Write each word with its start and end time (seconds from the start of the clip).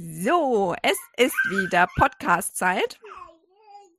So, 0.00 0.76
es 0.80 0.96
ist 1.16 1.34
wieder 1.50 1.88
Podcast-Zeit. 1.96 3.00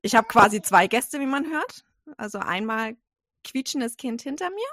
Ich 0.01 0.15
habe 0.15 0.29
quasi 0.29 0.61
zwei 0.61 0.87
Gäste, 0.87 1.19
wie 1.19 1.25
man 1.25 1.51
hört. 1.51 1.83
Also 2.15 2.39
einmal 2.39 2.95
quietschendes 3.43 3.97
Kind 3.97 4.21
hinter 4.21 4.49
mir. 4.49 4.67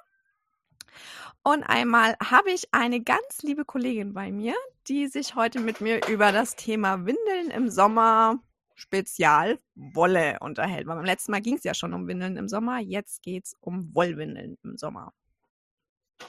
Und 1.42 1.64
einmal 1.64 2.14
habe 2.22 2.52
ich 2.52 2.72
eine 2.72 3.02
ganz 3.02 3.42
liebe 3.42 3.64
Kollegin 3.64 4.14
bei 4.14 4.30
mir, 4.30 4.54
die 4.86 5.08
sich 5.08 5.34
heute 5.34 5.58
mit 5.58 5.80
mir 5.80 6.06
über 6.06 6.30
das 6.30 6.54
Thema 6.54 7.06
Windeln 7.06 7.50
im 7.50 7.70
Sommer 7.70 8.38
Spezial 8.76 9.58
Wolle 9.74 10.38
unterhält. 10.38 10.86
Weil 10.86 10.94
beim 10.94 11.04
letzten 11.04 11.32
Mal 11.32 11.40
ging 11.40 11.56
es 11.56 11.64
ja 11.64 11.74
schon 11.74 11.92
um 11.92 12.06
Windeln 12.06 12.36
im 12.36 12.48
Sommer, 12.48 12.78
jetzt 12.78 13.24
geht 13.24 13.46
es 13.46 13.56
um 13.60 13.92
Wollwindeln 13.96 14.58
im 14.62 14.76
Sommer. 14.76 15.12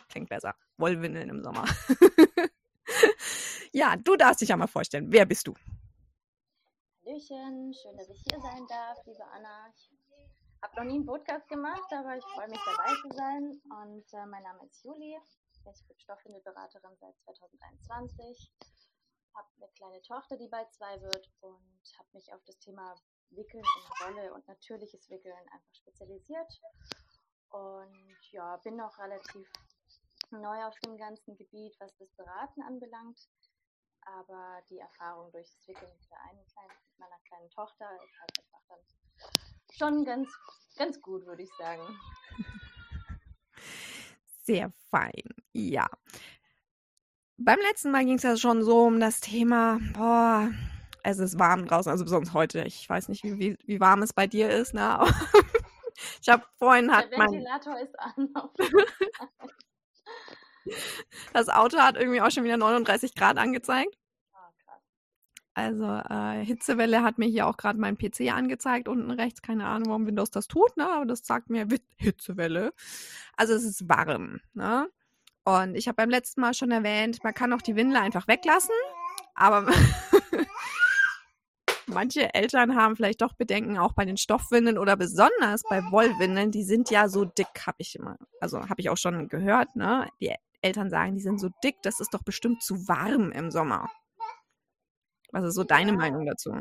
Klingt 0.09 0.29
besser. 0.29 0.55
Wollwindeln 0.77 1.29
im 1.29 1.43
Sommer. 1.43 1.65
Ja, 3.77 3.95
du 3.95 4.15
darfst 4.15 4.41
dich 4.41 4.49
ja 4.49 4.57
mal 4.57 4.65
vorstellen. 4.65 5.05
Wer 5.11 5.27
bist 5.27 5.45
du? 5.45 5.53
Hallöchen, 7.05 7.75
schön, 7.75 7.95
dass 7.95 8.09
ich 8.09 8.23
hier 8.27 8.41
sein 8.41 8.65
darf, 8.67 8.97
liebe 9.05 9.23
Anna. 9.23 9.71
Ich 9.77 9.91
habe 10.63 10.77
noch 10.77 10.83
nie 10.83 10.95
einen 10.95 11.05
Podcast 11.05 11.47
gemacht, 11.47 11.85
aber 11.91 12.17
ich 12.17 12.25
freue 12.33 12.49
mich 12.49 12.59
dabei 12.65 12.89
zu 13.03 13.15
sein. 13.15 13.61
Und 13.69 14.13
äh, 14.13 14.25
mein 14.25 14.41
Name 14.41 14.65
ist 14.65 14.83
Juli. 14.83 15.15
Ich 15.53 15.61
bin 15.61 15.99
Stoffwindelberaterin 15.99 16.97
seit 16.99 17.19
2021. 17.19 18.51
Habe 19.35 19.47
eine 19.57 19.69
kleine 19.75 20.01
Tochter, 20.01 20.37
die 20.37 20.47
bald 20.47 20.73
zwei 20.73 20.99
wird 20.99 21.29
und 21.41 21.83
habe 21.99 22.09
mich 22.13 22.33
auf 22.33 22.41
das 22.47 22.57
Thema 22.57 22.95
Wickeln 23.29 23.63
in 23.63 24.07
Wolle 24.07 24.33
und 24.33 24.47
natürliches 24.47 25.07
Wickeln 25.11 25.37
einfach 25.53 25.75
spezialisiert. 25.75 26.51
Und 27.51 28.17
ja, 28.31 28.57
bin 28.57 28.77
noch 28.77 28.97
relativ 28.97 29.47
neu 30.31 30.65
auf 30.65 30.79
dem 30.79 30.97
ganzen 30.97 31.37
Gebiet, 31.37 31.75
was 31.79 31.95
das 31.97 32.09
Beraten 32.15 32.63
anbelangt. 32.63 33.29
Aber 34.15 34.61
die 34.69 34.79
Erfahrung 34.79 35.31
durch 35.31 35.47
das 35.47 35.67
Wickeln 35.67 35.91
mit, 35.91 36.07
kleinen, 36.07 36.39
mit 36.39 36.99
meiner 36.99 37.19
kleinen 37.27 37.49
Tochter 37.49 37.89
ist 38.03 38.19
halt 38.19 38.31
einfach 38.39 38.61
dann 38.69 38.79
schon 39.69 40.05
ganz, 40.05 40.29
ganz 40.77 41.01
gut, 41.01 41.25
würde 41.25 41.43
ich 41.43 41.53
sagen. 41.57 41.81
Sehr 44.43 44.71
fein, 44.89 45.23
ja. 45.51 45.87
Beim 47.37 47.59
letzten 47.59 47.91
Mal 47.91 48.05
ging 48.05 48.15
es 48.15 48.23
ja 48.23 48.37
schon 48.37 48.63
so 48.63 48.85
um 48.85 48.99
das 48.99 49.19
Thema, 49.19 49.79
boah, 49.93 50.49
es 51.03 51.19
ist 51.19 51.37
warm 51.37 51.65
draußen, 51.65 51.91
also 51.91 52.03
besonders 52.03 52.33
heute. 52.33 52.63
Ich 52.63 52.89
weiß 52.89 53.09
nicht, 53.09 53.23
wie, 53.23 53.37
wie, 53.37 53.57
wie 53.65 53.79
warm 53.79 54.01
es 54.01 54.13
bei 54.13 54.25
dir 54.25 54.49
ist, 54.49 54.73
ne? 54.73 54.99
ich 56.21 56.29
habe 56.29 56.45
vorhin 56.57 56.91
hat 56.91 57.11
Der 57.11 57.19
Ventilator 57.19 57.73
mein... 57.73 57.83
ist 57.83 57.99
an. 57.99 58.33
Das 61.33 61.49
Auto 61.49 61.77
hat 61.77 61.97
irgendwie 61.97 62.21
auch 62.21 62.31
schon 62.31 62.43
wieder 62.43 62.57
39 62.57 63.15
Grad 63.15 63.37
angezeigt. 63.37 63.95
Also 65.57 65.85
äh, 65.85 66.45
Hitzewelle 66.45 67.01
hat 67.01 67.17
mir 67.17 67.27
hier 67.27 67.47
auch 67.47 67.57
gerade 67.57 67.79
mein 67.79 67.97
PC 67.97 68.31
angezeigt, 68.31 68.87
unten 68.87 69.09
rechts. 69.09 69.41
Keine 69.41 69.65
Ahnung, 69.65 69.89
warum 69.89 70.05
Windows 70.05 70.29
das 70.29 70.47
tut, 70.47 70.77
ne? 70.77 70.87
aber 70.87 71.07
das 71.07 71.25
sagt 71.25 71.49
mir 71.49 71.67
Hitzewelle. 71.97 72.73
Also 73.35 73.55
es 73.55 73.63
ist 73.63 73.89
warm. 73.89 74.39
Ne? 74.53 74.87
Und 75.45 75.75
ich 75.75 75.87
habe 75.87 75.95
beim 75.95 76.11
letzten 76.11 76.41
Mal 76.41 76.53
schon 76.53 76.69
erwähnt, 76.69 77.23
man 77.23 77.33
kann 77.33 77.53
auch 77.53 77.63
die 77.63 77.75
Windel 77.75 77.97
einfach 77.97 78.27
weglassen, 78.27 78.75
aber 79.33 79.65
manche 81.87 82.35
Eltern 82.35 82.75
haben 82.75 82.95
vielleicht 82.95 83.23
doch 83.23 83.33
Bedenken, 83.33 83.79
auch 83.79 83.93
bei 83.93 84.05
den 84.05 84.17
Stoffwindeln 84.17 84.77
oder 84.77 84.95
besonders 84.95 85.63
bei 85.67 85.81
Wollwindeln, 85.89 86.51
die 86.51 86.63
sind 86.63 86.91
ja 86.91 87.09
so 87.09 87.25
dick, 87.25 87.65
habe 87.65 87.77
ich 87.79 87.95
immer, 87.95 88.19
also 88.41 88.69
habe 88.69 88.79
ich 88.79 88.91
auch 88.91 88.97
schon 88.97 89.27
gehört, 89.27 89.75
ne? 89.75 90.07
Die 90.21 90.35
Eltern 90.61 90.89
sagen, 90.89 91.15
die 91.15 91.21
sind 91.21 91.39
so 91.39 91.49
dick, 91.63 91.81
das 91.83 91.99
ist 91.99 92.13
doch 92.13 92.23
bestimmt 92.23 92.63
zu 92.63 92.75
warm 92.87 93.31
im 93.31 93.51
Sommer. 93.51 93.89
Was 95.31 95.43
ist 95.43 95.55
so 95.55 95.63
deine 95.63 95.91
ja, 95.91 95.97
Meinung 95.97 96.25
dazu? 96.25 96.51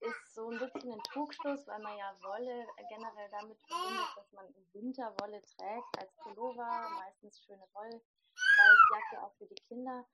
Ist 0.00 0.34
so 0.34 0.50
ein 0.50 0.58
bisschen 0.58 0.92
ein 0.92 1.02
Trugschluss, 1.04 1.66
weil 1.66 1.80
man 1.80 1.96
ja 1.96 2.14
Wolle 2.22 2.66
generell 2.88 3.30
damit 3.30 3.58
verbindet, 3.62 4.08
dass 4.16 4.32
man 4.32 4.46
im 4.46 4.66
Winter 4.74 5.14
Wolle 5.20 5.40
trägt 5.42 5.98
als 5.98 6.14
Pullover, 6.16 6.88
meistens 6.98 7.40
schöne 7.44 7.64
Wollweißjacke 7.72 9.22
auch 9.22 9.34
für 9.38 9.46
die 9.46 9.62
Kinder. 9.68 10.04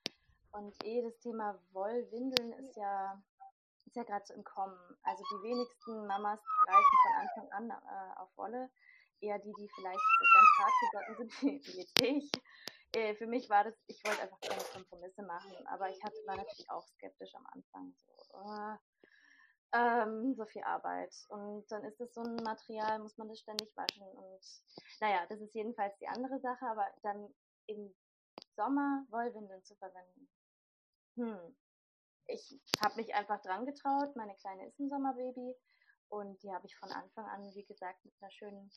Und 0.53 0.75
eh 0.85 1.03
das 1.03 1.19
Thema 1.19 1.59
Wollwindeln 1.73 2.53
ist 2.53 2.77
ja 2.77 3.23
ist 3.87 3.97
ja 3.97 4.03
gerade 4.03 4.27
so 4.27 4.35
im 4.35 4.45
Kommen. 4.45 4.79
Also 5.03 5.23
die 5.31 5.49
wenigsten 5.49 6.07
Mamas 6.07 6.41
greifen 6.65 6.97
von 7.03 7.13
Anfang 7.21 7.53
an 7.53 7.71
äh, 7.71 8.21
auf 8.21 8.29
Wolle. 8.37 8.71
Eher 9.21 9.39
die, 9.39 9.53
die 9.59 9.69
vielleicht 9.75 10.01
ganz 10.35 10.49
hart 10.59 10.75
gesotten 10.81 11.17
sind, 11.17 11.67
wie 11.67 11.79
jetzt 11.79 12.01
ich 12.03 12.31
äh, 12.93 13.15
für 13.15 13.27
mich 13.27 13.49
war 13.49 13.65
das, 13.65 13.75
ich 13.87 14.03
wollte 14.05 14.23
einfach 14.23 14.41
keine 14.41 14.63
Kompromisse 14.73 15.23
machen, 15.23 15.55
aber 15.67 15.91
ich 15.91 16.03
hatte, 16.03 16.17
war 16.27 16.37
natürlich 16.37 16.71
auch 16.71 16.87
skeptisch 16.87 17.35
am 17.35 17.47
Anfang. 17.47 17.95
So, 18.07 18.39
oh, 18.39 18.77
ähm, 19.73 20.35
so 20.35 20.45
viel 20.47 20.63
Arbeit. 20.63 21.15
Und 21.29 21.71
dann 21.71 21.85
ist 21.85 22.01
es 22.01 22.15
so 22.15 22.23
ein 22.23 22.37
Material, 22.37 22.99
muss 22.99 23.17
man 23.19 23.29
das 23.29 23.41
ständig 23.41 23.75
waschen. 23.77 24.07
Und 24.07 24.41
naja, 25.01 25.27
das 25.29 25.41
ist 25.41 25.55
jedenfalls 25.55 25.97
die 25.99 26.09
andere 26.09 26.39
Sache, 26.41 26.67
aber 26.67 26.87
dann 27.03 27.29
im 27.67 27.95
Sommer 28.57 29.05
Wollwindeln 29.11 29.63
zu 29.65 29.75
verwenden. 29.77 30.29
Hm. 31.17 31.57
Ich 32.29 32.59
habe 32.81 32.97
mich 32.97 33.15
einfach 33.15 33.41
dran 33.43 33.67
getraut. 33.67 34.17
Meine 34.17 34.35
Kleine 34.37 34.67
ist 34.67 34.79
ein 34.79 34.89
Sommerbaby 34.89 35.55
und 36.09 36.43
die 36.43 36.53
habe 36.53 36.67
ich 36.67 36.77
von 36.77 36.91
Anfang 36.91 37.27
an, 37.27 37.55
wie 37.55 37.65
gesagt, 37.65 38.05
mit 38.05 38.15
einer 38.21 38.31
schönen 38.31 38.71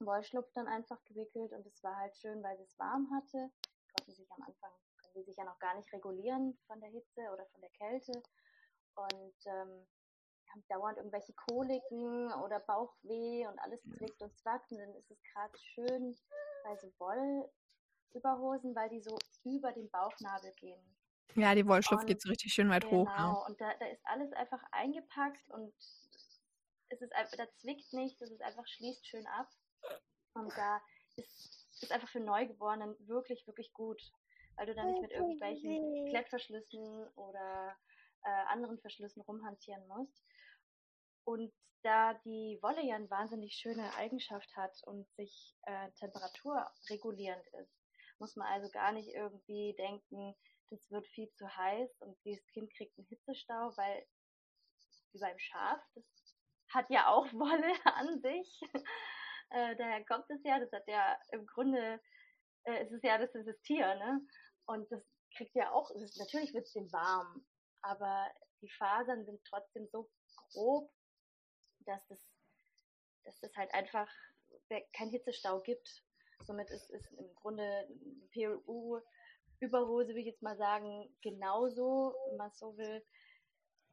Wollschlupf 0.00 0.50
dann 0.54 0.66
einfach 0.66 1.02
gewickelt 1.04 1.52
und 1.52 1.66
es 1.66 1.82
war 1.82 1.96
halt 1.96 2.16
schön, 2.16 2.42
weil 2.42 2.58
es 2.60 2.78
warm 2.78 3.08
hatte. 3.14 3.50
Konnten 3.94 4.14
sich 4.14 4.30
am 4.32 4.42
Anfang, 4.42 4.70
können 4.96 5.14
die 5.16 5.24
sich 5.24 5.36
ja 5.36 5.44
noch 5.44 5.58
gar 5.58 5.74
nicht 5.74 5.92
regulieren 5.92 6.58
von 6.66 6.80
der 6.80 6.90
Hitze 6.90 7.20
oder 7.32 7.46
von 7.46 7.60
der 7.60 7.70
Kälte 7.70 8.12
und 8.94 9.34
ähm, 9.46 9.86
haben 10.50 10.64
dauernd 10.68 10.98
irgendwelche 10.98 11.32
Koliken 11.32 12.32
oder 12.44 12.60
Bauchweh 12.60 13.46
und 13.46 13.58
alles 13.58 13.82
zwickt 13.82 14.20
und 14.22 14.36
zwackt 14.38 14.70
und 14.70 14.78
dann 14.78 14.94
ist 14.94 15.10
es 15.10 15.18
gerade 15.32 15.58
schön 15.58 16.16
bei 16.64 16.76
so 16.76 16.92
Wollüberhosen, 16.98 18.74
weil 18.74 18.88
die 18.90 19.00
so 19.00 19.16
über 19.44 19.72
den 19.72 19.88
Bauchnabel 19.90 20.52
gehen. 20.52 20.80
Ja, 21.34 21.54
die 21.54 21.66
Wollschlupf 21.66 22.04
geht 22.04 22.20
so 22.20 22.28
richtig 22.28 22.52
schön 22.52 22.68
weit 22.68 22.84
genau, 22.84 23.04
hoch. 23.04 23.16
Genau, 23.16 23.32
ne? 23.32 23.44
und 23.46 23.60
da, 23.60 23.74
da 23.78 23.86
ist 23.86 24.04
alles 24.04 24.32
einfach 24.32 24.62
eingepackt 24.70 25.48
und 25.50 25.72
es 26.88 27.00
ist 27.00 27.14
einfach, 27.14 27.36
da 27.38 27.46
zwickt 27.56 27.92
nichts, 27.94 28.20
es 28.20 28.30
ist 28.30 28.42
einfach 28.42 28.66
schließt 28.66 29.06
schön 29.06 29.26
ab. 29.26 29.48
Und 30.34 30.52
da 30.56 30.80
ist, 31.16 31.66
ist 31.82 31.92
einfach 31.92 32.08
für 32.08 32.20
Neugeborenen 32.20 32.96
wirklich, 33.06 33.46
wirklich 33.46 33.72
gut, 33.72 34.00
weil 34.56 34.66
du 34.66 34.74
da 34.74 34.84
nicht 34.84 35.00
mit 35.00 35.10
irgendwelchen 35.10 36.08
Klettverschlüssen 36.10 37.08
oder 37.14 37.76
äh, 38.24 38.30
anderen 38.48 38.78
Verschlüssen 38.78 39.22
rumhantieren 39.22 39.86
musst. 39.88 40.22
Und 41.24 41.52
da 41.82 42.14
die 42.24 42.58
Wolle 42.62 42.82
ja 42.84 42.96
eine 42.96 43.10
wahnsinnig 43.10 43.54
schöne 43.54 43.94
Eigenschaft 43.96 44.54
hat 44.56 44.76
und 44.84 45.08
sich 45.14 45.56
äh, 45.62 45.90
temperaturregulierend 45.98 47.46
ist, 47.60 47.72
muss 48.18 48.36
man 48.36 48.46
also 48.48 48.70
gar 48.70 48.92
nicht 48.92 49.08
irgendwie 49.08 49.74
denken, 49.76 50.34
das 50.70 50.90
wird 50.90 51.06
viel 51.08 51.30
zu 51.32 51.46
heiß 51.56 52.00
und 52.00 52.16
dieses 52.24 52.46
Kind 52.48 52.72
kriegt 52.74 52.96
einen 52.96 53.08
Hitzestau, 53.08 53.72
weil 53.76 54.06
wie 55.12 55.18
beim 55.18 55.38
Schaf, 55.38 55.80
das 55.94 56.04
hat 56.70 56.88
ja 56.88 57.08
auch 57.08 57.26
Wolle 57.32 57.74
an 57.84 58.20
sich. 58.20 58.60
Äh, 59.52 59.76
daher 59.76 60.04
kommt 60.06 60.28
es 60.30 60.42
ja, 60.44 60.58
das 60.58 60.72
hat 60.72 60.86
ja 60.88 61.18
im 61.30 61.46
Grunde, 61.46 62.00
äh, 62.64 62.84
es 62.84 62.90
ist 62.90 63.04
ja 63.04 63.18
das 63.18 63.34
ist 63.34 63.46
das 63.46 63.60
Tier, 63.62 63.94
ne? 63.96 64.20
Und 64.66 64.90
das 64.90 65.02
kriegt 65.36 65.54
ja 65.54 65.70
auch, 65.72 65.90
ist, 65.90 66.18
natürlich 66.18 66.54
wird 66.54 66.66
es 66.66 66.72
dem 66.72 66.90
warm, 66.92 67.44
aber 67.82 68.30
die 68.62 68.70
Fasern 68.70 69.24
sind 69.24 69.44
trotzdem 69.44 69.86
so 69.88 70.10
grob, 70.52 70.90
dass 71.80 72.06
das, 72.08 72.18
dass 73.24 73.40
das 73.40 73.54
halt 73.56 73.72
einfach 73.74 74.08
kein 74.96 75.10
Hitzestau 75.10 75.60
gibt. 75.60 76.02
Somit 76.44 76.70
ist 76.70 76.90
es 76.90 77.10
im 77.12 77.34
Grunde 77.34 77.88
PLU 78.32 79.00
Überhose, 79.60 80.08
würde 80.08 80.20
ich 80.20 80.26
jetzt 80.26 80.42
mal 80.42 80.56
sagen, 80.56 81.14
genauso, 81.22 82.16
wenn 82.28 82.36
man 82.36 82.50
so 82.52 82.76
will, 82.76 83.04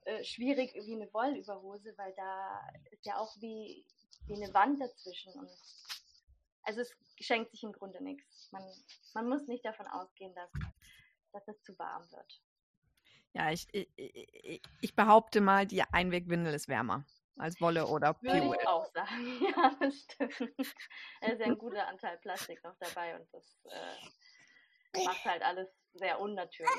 äh, 0.06 0.24
schwierig 0.24 0.74
wie 0.74 0.96
eine 0.96 1.14
Wollüberhose, 1.14 1.94
weil 1.96 2.14
da 2.16 2.60
ist 2.90 3.06
ja 3.06 3.20
auch 3.20 3.36
wie 3.40 3.86
wie 4.30 4.42
eine 4.42 4.54
Wand 4.54 4.80
dazwischen. 4.80 5.34
Und 5.34 5.50
also 6.64 6.82
es 6.82 6.96
schenkt 7.20 7.52
sich 7.52 7.64
im 7.64 7.74
Grunde 7.74 8.02
nichts. 8.04 8.52
Man, 8.52 8.64
man 9.14 9.28
muss 9.28 9.48
nicht 9.48 9.66
davon 9.66 9.88
ausgehen, 9.88 10.34
dass, 10.36 10.52
dass 11.34 11.48
es 11.48 11.62
zu 11.64 11.78
warm 11.78 12.10
wird. 12.12 12.42
Ja, 13.34 13.52
ich, 13.52 13.68
ich, 13.74 14.62
ich, 14.82 14.96
behaupte 14.96 15.40
mal, 15.40 15.68
die 15.68 15.84
Einwegwindel 15.84 16.54
ist 16.54 16.68
wärmer 16.68 17.06
als 17.38 17.62
Wolle 17.62 17.86
oder 17.88 18.16
Würde 18.22 18.40
POL. 18.40 18.58
ich 18.60 18.68
auch 18.68 18.86
sagen. 18.92 19.40
Ja, 19.56 19.76
das 19.80 19.96
stimmt. 19.96 20.60
Es 21.22 21.34
ist 21.34 21.40
ja 21.40 21.46
ein 21.46 21.58
guter 21.58 21.88
Anteil 21.88 22.18
Plastik 22.18 22.64
noch 22.64 22.76
dabei 22.80 23.16
und 23.20 23.32
das 23.34 23.60
äh, 23.66 25.04
macht 25.06 25.26
halt 25.26 25.44
alles 25.44 25.70
sehr 25.94 26.20
unnatürlich. 26.20 26.74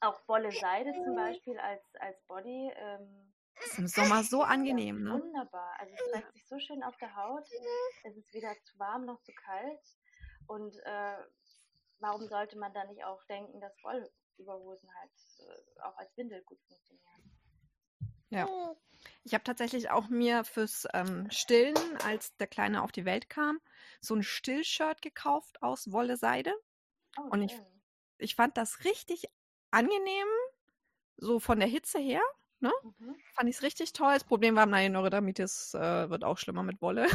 Auch 0.00 0.20
Wolle-Seide 0.28 0.92
zum 0.92 1.16
Beispiel 1.16 1.58
als, 1.58 1.82
als 1.96 2.22
Body. 2.26 2.72
Ähm, 2.76 3.34
Ist 3.64 3.78
im 3.78 3.86
Sommer 3.88 4.22
so 4.22 4.42
angenehm, 4.42 5.02
ne? 5.02 5.12
Wunderbar. 5.20 5.74
Also 5.78 5.94
es 5.94 6.12
trägt 6.12 6.32
sich 6.34 6.46
so 6.48 6.58
schön 6.58 6.82
auf 6.82 6.96
der 6.98 7.14
Haut. 7.16 7.46
Es 8.04 8.16
ist 8.16 8.32
weder 8.32 8.52
zu 8.64 8.78
warm 8.78 9.04
noch 9.04 9.20
zu 9.22 9.32
kalt. 9.32 9.80
Und 10.46 10.76
äh, 10.84 11.16
warum 11.98 12.26
sollte 12.28 12.58
man 12.58 12.72
da 12.72 12.84
nicht 12.84 13.04
auch 13.04 13.22
denken, 13.24 13.60
dass 13.60 13.72
Wollüberhosen 13.82 14.88
halt 14.94 15.10
äh, 15.40 15.80
auch 15.82 15.96
als 15.96 16.16
Windel 16.16 16.42
gut 16.44 16.58
funktionieren? 16.68 17.32
Ja. 18.28 18.46
Ich 19.22 19.34
habe 19.34 19.44
tatsächlich 19.44 19.90
auch 19.90 20.08
mir 20.08 20.44
fürs 20.44 20.86
ähm, 20.92 21.30
Stillen, 21.30 21.76
als 22.04 22.36
der 22.36 22.46
Kleine 22.46 22.82
auf 22.82 22.92
die 22.92 23.04
Welt 23.04 23.28
kam, 23.28 23.60
so 24.00 24.14
ein 24.14 24.22
Stillshirt 24.22 25.00
gekauft 25.02 25.62
aus 25.62 25.92
Wolle-Seide. 25.92 26.52
Oh, 27.18 27.22
Und 27.30 27.42
ich- 27.42 27.52
schön. 27.52 27.66
Ich 28.18 28.34
fand 28.34 28.56
das 28.56 28.84
richtig 28.84 29.28
angenehm, 29.70 30.26
so 31.18 31.38
von 31.38 31.58
der 31.60 31.68
Hitze 31.68 31.98
her. 31.98 32.22
Mhm. 32.82 33.16
Fand 33.34 33.48
ich 33.50 33.56
es 33.56 33.62
richtig 33.62 33.92
toll. 33.92 34.14
Das 34.14 34.24
Problem 34.24 34.56
war, 34.56 34.66
meine 34.66 34.90
Neurodermitis 34.92 35.74
äh, 35.74 36.10
wird 36.10 36.24
auch 36.24 36.38
schlimmer 36.38 36.62
mit 36.62 36.80
Wolle. 36.82 37.06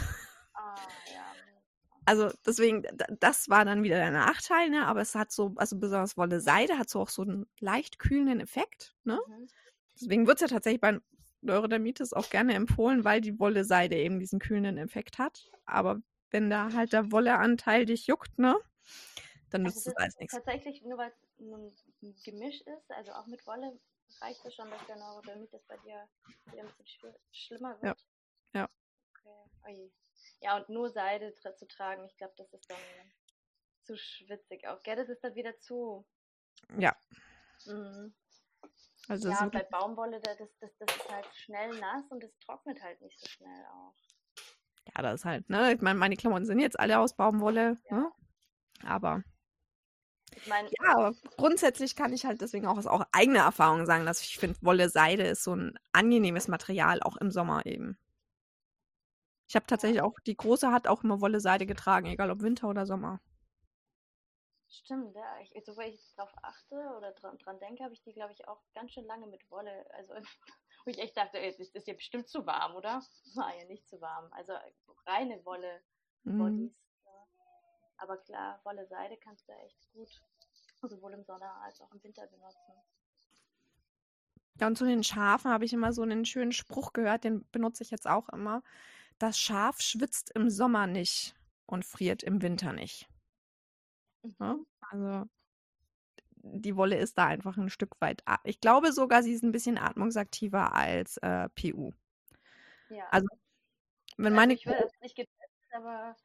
Ah, 0.54 1.02
ja. 1.08 1.36
Also 2.06 2.32
deswegen, 2.46 2.84
das 3.20 3.48
war 3.50 3.64
dann 3.64 3.84
wieder 3.84 3.96
der 3.98 4.12
Nachteil, 4.12 4.70
ne? 4.70 4.88
Aber 4.88 5.02
es 5.02 5.14
hat 5.16 5.32
so, 5.32 5.54
also 5.58 5.78
besonders 5.78 6.18
Wolle-Seide 6.18 6.78
hat 6.78 6.90
so 6.90 7.00
auch 7.00 7.10
so 7.10 7.22
einen 7.22 7.46
leicht 7.60 8.00
kühlenden 8.00 8.40
Effekt, 8.40 8.96
ne? 9.04 9.20
Mhm. 9.28 9.48
Deswegen 9.96 10.28
wird 10.28 10.38
es 10.38 10.44
ja 10.44 10.48
tatsächlich 10.50 10.82
bei 10.82 11.00
Neurodermitis 11.42 12.14
auch 12.14 12.30
gerne 12.30 12.56
empfohlen, 12.56 13.06
weil 13.06 13.22
die 13.22 13.40
Wolle-Seide 13.40 13.98
eben 13.98 14.20
diesen 14.20 14.40
kühlenden 14.40 14.78
Effekt 14.78 15.20
hat. 15.20 15.52
Aber 15.66 16.02
wenn 16.32 16.50
da 16.50 16.74
halt 16.74 16.94
der 16.94 17.12
Wolleanteil 17.12 17.86
dich 17.86 18.08
juckt, 18.08 18.40
ne? 18.40 18.58
Dann 19.52 19.64
nützt 19.64 19.86
Also 19.86 19.92
das 19.92 19.96
alles 19.98 20.18
nichts. 20.20 20.40
tatsächlich, 20.42 20.82
nur 20.84 20.98
weil 20.98 21.10
es 21.12 21.40
ein 21.40 22.16
Gemisch 22.24 22.62
ist, 22.62 22.92
also 22.92 23.12
auch 23.14 23.28
mit 23.28 23.46
Wolle, 23.48 23.80
reicht 24.20 24.44
es 24.46 24.56
schon, 24.56 24.70
dass 24.70 24.86
der 24.88 24.98
Neurodermitis 24.98 25.64
bei 25.68 25.78
dir 25.78 26.08
wieder 26.46 26.62
ein 26.64 26.68
bisschen 26.68 26.86
schwi- 26.86 27.20
schlimmer 27.32 27.76
Ja. 27.78 27.82
wird. 27.90 28.06
Ja. 28.54 28.70
Okay. 29.16 29.50
Ui. 29.68 29.92
Ja, 30.42 30.58
und 30.58 30.70
nur 30.70 30.90
Seide 30.90 31.34
tra 31.36 31.56
zu 31.56 31.68
tragen, 31.68 32.06
ich 32.06 32.18
glaube, 32.18 32.34
das 32.38 32.52
ist 32.54 32.70
dann 32.70 32.78
zu 33.84 33.96
schwitzig 33.98 34.68
auch. 34.68 34.82
Gell, 34.84 34.96
das 34.96 35.10
ist 35.10 35.24
dann 35.24 35.36
wieder 35.36 35.58
zu. 35.60 36.06
Ja, 36.78 36.96
Mhm. 37.66 38.14
also 39.08 39.30
Ja, 39.30 39.46
bei 39.48 39.64
Baumwolle, 39.64 40.20
da- 40.22 40.36
das, 40.36 40.50
das, 40.60 40.72
das 40.78 40.96
ist 40.96 41.10
halt 41.10 41.28
schnell 41.36 41.80
nass 41.80 42.04
und 42.10 42.24
es 42.24 42.38
trocknet 42.40 42.82
halt 42.82 43.02
nicht 43.02 43.20
so 43.20 43.28
schnell 43.28 43.66
auch. 43.68 43.96
ja, 44.96 45.02
das 45.04 45.22
ist 45.22 45.26
halt, 45.26 45.50
ne? 45.50 45.74
Ich 45.74 45.82
meine, 45.82 45.98
meine 46.00 46.16
Klamotten 46.16 46.46
sind 46.46 46.60
jetzt 46.60 46.80
alle 46.80 47.00
aus 47.00 47.16
Baumwolle, 47.16 47.78
Ja. 47.90 47.96
ne? 47.98 48.12
Aber 48.84 49.24
Ich 50.36 50.46
meine, 50.46 50.72
Ja, 50.80 50.96
aber 50.98 51.16
grundsätzlich 51.38 51.96
kann 51.96 52.14
ich 52.14 52.26
halt 52.26 52.42
deswegen 52.42 52.66
auch 52.68 52.78
aus 52.78 52.88
auch 52.88 53.04
eigene 53.12 53.40
Erfahrung 53.40 53.86
sagen, 53.86 54.06
dass 54.06 54.22
ich 54.22 54.38
finde, 54.38 54.58
Wolle 54.62 54.90
Seide 54.90 55.24
ist 55.24 55.44
so 55.44 55.54
ein 55.56 55.78
angenehmes 55.92 56.48
Material, 56.48 57.02
auch 57.04 57.18
im 57.18 57.32
Sommer 57.32 57.66
eben. 57.66 57.98
Ich 59.48 59.56
habe 59.56 59.68
tatsächlich 59.68 60.02
auch, 60.02 60.20
die 60.22 60.36
Große 60.36 60.72
hat 60.72 60.88
auch 60.88 61.04
immer 61.04 61.22
Wolle 61.22 61.40
Seide 61.42 61.68
getragen, 61.68 62.08
egal 62.08 62.32
ob 62.32 62.42
Winter 62.42 62.68
oder 62.70 62.88
Sommer. 62.88 63.20
Stimmt, 64.70 65.16
ja. 65.16 65.40
Ich, 65.42 65.66
so, 65.66 65.76
wenn 65.78 65.90
ich 65.94 66.16
drauf 66.16 66.32
achte 66.42 66.76
oder 66.98 67.12
dran, 67.12 67.38
dran 67.38 67.60
denke, 67.60 67.84
habe 67.84 67.94
ich 67.94 68.02
die, 68.04 68.14
glaube 68.14 68.32
ich, 68.34 68.48
auch 68.48 68.62
ganz 68.74 68.92
schön 68.94 69.06
lange 69.06 69.28
mit 69.28 69.50
Wolle. 69.52 69.86
Also, 69.94 70.14
wo 70.86 70.90
ich 70.92 70.98
echt 71.00 71.18
dachte, 71.18 71.40
ey, 71.40 71.56
das 71.58 71.70
ist 71.70 71.88
ja 71.88 71.94
bestimmt 71.94 72.28
zu 72.30 72.46
warm, 72.46 72.76
oder? 72.76 73.04
War 73.36 73.56
ja 73.56 73.66
nicht 73.66 73.88
zu 73.88 74.00
warm. 74.02 74.32
Also 74.34 74.54
reine 75.06 75.44
Wolle 75.46 75.82
Mhm. 76.26 76.70
Bodies. 76.70 76.81
Ja. 78.02 78.08
Aber 78.08 78.18
klar, 78.18 78.60
Wolle 78.64 78.86
Seide 78.88 79.18
kannst 79.18 79.48
du 79.48 79.54
echt 79.54 79.92
gut 79.94 80.22
sowohl 80.90 81.14
im 81.14 81.24
Sommer 81.24 81.62
als 81.64 81.80
auch 81.82 81.92
im 81.92 82.04
Winter 82.04 82.26
benutzen. 82.28 82.74
Ja, 84.60 84.68
und 84.68 84.78
zu 84.78 84.86
den 84.86 85.04
Schafen 85.04 85.52
habe 85.52 85.66
ich 85.66 85.74
immer 85.74 85.94
so 85.94 86.02
einen 86.02 86.26
schönen 86.26 86.52
Spruch 86.52 86.94
gehört, 86.94 87.24
den 87.24 87.48
benutze 87.52 87.84
ich 87.84 87.92
jetzt 87.92 88.08
auch 88.08 88.30
immer. 88.30 88.64
Das 89.18 89.40
Schaf 89.40 89.82
schwitzt 89.82 90.32
im 90.36 90.50
Sommer 90.50 90.88
nicht 90.88 91.36
und 91.66 91.86
friert 91.86 92.24
im 92.24 92.42
Winter 92.42 92.74
nicht. 92.74 93.08
Mhm. 94.24 94.66
Also 94.82 95.30
die 96.44 96.76
Wolle 96.76 96.98
ist 96.98 97.18
da 97.18 97.28
einfach 97.28 97.58
ein 97.58 97.70
Stück 97.70 98.00
weit. 98.02 98.24
Ich 98.44 98.60
glaube 98.60 98.92
sogar, 98.94 99.22
sie 99.24 99.34
ist 99.34 99.44
ein 99.44 99.52
bisschen 99.52 99.78
atmungsaktiver 99.78 100.74
als 100.74 101.18
äh, 101.18 101.50
PU. 101.50 101.92
Ja. 102.90 103.08
Also, 103.12 103.28
Wenn 104.18 104.28
also 104.28 104.36
meine, 104.36 104.54
ich 104.54 104.66
würde 104.66 104.82
das 104.82 105.00
nicht 105.02 105.16
getestet, 105.16 105.74
aber 105.74 106.16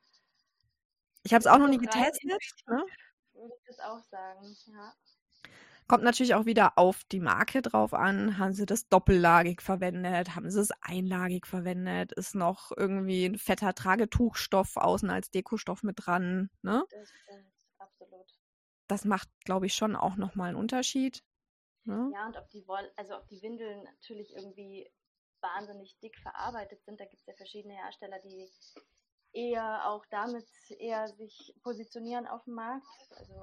ich 1.26 1.34
habe 1.34 1.40
es 1.40 1.46
auch 1.46 1.58
noch 1.58 1.68
nie 1.68 1.78
getestet. 1.78 2.24
Ne? 2.68 2.84
würde 3.36 3.54
ich 3.54 3.64
das 3.66 3.80
auch 3.80 4.02
sagen. 4.04 4.56
Ja. 4.66 4.94
Kommt 5.88 6.02
natürlich 6.02 6.34
auch 6.34 6.46
wieder 6.46 6.78
auf 6.78 7.04
die 7.04 7.20
Marke 7.20 7.62
drauf 7.62 7.94
an. 7.94 8.38
Haben 8.38 8.52
sie 8.52 8.66
das 8.66 8.88
doppellagig 8.88 9.60
verwendet? 9.60 10.34
Haben 10.34 10.50
sie 10.50 10.60
es 10.60 10.70
einlagig 10.80 11.46
verwendet? 11.46 12.12
Ist 12.12 12.34
noch 12.34 12.72
irgendwie 12.76 13.26
ein 13.26 13.38
fetter 13.38 13.72
Tragetuchstoff 13.72 14.76
außen 14.76 15.10
als 15.10 15.30
Dekostoff 15.30 15.84
mit 15.84 15.96
dran? 16.04 16.50
Ne? 16.62 16.84
Das 16.90 17.08
stimmt, 17.08 17.52
absolut. 17.78 18.26
Das 18.88 19.04
macht, 19.04 19.28
glaube 19.44 19.66
ich, 19.66 19.74
schon 19.74 19.94
auch 19.94 20.16
nochmal 20.16 20.48
einen 20.48 20.58
Unterschied. 20.58 21.22
Ne? 21.84 22.10
Ja, 22.12 22.26
und 22.26 22.36
ob 22.36 22.50
die 22.50 22.66
Woll, 22.66 22.90
also 22.96 23.16
ob 23.16 23.28
die 23.28 23.40
Windeln 23.42 23.84
natürlich 23.84 24.34
irgendwie 24.34 24.90
wahnsinnig 25.40 25.96
dick 26.00 26.18
verarbeitet 26.18 26.82
sind, 26.84 26.98
da 26.98 27.04
gibt 27.04 27.20
es 27.20 27.26
ja 27.26 27.34
verschiedene 27.34 27.74
Hersteller, 27.74 28.18
die 28.18 28.48
eher 29.36 29.86
auch 29.86 30.04
damit 30.06 30.46
eher 30.78 31.08
sich 31.08 31.54
positionieren 31.62 32.26
auf 32.26 32.42
dem 32.44 32.54
Markt. 32.54 32.86
Also 33.16 33.34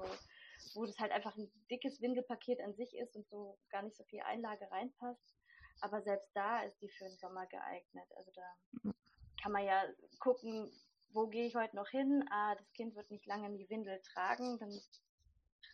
wo 0.74 0.84
das 0.84 0.98
halt 0.98 1.12
einfach 1.12 1.36
ein 1.36 1.50
dickes 1.70 2.00
Windelpaket 2.00 2.60
an 2.60 2.74
sich 2.74 2.96
ist 2.96 3.14
und 3.14 3.28
so 3.28 3.56
gar 3.70 3.82
nicht 3.82 3.96
so 3.96 4.04
viel 4.04 4.20
Einlage 4.22 4.68
reinpasst. 4.70 5.34
Aber 5.80 6.02
selbst 6.02 6.30
da 6.34 6.62
ist 6.62 6.80
die 6.80 6.88
für 6.88 7.04
den 7.04 7.16
Sommer 7.18 7.46
geeignet. 7.46 8.08
Also 8.16 8.32
da 8.32 8.92
kann 9.40 9.52
man 9.52 9.64
ja 9.64 9.84
gucken, 10.18 10.70
wo 11.10 11.28
gehe 11.28 11.46
ich 11.46 11.54
heute 11.54 11.76
noch 11.76 11.88
hin? 11.88 12.26
Ah, 12.30 12.56
das 12.56 12.72
Kind 12.72 12.96
wird 12.96 13.10
nicht 13.10 13.26
lange 13.26 13.46
in 13.46 13.56
die 13.56 13.70
Windel 13.70 14.00
tragen, 14.02 14.58
dann 14.58 14.72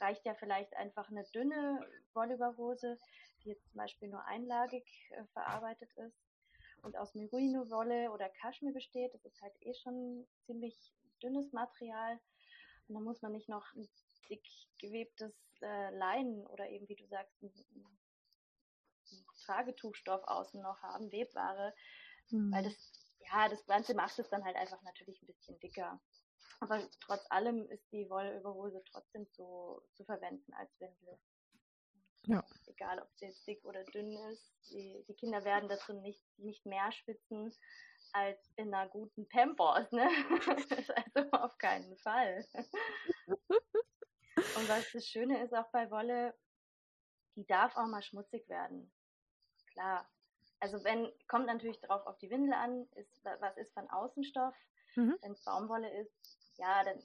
reicht 0.00 0.25
ja 0.26 0.34
vielleicht 0.34 0.75
einfach 0.76 1.08
eine 1.11 1.25
dünne 1.34 1.87
Wollüberhose, 2.12 2.99
die 3.43 3.50
jetzt 3.50 3.67
zum 3.70 3.78
Beispiel 3.78 4.08
nur 4.08 4.25
einlagig 4.26 4.84
äh, 5.11 5.25
verarbeitet 5.32 5.90
ist 5.96 6.30
und 6.82 6.96
aus 6.96 7.15
Merino-Wolle 7.15 8.10
oder 8.10 8.29
Kaschmir 8.29 8.72
besteht. 8.72 9.15
Das 9.15 9.25
ist 9.25 9.41
halt 9.41 9.55
eh 9.60 9.75
schon 9.75 10.27
ziemlich 10.46 10.77
dünnes 11.22 11.53
Material. 11.53 12.19
Und 12.89 12.94
da 12.94 13.01
muss 13.01 13.22
man 13.22 13.32
nicht 13.32 13.49
noch 13.49 13.72
ein 13.75 13.89
dick 14.29 14.46
gewebtes 14.79 15.34
äh, 15.63 15.94
Leinen 15.96 16.46
oder 16.46 16.69
eben, 16.69 16.89
wie 16.89 16.96
du 16.96 17.06
sagst, 17.06 17.43
ein, 17.43 17.53
ein, 17.75 17.87
Tragetuchstoff 19.44 20.22
außen 20.25 20.63
noch 20.63 20.81
haben, 20.82 21.10
Webware, 21.10 21.75
Hm. 22.31 22.53
weil 22.53 22.65
das, 22.65 22.93
ja, 23.19 23.49
das 23.49 23.65
Ganze 23.67 23.94
macht 23.94 24.19
es 24.19 24.29
dann 24.29 24.44
halt 24.44 24.56
einfach 24.56 24.81
natürlich 24.82 25.20
ein 25.22 25.27
bisschen 25.27 25.58
dicker. 25.60 26.01
Aber 26.60 26.81
trotz 27.01 27.25
allem 27.31 27.69
ist 27.70 27.91
die 27.93 28.08
Wollüberhose 28.08 28.82
trotzdem 28.91 29.29
zu, 29.31 29.82
zu 29.94 30.05
verwenden 30.05 30.53
als 30.55 30.70
Windel. 30.79 31.19
Ja. 32.27 32.44
Egal, 32.67 33.00
ob 33.00 33.08
sie 33.15 33.27
jetzt 33.27 33.46
dick 33.46 33.65
oder 33.65 33.84
dünn 33.84 34.17
ist. 34.31 34.53
Die, 34.70 35.05
die 35.08 35.15
Kinder 35.15 35.44
werden 35.44 35.69
da 35.69 35.77
drin 35.77 36.00
nicht, 36.03 36.22
nicht 36.39 36.65
mehr 36.67 36.93
schwitzen 36.93 37.53
als 38.12 38.39
in 38.56 38.74
einer 38.74 38.89
guten 38.91 39.29
Pampers, 39.29 39.91
ne? 39.93 40.08
also 41.15 41.31
auf 41.32 41.56
keinen 41.58 41.96
Fall. 41.98 42.46
Und 43.27 44.69
was 44.69 44.91
das 44.93 45.06
Schöne 45.06 45.43
ist 45.43 45.55
auch 45.55 45.69
bei 45.70 45.91
Wolle, 45.91 46.34
die 47.36 47.46
darf 47.46 47.77
auch 47.77 47.86
mal 47.86 48.03
schmutzig 48.03 48.48
werden. 48.48 48.91
Klar. 49.72 50.08
Also 50.60 50.82
wenn, 50.84 51.10
kommt 51.27 51.46
natürlich 51.46 51.81
drauf 51.81 52.06
auf 52.06 52.19
die 52.19 52.31
Windel 52.31 52.53
an, 52.53 52.86
ist, 52.94 53.24
was 53.24 53.56
ist 53.56 53.72
von 53.72 53.89
Außenstoff. 53.89 54.55
Mhm. 54.96 55.17
Wenn 55.22 55.32
es 55.32 55.44
Baumwolle 55.44 55.89
ist, 56.00 56.12
ja, 56.56 56.84
dann 56.84 57.03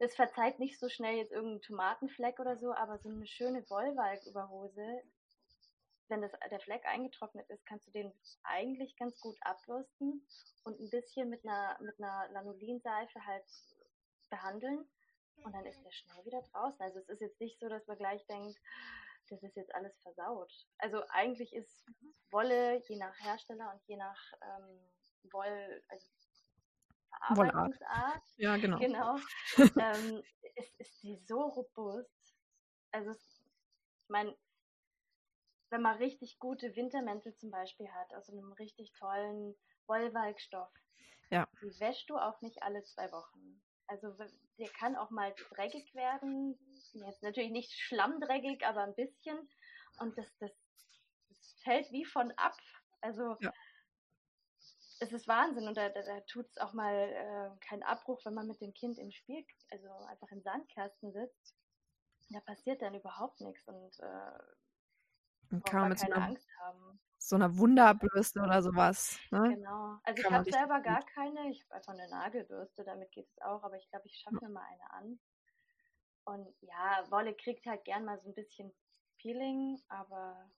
das 0.00 0.14
verzeiht 0.14 0.58
nicht 0.58 0.80
so 0.80 0.88
schnell 0.88 1.16
jetzt 1.16 1.30
irgendeinen 1.30 1.60
Tomatenfleck 1.60 2.40
oder 2.40 2.56
so, 2.56 2.72
aber 2.72 2.98
so 2.98 3.10
eine 3.10 3.26
schöne 3.26 3.68
Wollwalküberhose, 3.68 5.02
wenn 6.08 6.22
das, 6.22 6.32
der 6.50 6.60
Fleck 6.60 6.86
eingetrocknet 6.86 7.48
ist, 7.50 7.64
kannst 7.66 7.86
du 7.86 7.90
den 7.92 8.12
eigentlich 8.42 8.96
ganz 8.96 9.20
gut 9.20 9.36
abbürsten 9.42 10.26
und 10.64 10.80
ein 10.80 10.88
bisschen 10.88 11.28
mit 11.28 11.46
einer, 11.46 11.78
mit 11.82 12.00
einer 12.00 12.28
Lanolinseife 12.32 13.24
halt 13.26 13.44
behandeln 14.30 14.88
und 15.44 15.52
dann 15.54 15.66
ist 15.66 15.84
der 15.84 15.92
schnell 15.92 16.24
wieder 16.24 16.42
draußen. 16.50 16.80
Also 16.80 16.98
es 17.00 17.08
ist 17.10 17.20
jetzt 17.20 17.40
nicht 17.40 17.60
so, 17.60 17.68
dass 17.68 17.86
man 17.86 17.98
gleich 17.98 18.26
denkt, 18.26 18.58
das 19.28 19.42
ist 19.42 19.56
jetzt 19.56 19.74
alles 19.74 19.96
versaut. 20.00 20.52
Also 20.78 21.02
eigentlich 21.10 21.54
ist 21.54 21.84
Wolle 22.30 22.82
je 22.88 22.96
nach 22.96 23.16
Hersteller 23.20 23.70
und 23.72 23.86
je 23.86 23.96
nach 23.96 24.32
ähm, 24.40 24.80
Woll, 25.30 25.82
also 25.88 26.06
Wollart. 27.28 27.76
Verarbeitungsart, 27.76 28.22
Ja, 28.36 28.56
genau. 28.56 28.78
genau, 28.78 29.16
ähm, 29.78 30.22
ist, 30.54 30.80
ist 30.80 31.02
die 31.02 31.16
so 31.16 31.40
robust. 31.40 32.34
Also 32.92 33.10
es, 33.10 33.42
ich 34.02 34.08
meine, 34.08 34.36
wenn 35.70 35.82
man 35.82 35.96
richtig 35.98 36.38
gute 36.38 36.74
Wintermäntel 36.74 37.34
zum 37.36 37.50
Beispiel 37.50 37.88
hat, 37.92 38.12
aus 38.14 38.28
einem 38.28 38.52
richtig 38.54 38.92
tollen 38.98 39.54
Wollwalkstoff, 39.86 40.72
Ja. 41.30 41.48
die 41.62 41.78
wäschst 41.80 42.08
du 42.10 42.16
auch 42.16 42.40
nicht 42.40 42.62
alle 42.62 42.82
zwei 42.84 43.10
Wochen. 43.12 43.62
Also 43.86 44.12
der 44.58 44.68
kann 44.70 44.96
auch 44.96 45.10
mal 45.10 45.34
dreckig 45.50 45.94
werden. 45.94 46.58
Jetzt 46.92 47.22
natürlich 47.22 47.50
nicht 47.50 47.72
schlammdreckig, 47.72 48.64
aber 48.64 48.82
ein 48.82 48.94
bisschen. 48.94 49.36
Und 49.98 50.16
das, 50.16 50.26
das, 50.38 50.52
das 51.28 51.56
fällt 51.64 51.90
wie 51.92 52.04
von 52.04 52.30
ab. 52.32 52.56
Also 53.00 53.36
Ja. 53.40 53.52
Es 55.00 55.12
ist 55.12 55.26
Wahnsinn. 55.26 55.66
Und 55.66 55.76
da, 55.76 55.88
da, 55.88 56.02
da 56.02 56.20
tut 56.20 56.46
es 56.48 56.58
auch 56.58 56.72
mal 56.72 56.94
äh, 56.94 57.66
keinen 57.66 57.82
Abbruch, 57.82 58.20
wenn 58.24 58.34
man 58.34 58.46
mit 58.46 58.60
dem 58.60 58.72
Kind 58.74 58.98
im 58.98 59.10
Spiel, 59.10 59.44
also 59.70 59.88
einfach 60.06 60.30
im 60.30 60.42
Sandkasten 60.42 61.12
sitzt. 61.12 61.56
Da 62.30 62.40
passiert 62.40 62.80
dann 62.82 62.94
überhaupt 62.94 63.40
nichts 63.40 63.66
und 63.66 63.98
äh, 63.98 64.38
braucht 65.48 65.64
kann 65.66 65.80
man 65.80 65.96
keine 65.96 66.14
einer, 66.14 66.26
Angst 66.26 66.48
haben. 66.60 67.00
so 67.18 67.36
einer 67.36 67.56
Wunderbürste 67.56 68.40
oder 68.40 68.62
sowas. 68.62 69.18
Ne? 69.30 69.56
Genau. 69.56 69.98
Also 70.04 70.18
ich 70.18 70.22
Kann 70.22 70.32
man 70.32 70.40
habe 70.40 70.50
selber 70.50 70.80
gar 70.80 71.04
keine. 71.06 71.50
Ich 71.50 71.64
habe 71.64 71.74
einfach 71.74 71.94
eine 71.94 72.08
Nagelbürste, 72.08 72.84
damit 72.84 73.10
geht 73.10 73.28
es 73.28 73.42
auch. 73.42 73.64
Aber 73.64 73.76
ich 73.76 73.88
glaube, 73.90 74.06
ich 74.06 74.16
schaffe 74.18 74.38
mir 74.42 74.50
mal 74.50 74.64
eine 74.64 74.92
an. 74.92 75.20
Und 76.24 76.54
ja, 76.60 77.04
Wolle 77.10 77.34
kriegt 77.34 77.66
halt 77.66 77.84
gern 77.84 78.04
mal 78.04 78.20
so 78.20 78.28
ein 78.28 78.34
bisschen 78.34 78.72
Peeling, 79.18 79.80
aber 79.88 80.50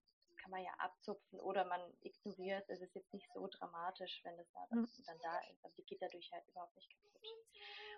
kann 0.42 0.50
man 0.50 0.62
ja 0.62 0.72
abzupfen 0.78 1.40
oder 1.40 1.64
man 1.64 1.80
ignoriert. 2.00 2.68
Es 2.68 2.80
ist 2.80 2.94
jetzt 2.94 3.14
nicht 3.14 3.32
so 3.32 3.46
dramatisch, 3.46 4.20
wenn 4.24 4.36
das 4.36 4.50
da 4.52 4.66
dann, 4.70 4.88
dann 5.06 5.18
da 5.20 5.38
ist. 5.50 5.64
Aber 5.64 5.74
die 5.74 5.84
geht 5.84 6.02
dadurch 6.02 6.30
halt 6.32 6.46
überhaupt 6.48 6.74
nicht 6.74 6.90
kaputt. 6.90 7.12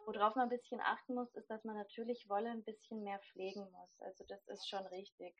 Worauf 0.06 0.34
man 0.34 0.50
ein 0.50 0.58
bisschen 0.58 0.80
achten 0.80 1.14
muss, 1.14 1.34
ist, 1.34 1.48
dass 1.48 1.64
man 1.64 1.76
natürlich 1.76 2.28
Wolle 2.28 2.50
ein 2.50 2.62
bisschen 2.62 3.02
mehr 3.02 3.18
pflegen 3.20 3.70
muss. 3.70 4.00
Also 4.00 4.24
das 4.24 4.46
ist 4.48 4.68
schon 4.68 4.86
richtig. 4.88 5.34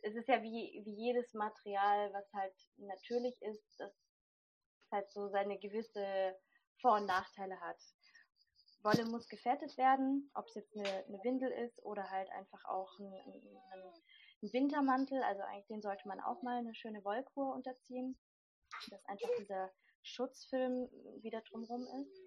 Es 0.00 0.16
ist 0.16 0.28
ja 0.28 0.42
wie, 0.42 0.82
wie 0.84 0.94
jedes 0.94 1.32
Material, 1.32 2.12
was 2.12 2.32
halt 2.32 2.54
natürlich 2.76 3.40
ist, 3.40 3.78
das 3.78 3.92
halt 4.90 5.10
so 5.12 5.28
seine 5.28 5.58
gewisse 5.58 6.36
Vor- 6.80 6.96
und 6.96 7.06
Nachteile 7.06 7.60
hat. 7.60 7.78
Wolle 8.82 9.04
muss 9.04 9.28
gefettet 9.28 9.78
werden, 9.78 10.28
ob 10.34 10.46
es 10.46 10.56
jetzt 10.56 10.76
eine, 10.76 11.04
eine 11.06 11.22
Windel 11.22 11.52
ist 11.52 11.80
oder 11.84 12.10
halt 12.10 12.28
einfach 12.30 12.64
auch 12.64 12.98
ein, 12.98 13.12
ein, 13.12 13.62
ein 13.72 14.02
Wintermantel. 14.42 15.22
Also 15.22 15.42
eigentlich 15.42 15.66
den 15.66 15.82
sollte 15.82 16.06
man 16.08 16.20
auch 16.20 16.42
mal 16.42 16.58
eine 16.58 16.74
schöne 16.74 17.04
Wollkur 17.04 17.54
unterziehen, 17.54 18.18
dass 18.90 19.04
einfach 19.06 19.28
dieser 19.38 19.70
Schutzfilm 20.02 20.88
wieder 21.22 21.42
drumherum 21.42 21.86
ist. 22.02 22.20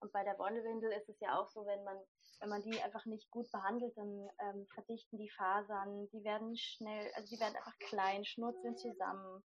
Und 0.00 0.12
bei 0.12 0.24
der 0.24 0.38
Wollewindel 0.38 0.90
ist 0.92 1.08
es 1.08 1.20
ja 1.20 1.38
auch 1.38 1.48
so, 1.48 1.64
wenn 1.64 1.84
man, 1.84 1.96
wenn 2.40 2.48
man 2.48 2.62
die 2.62 2.80
einfach 2.82 3.06
nicht 3.06 3.30
gut 3.30 3.50
behandelt, 3.52 3.96
dann 3.96 4.28
ähm, 4.40 4.66
verdichten 4.74 5.16
die 5.16 5.30
Fasern, 5.30 6.08
die 6.10 6.24
werden 6.24 6.56
schnell, 6.56 7.12
also 7.14 7.28
die 7.28 7.40
werden 7.40 7.54
einfach 7.54 7.78
klein, 7.78 8.24
schnurzeln 8.24 8.76
zusammen. 8.76 9.44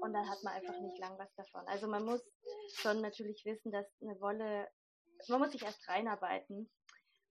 Und 0.00 0.14
dann 0.14 0.26
hat 0.30 0.42
man 0.42 0.54
einfach 0.54 0.80
nicht 0.80 0.98
lang 0.98 1.18
was 1.18 1.34
davon. 1.34 1.68
Also 1.68 1.86
man 1.86 2.06
muss 2.06 2.22
schon 2.76 3.02
natürlich 3.02 3.44
wissen, 3.44 3.70
dass 3.70 3.86
eine 4.00 4.18
Wolle, 4.22 4.66
man 5.28 5.40
muss 5.40 5.52
sich 5.52 5.62
erst 5.62 5.86
reinarbeiten, 5.86 6.70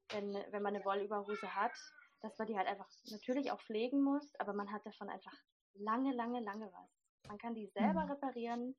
wenn, 0.10 0.34
wenn 0.34 0.62
man 0.62 0.76
eine 0.76 0.86
Wollüberhose 0.86 1.56
hat, 1.56 1.74
dass 2.22 2.38
man 2.38 2.48
die 2.48 2.58
halt 2.58 2.68
einfach 2.68 2.90
natürlich 3.10 3.52
auch 3.52 3.62
pflegen 3.62 4.02
muss, 4.02 4.36
aber 4.40 4.54
man 4.54 4.72
hat 4.72 4.86
davon 4.86 5.10
einfach 5.10 5.34
lange, 5.74 6.14
lange, 6.14 6.42
lange 6.42 6.72
was. 6.72 6.90
Man 7.28 7.38
kann 7.38 7.56
die 7.56 7.68
selber 7.68 8.06
Mhm. 8.06 8.12
reparieren, 8.12 8.76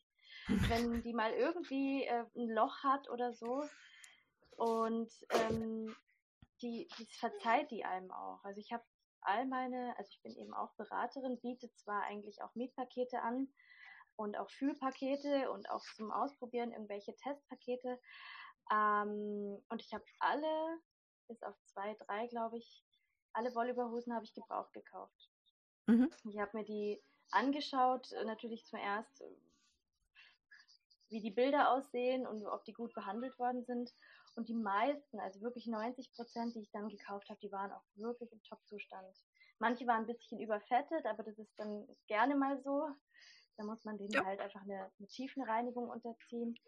wenn 0.69 1.03
die 1.03 1.15
mal 1.15 1.33
irgendwie 1.33 2.05
äh, 2.05 2.25
ein 2.37 2.51
Loch 2.51 2.83
hat 2.83 3.09
oder 3.11 3.33
so. 3.33 3.65
Und 4.57 5.11
ähm, 5.31 5.95
die, 6.61 6.89
die 6.99 7.07
verzeiht 7.19 7.71
die 7.71 7.85
einem 7.85 8.11
auch. 8.11 8.45
Also 8.45 8.61
ich 8.61 8.73
habe 8.73 8.85
all 9.23 9.47
meine, 9.47 9.97
also 9.97 10.09
ich 10.11 10.23
bin 10.23 10.37
eben 10.37 10.55
auch 10.55 10.75
Beraterin, 10.77 11.41
biete 11.41 11.73
zwar 11.75 12.03
eigentlich 12.03 12.43
auch 12.43 12.55
Mietpakete 12.55 13.23
an 13.23 13.53
und 14.17 14.37
auch 14.37 14.51
Fühlpakete 14.51 15.51
und 15.51 15.71
auch 15.71 15.83
zum 15.97 16.11
Ausprobieren 16.11 16.73
irgendwelche 16.73 17.17
Testpakete. 17.17 18.01
Ähm, 18.71 19.65
und 19.69 19.83
ich 19.83 19.93
habe 19.95 20.05
alle, 20.19 20.79
bis 21.29 21.43
auf 21.43 21.55
zwei, 21.65 21.95
drei, 21.95 22.27
glaube 22.27 22.59
ich, 22.59 22.85
alle 23.35 23.55
Wollüberhosen 23.55 24.15
habe 24.15 24.25
ich 24.25 24.35
gebraucht 24.35 24.73
gekauft. 24.73 25.31
Mhm. 25.87 26.11
Ich 26.25 26.39
habe 26.39 26.57
mir 26.57 26.65
die 26.65 27.03
angeschaut, 27.31 28.13
äh, 28.13 28.25
natürlich 28.25 28.65
zuerst, 28.67 29.21
äh, 29.21 29.29
wie 31.09 31.21
die 31.21 31.31
Bilder 31.31 31.71
aussehen 31.73 32.27
und 32.27 32.45
ob 32.47 32.65
die 32.65 32.73
gut 32.73 32.95
behandelt 32.95 33.39
worden 33.39 33.65
sind. 33.65 33.93
Und 34.35 34.49
die 34.49 34.55
meisten, 34.55 35.21
also 35.21 35.43
wirklich 35.43 35.67
90 35.67 36.11
Prozent, 36.15 36.55
die 36.55 36.61
ich 36.61 36.71
dann 36.71 36.89
gekauft 36.89 37.29
habe, 37.29 37.39
die 37.41 37.53
waren 37.53 37.71
auch 37.71 37.83
wirklich 37.97 38.33
im 38.33 38.43
Top-Zustand. 38.43 39.15
Manche 39.59 39.87
waren 39.87 40.01
ein 40.03 40.07
bisschen 40.07 40.41
überfettet, 40.41 41.05
aber 41.05 41.23
das 41.23 41.39
ist 41.39 41.53
dann 41.59 41.87
gerne 42.07 42.35
mal 42.35 42.59
so. 42.63 42.89
Da 43.59 43.65
muss 43.65 43.85
man 43.85 43.99
denen 43.99 44.13
Ja. 44.13 44.25
halt 44.25 44.41
einfach 44.41 44.63
eine, 44.63 44.91
eine 44.99 45.09
Tiefenreinigung 45.09 45.89
unterziehen. 45.91 46.59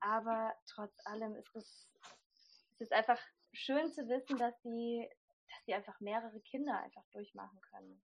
Aber 0.00 0.54
trotz 0.66 0.94
allem 1.04 1.36
ist 1.36 1.54
es, 1.54 1.86
es 2.72 2.80
ist 2.80 2.92
einfach 2.92 3.20
schön 3.52 3.92
zu 3.92 4.08
wissen, 4.08 4.38
dass 4.38 4.58
die, 4.62 5.08
dass 5.62 5.66
die 5.66 5.74
einfach 5.74 5.98
mehrere 6.00 6.40
Kinder 6.40 6.76
einfach 6.80 7.04
durchmachen 7.12 7.60
können. 7.70 8.02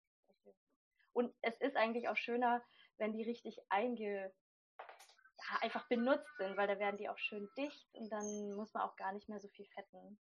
Und 1.13 1.33
es 1.41 1.55
ist 1.59 1.75
eigentlich 1.75 2.07
auch 2.09 2.17
schöner, 2.17 2.61
wenn 2.97 3.13
die 3.13 3.23
richtig 3.23 3.57
einge, 3.69 4.31
ja, 4.77 5.57
einfach 5.61 5.87
benutzt 5.87 6.29
sind, 6.37 6.55
weil 6.57 6.67
da 6.67 6.77
werden 6.77 6.97
die 6.97 7.09
auch 7.09 7.17
schön 7.17 7.49
dicht 7.57 7.87
und 7.93 8.11
dann 8.11 8.55
muss 8.55 8.73
man 8.73 8.83
auch 8.83 8.95
gar 8.95 9.11
nicht 9.13 9.27
mehr 9.27 9.39
so 9.39 9.47
viel 9.49 9.65
fetten. 9.73 10.19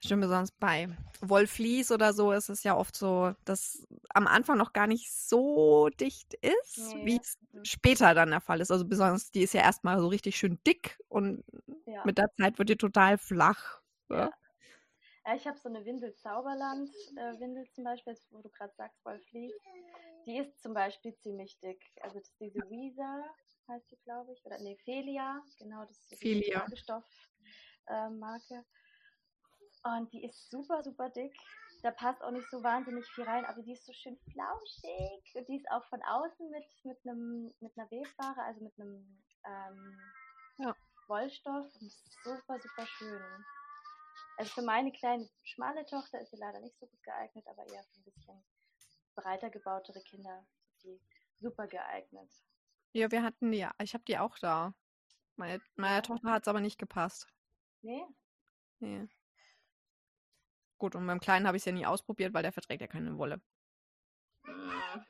Stimmt, 0.00 0.22
besonders 0.22 0.52
bei 0.52 0.88
Wollflies 1.20 1.90
oder 1.90 2.12
so 2.12 2.32
ist 2.32 2.50
es 2.50 2.62
ja 2.62 2.76
oft 2.76 2.94
so, 2.94 3.34
dass 3.46 3.86
am 4.10 4.26
Anfang 4.26 4.58
noch 4.58 4.74
gar 4.74 4.86
nicht 4.86 5.10
so 5.10 5.88
dicht 5.88 6.34
ist, 6.34 6.94
Nee. 6.96 7.06
wie 7.06 7.16
es 7.16 7.38
später 7.62 8.12
dann 8.12 8.30
der 8.30 8.42
Fall 8.42 8.60
ist. 8.60 8.70
Also 8.70 8.84
besonders 8.86 9.30
die 9.30 9.42
ist 9.42 9.54
ja 9.54 9.62
erstmal 9.62 9.98
so 10.00 10.08
richtig 10.08 10.36
schön 10.36 10.58
dick 10.66 10.98
und 11.08 11.42
Ja. 11.86 12.04
mit 12.04 12.18
der 12.18 12.30
Zeit 12.36 12.58
wird 12.58 12.68
die 12.68 12.76
total 12.76 13.16
flach. 13.16 13.80
Ja. 14.10 14.30
Ja. 15.26 15.34
Ich 15.34 15.46
habe 15.46 15.58
so 15.58 15.68
eine 15.68 15.84
Windel 15.84 16.10
äh, 16.10 17.40
Windel 17.40 17.68
zum 17.72 17.84
Beispiel, 17.84 18.12
jetzt, 18.12 18.32
wo 18.32 18.40
du 18.40 18.48
gerade 18.50 18.72
sagst, 18.76 19.04
Wolf 19.04 19.24
Fleece. 19.28 19.60
Die 20.26 20.38
ist 20.38 20.60
zum 20.62 20.74
Beispiel 20.74 21.16
ziemlich 21.18 21.58
dick. 21.60 21.80
Also 22.00 22.18
das 22.18 22.28
ist 22.28 22.40
diese 22.40 22.60
Weezer, 22.70 23.24
heißt 23.68 23.90
die, 23.90 23.98
glaube 24.04 24.32
ich. 24.32 24.44
Oder 24.44 24.58
nee, 24.58 24.76
Felia, 24.84 25.42
genau, 25.58 25.84
das 25.84 25.98
ist 25.98 26.10
die 26.12 26.16
Felia. 26.16 26.66
Stoff-Marke. 26.74 28.64
Und 29.84 30.12
die 30.12 30.24
ist 30.24 30.50
super, 30.50 30.82
super 30.82 31.10
dick. 31.10 31.36
Da 31.82 31.90
passt 31.92 32.22
auch 32.22 32.32
nicht 32.32 32.50
so 32.50 32.62
wahnsinnig 32.62 33.06
viel 33.10 33.24
rein, 33.24 33.44
aber 33.44 33.62
die 33.62 33.72
ist 33.72 33.84
so 33.84 33.92
schön 33.92 34.18
flauschig. 34.32 35.34
Und 35.34 35.48
die 35.48 35.56
ist 35.56 35.70
auch 35.70 35.84
von 35.86 36.02
außen 36.02 36.50
mit, 36.50 36.64
mit, 36.84 36.98
einem, 37.06 37.54
mit 37.60 37.76
einer 37.76 37.88
Webware, 37.90 38.42
also 38.44 38.64
mit 38.64 38.72
einem 38.80 39.22
ähm, 39.44 40.00
Ja. 40.58 40.74
Wollstoff. 41.06 41.66
Und 41.80 41.86
ist 41.86 42.24
super, 42.24 42.58
super 42.58 42.86
schön. 42.86 43.44
Also 44.36 44.52
für 44.52 44.62
meine 44.62 44.92
kleine, 44.92 45.28
schmale 45.44 45.84
Tochter 45.86 46.20
ist 46.20 46.30
sie 46.30 46.36
leider 46.36 46.60
nicht 46.60 46.78
so 46.78 46.86
gut 46.86 47.02
geeignet, 47.02 47.46
aber 47.48 47.66
eher 47.66 47.82
für 47.84 48.00
ein 48.00 48.04
bisschen 48.04 48.44
breiter 49.14 49.50
gebautere 49.50 50.02
Kinder 50.02 50.46
ist 50.68 50.84
die 50.84 51.00
super 51.38 51.66
geeignet. 51.66 52.30
ja, 52.92 53.10
wir 53.10 53.22
hatten 53.22 53.50
die, 53.52 53.66
ich 53.82 53.94
habe 53.94 54.04
die 54.04 54.18
auch 54.18 54.38
da. 54.38 54.74
Meine, 55.36 55.60
meiner 55.76 55.96
Ja. 55.96 56.02
Tochter 56.02 56.30
hat 56.32 56.42
es 56.42 56.48
aber 56.48 56.60
nicht 56.60 56.78
gepasst. 56.78 57.28
Nee? 57.82 58.04
Nee. 58.80 59.08
Gut, 60.78 60.94
und 60.94 61.06
beim 61.06 61.20
Kleinen 61.20 61.46
habe 61.46 61.56
ich 61.56 61.62
es 61.62 61.66
ja 61.66 61.72
nie 61.72 61.86
ausprobiert, 61.86 62.34
weil 62.34 62.42
der 62.42 62.52
verträgt 62.52 62.80
ja 62.82 62.86
keine 62.86 63.16
Wolle. 63.18 63.40
Mm, 64.44 65.04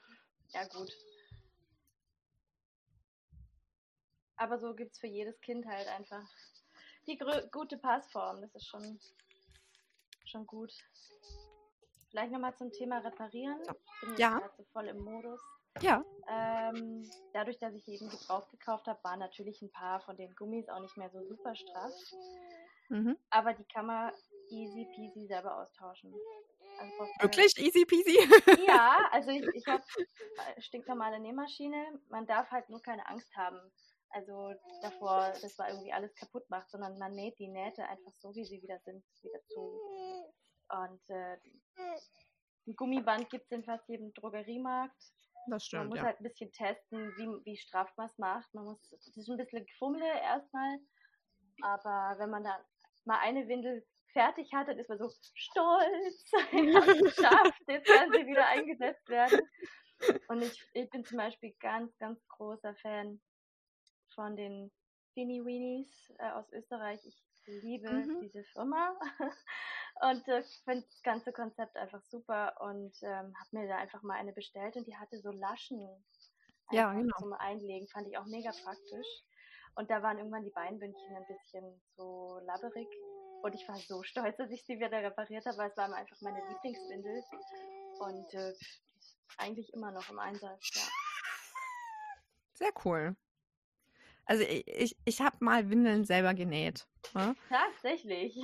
Ja, 0.52 0.66
gut. 0.68 0.90
Aber 4.36 4.58
so 4.58 4.74
gibt 4.74 4.92
es 4.92 4.98
für 4.98 5.06
jedes 5.06 5.40
Kind 5.40 5.66
halt 5.66 5.88
einfach 5.88 6.28
die 7.06 7.18
gute 7.50 7.78
Passform. 7.78 8.40
Das 8.40 8.54
ist 8.54 8.66
schon, 8.66 8.98
schon 10.24 10.46
gut. 10.46 10.72
Vielleicht 12.10 12.32
nochmal 12.32 12.54
zum 12.56 12.72
Thema 12.72 12.98
Reparieren. 12.98 13.60
Ich 13.62 14.00
bin 14.00 14.10
jetzt 14.10 14.18
Ja. 14.18 14.50
so 14.56 14.64
voll 14.72 14.88
im 14.88 14.98
Modus. 14.98 15.40
Ja. 15.82 16.02
Ähm, 16.28 17.08
dadurch, 17.34 17.58
dass 17.58 17.74
ich 17.74 17.86
eben 17.88 18.08
gebraucht 18.08 18.50
gekauft 18.50 18.86
habe, 18.86 19.02
waren 19.04 19.18
natürlich 19.18 19.60
ein 19.60 19.70
paar 19.70 20.00
von 20.00 20.16
den 20.16 20.34
Gummis 20.34 20.68
auch 20.68 20.80
nicht 20.80 20.96
mehr 20.96 21.10
so 21.10 21.22
super 21.24 21.54
straff. 21.54 21.92
Mhm. 22.88 23.18
Aber 23.30 23.52
die 23.52 23.64
kann 23.64 23.86
man 23.86 24.12
easy 24.48 24.86
peasy 24.94 25.26
selber 25.26 25.58
austauschen. 25.60 26.14
Also 26.78 27.06
Wirklich 27.20 27.56
easy 27.58 27.84
peasy. 27.84 28.16
ja, 28.66 29.08
also 29.10 29.30
ich, 29.30 29.46
ich 29.54 29.66
habe 29.66 29.82
stinknormale 30.58 31.18
Nähmaschine. 31.20 32.00
Man 32.08 32.26
darf 32.26 32.50
halt 32.50 32.68
nur 32.68 32.80
keine 32.80 33.06
Angst 33.06 33.34
haben. 33.36 33.58
Also 34.10 34.54
davor, 34.82 35.32
dass 35.42 35.58
man 35.58 35.68
irgendwie 35.68 35.92
alles 35.92 36.14
kaputt 36.14 36.48
macht, 36.48 36.70
sondern 36.70 36.98
man 36.98 37.14
näht 37.14 37.38
die 37.38 37.48
Nähte 37.48 37.86
einfach 37.86 38.14
so, 38.14 38.34
wie 38.34 38.44
sie 38.44 38.62
wieder 38.62 38.78
sind, 38.80 39.04
wieder 39.22 39.40
zu. 39.48 39.80
Und 40.68 41.10
äh, 41.10 41.36
ein 42.66 42.76
Gummiband 42.76 43.30
gibt 43.30 43.44
es 43.46 43.52
in 43.52 43.64
fast 43.64 43.88
jedem 43.88 44.12
Drogeriemarkt. 44.14 44.96
Das 44.98 45.48
Man 45.48 45.60
stimmt, 45.60 45.88
muss 45.90 45.98
ja. 45.98 46.04
halt 46.04 46.20
ein 46.20 46.24
bisschen 46.24 46.50
testen, 46.52 47.12
wie, 47.16 47.44
wie 47.44 47.56
straff 47.56 47.92
man 47.96 48.06
es 48.06 48.18
macht. 48.18 48.52
Man 48.54 48.64
muss, 48.64 48.80
das 48.90 49.16
ist 49.16 49.28
ein 49.28 49.36
bisschen 49.36 49.64
Gefummel 49.64 50.02
erstmal. 50.02 50.78
Aber 51.62 52.18
wenn 52.18 52.30
man 52.30 52.44
da 52.44 52.58
mal 53.04 53.18
eine 53.20 53.46
Windel 53.48 53.86
fertig 54.12 54.52
hat, 54.52 54.68
dann 54.68 54.78
ist 54.78 54.88
man 54.88 54.98
so 54.98 55.10
stolz, 55.34 56.30
geschafft, 57.02 57.62
jetzt 57.68 57.86
kann 57.86 58.10
sie 58.10 58.26
wieder 58.26 58.46
eingesetzt 58.46 59.08
werden. 59.08 59.40
Und 60.28 60.42
ich, 60.42 60.62
ich 60.74 60.90
bin 60.90 61.04
zum 61.04 61.18
Beispiel 61.18 61.54
ganz, 61.60 61.96
ganz 61.98 62.26
großer 62.28 62.74
Fan 62.76 63.20
von 64.16 64.34
den 64.36 64.72
Beanie 65.14 65.44
Weenies 65.44 65.88
äh, 66.18 66.30
aus 66.32 66.50
Österreich. 66.52 67.00
Ich 67.06 67.16
liebe 67.46 67.88
Mhm. 67.88 68.20
diese 68.20 68.42
Firma 68.52 68.98
und 70.02 70.26
äh, 70.28 70.42
finde 70.64 70.82
das 70.82 71.02
ganze 71.04 71.32
Konzept 71.32 71.76
einfach 71.76 72.02
super 72.02 72.60
und 72.60 72.92
ähm, 73.02 73.34
habe 73.38 73.50
mir 73.52 73.68
da 73.68 73.76
einfach 73.76 74.02
mal 74.02 74.14
eine 74.18 74.32
bestellt 74.32 74.76
und 74.76 74.86
die 74.88 74.96
hatte 74.96 75.20
so 75.20 75.30
Laschen 75.30 76.04
Ja, 76.72 76.92
genau. 76.92 77.16
zum 77.20 77.32
Einlegen. 77.34 77.86
Fand 77.88 78.08
ich 78.08 78.18
auch 78.18 78.26
mega 78.26 78.50
praktisch. 78.64 79.06
Und 79.76 79.90
da 79.90 80.02
waren 80.02 80.18
irgendwann 80.18 80.44
die 80.44 80.50
Beinbündchen 80.50 81.16
ein 81.16 81.26
bisschen 81.26 81.80
so 81.96 82.40
labberig. 82.44 82.88
Und 83.42 83.54
ich 83.54 83.68
war 83.68 83.76
so 83.76 84.02
stolz, 84.02 84.36
dass 84.38 84.50
ich 84.50 84.64
sie 84.64 84.78
wieder 84.78 84.90
repariert 85.02 85.46
habe, 85.46 85.58
weil 85.58 85.70
es 85.70 85.76
war 85.76 85.92
einfach 85.94 86.20
meine 86.22 86.42
Lieblingswindel. 86.48 87.22
Und 88.00 88.34
äh, 88.34 88.54
eigentlich 89.38 89.72
immer 89.74 89.92
noch 89.92 90.10
im 90.10 90.18
Einsatz, 90.18 90.74
ja. 90.74 90.82
Sehr 92.54 92.72
cool. 92.84 93.16
Also 94.26 94.42
ich, 94.42 94.66
ich, 94.66 94.96
ich 95.04 95.20
habe 95.20 95.36
mal 95.40 95.70
Windeln 95.70 96.04
selber 96.04 96.34
genäht. 96.34 96.86
Ne? 97.14 97.34
Tatsächlich. 97.48 98.36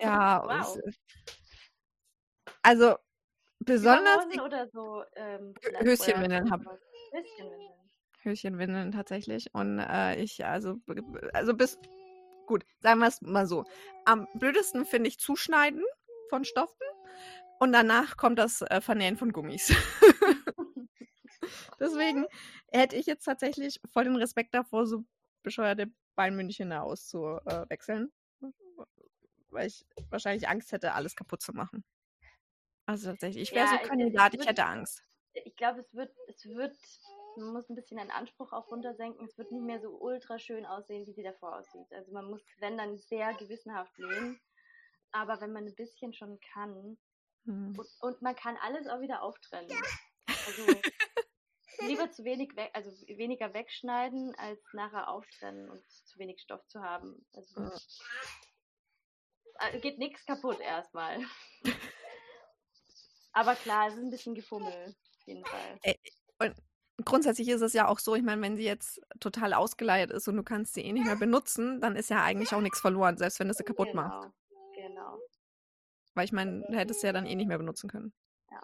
Ja, 0.00 0.42
Wow. 0.46 0.78
also 2.62 2.96
besonders 3.60 4.26
oder 4.38 4.68
so 4.68 5.02
ähm, 5.16 5.54
Hö- 5.62 5.84
Höschenwindeln 5.84 6.50
hab- 6.50 6.60
Höschenwindeln. 7.12 7.72
Höschenwindeln 8.22 8.92
tatsächlich. 8.92 9.54
Und 9.54 9.78
äh, 9.78 10.22
ich, 10.22 10.44
also, 10.44 10.76
also 11.32 11.54
bis, 11.54 11.78
gut, 12.46 12.64
sagen 12.80 13.00
wir 13.00 13.08
es 13.08 13.22
mal 13.22 13.46
so. 13.46 13.64
Am 14.04 14.28
blödesten 14.34 14.84
finde 14.84 15.08
ich 15.08 15.18
Zuschneiden 15.18 15.82
von 16.28 16.44
Stoffen 16.44 16.86
und 17.60 17.72
danach 17.72 18.18
kommt 18.18 18.38
das 18.38 18.60
äh, 18.62 18.80
Vernähen 18.82 19.16
von 19.16 19.32
Gummis. 19.32 19.72
Deswegen 21.80 22.26
hätte 22.70 22.96
ich 22.96 23.06
jetzt 23.06 23.24
tatsächlich 23.24 23.80
voll 23.90 24.04
den 24.04 24.16
Respekt 24.16 24.54
davor, 24.54 24.86
so 24.86 25.04
bescheuerte 25.42 25.90
Beinmündchen 26.16 26.70
da 26.70 26.82
auszuwechseln. 26.82 28.12
Weil 29.48 29.66
ich 29.66 29.84
wahrscheinlich 30.10 30.48
Angst 30.48 30.70
hätte, 30.72 30.92
alles 30.92 31.16
kaputt 31.16 31.42
zu 31.42 31.52
machen. 31.52 31.84
Also 32.86 33.10
tatsächlich, 33.10 33.44
ich 33.50 33.52
wäre 33.54 33.66
Ja, 33.66 33.78
so 33.82 33.88
Kandidat, 33.88 34.32
ich 34.34 34.38
wird- 34.40 34.48
hätte 34.48 34.64
Angst. 34.64 35.04
Ich 35.44 35.54
glaube, 35.56 35.80
es 35.80 35.94
wird, 35.94 36.12
es 36.28 36.44
wird, 36.44 36.76
man 37.36 37.52
muss 37.52 37.68
ein 37.68 37.74
bisschen 37.76 37.98
den 37.98 38.10
Anspruch 38.10 38.52
auch 38.52 38.68
runtersenken. 38.70 39.24
Es 39.26 39.38
wird 39.38 39.52
nicht 39.52 39.62
mehr 39.62 39.80
so 39.80 39.90
ultra 40.00 40.38
schön 40.38 40.66
aussehen, 40.66 41.06
wie 41.06 41.12
sie 41.12 41.22
davor 41.22 41.56
aussieht. 41.58 41.92
Also 41.92 42.12
man 42.12 42.24
muss, 42.24 42.42
wenn 42.58 42.76
dann 42.76 42.98
sehr 42.98 43.34
gewissenhaft 43.34 43.96
nähen. 43.98 44.40
Aber 45.12 45.40
wenn 45.40 45.52
man 45.52 45.66
ein 45.66 45.74
bisschen 45.74 46.12
schon 46.12 46.38
kann, 46.40 46.96
Hm. 47.46 47.74
und, 47.78 47.88
und 48.00 48.22
man 48.22 48.36
kann 48.36 48.56
alles 48.58 48.86
auch 48.86 49.00
wieder 49.00 49.22
auftrennen. 49.22 49.76
Also 50.46 50.66
lieber 51.86 52.10
zu 52.10 52.24
wenig 52.24 52.54
weg, 52.56 52.70
also 52.74 52.90
weniger 53.06 53.52
wegschneiden, 53.54 54.34
als 54.36 54.60
nachher 54.72 55.08
auftrennen 55.08 55.70
und 55.70 55.82
zu 55.90 56.18
wenig 56.18 56.40
Stoff 56.40 56.66
zu 56.68 56.82
haben. 56.82 57.24
Also 57.32 57.60
Ja. 57.60 57.80
äh, 59.68 59.80
geht 59.80 59.98
nichts 59.98 60.24
kaputt 60.26 60.60
erstmal. 60.60 61.18
Aber 63.32 63.54
klar, 63.54 63.88
es 63.88 63.94
ist 63.94 64.00
ein 64.00 64.10
bisschen 64.10 64.34
Gefummel, 64.34 64.94
auf 65.18 65.26
jeden 65.26 65.44
Fall. 65.44 65.78
Grundsätzlich 67.04 67.48
ist 67.48 67.62
es 67.62 67.72
ja 67.72 67.88
auch 67.88 67.98
so, 67.98 68.14
ich 68.14 68.22
meine, 68.22 68.42
wenn 68.42 68.56
sie 68.56 68.64
jetzt 68.64 69.00
total 69.20 69.54
ausgeleiert 69.54 70.10
ist 70.10 70.28
und 70.28 70.36
du 70.36 70.42
kannst 70.42 70.74
sie 70.74 70.82
eh 70.82 70.92
nicht 70.92 71.06
mehr 71.06 71.16
benutzen, 71.16 71.80
dann 71.80 71.96
ist 71.96 72.10
ja 72.10 72.22
eigentlich 72.22 72.52
auch 72.52 72.60
nichts 72.60 72.80
verloren, 72.80 73.16
selbst 73.16 73.40
wenn 73.40 73.48
du 73.48 73.54
sie 73.54 73.64
kaputt 73.64 73.94
machst. 73.94 74.28
Genau, 74.74 74.88
genau. 74.88 75.18
Weil 76.14 76.24
ich 76.26 76.32
meine, 76.32 76.62
du 76.68 76.76
hättest 76.76 77.00
sie 77.00 77.06
ja 77.06 77.14
dann 77.14 77.24
eh 77.24 77.34
nicht 77.34 77.46
mehr 77.46 77.56
benutzen 77.56 77.88
können. 77.88 78.12
Ja. 78.50 78.60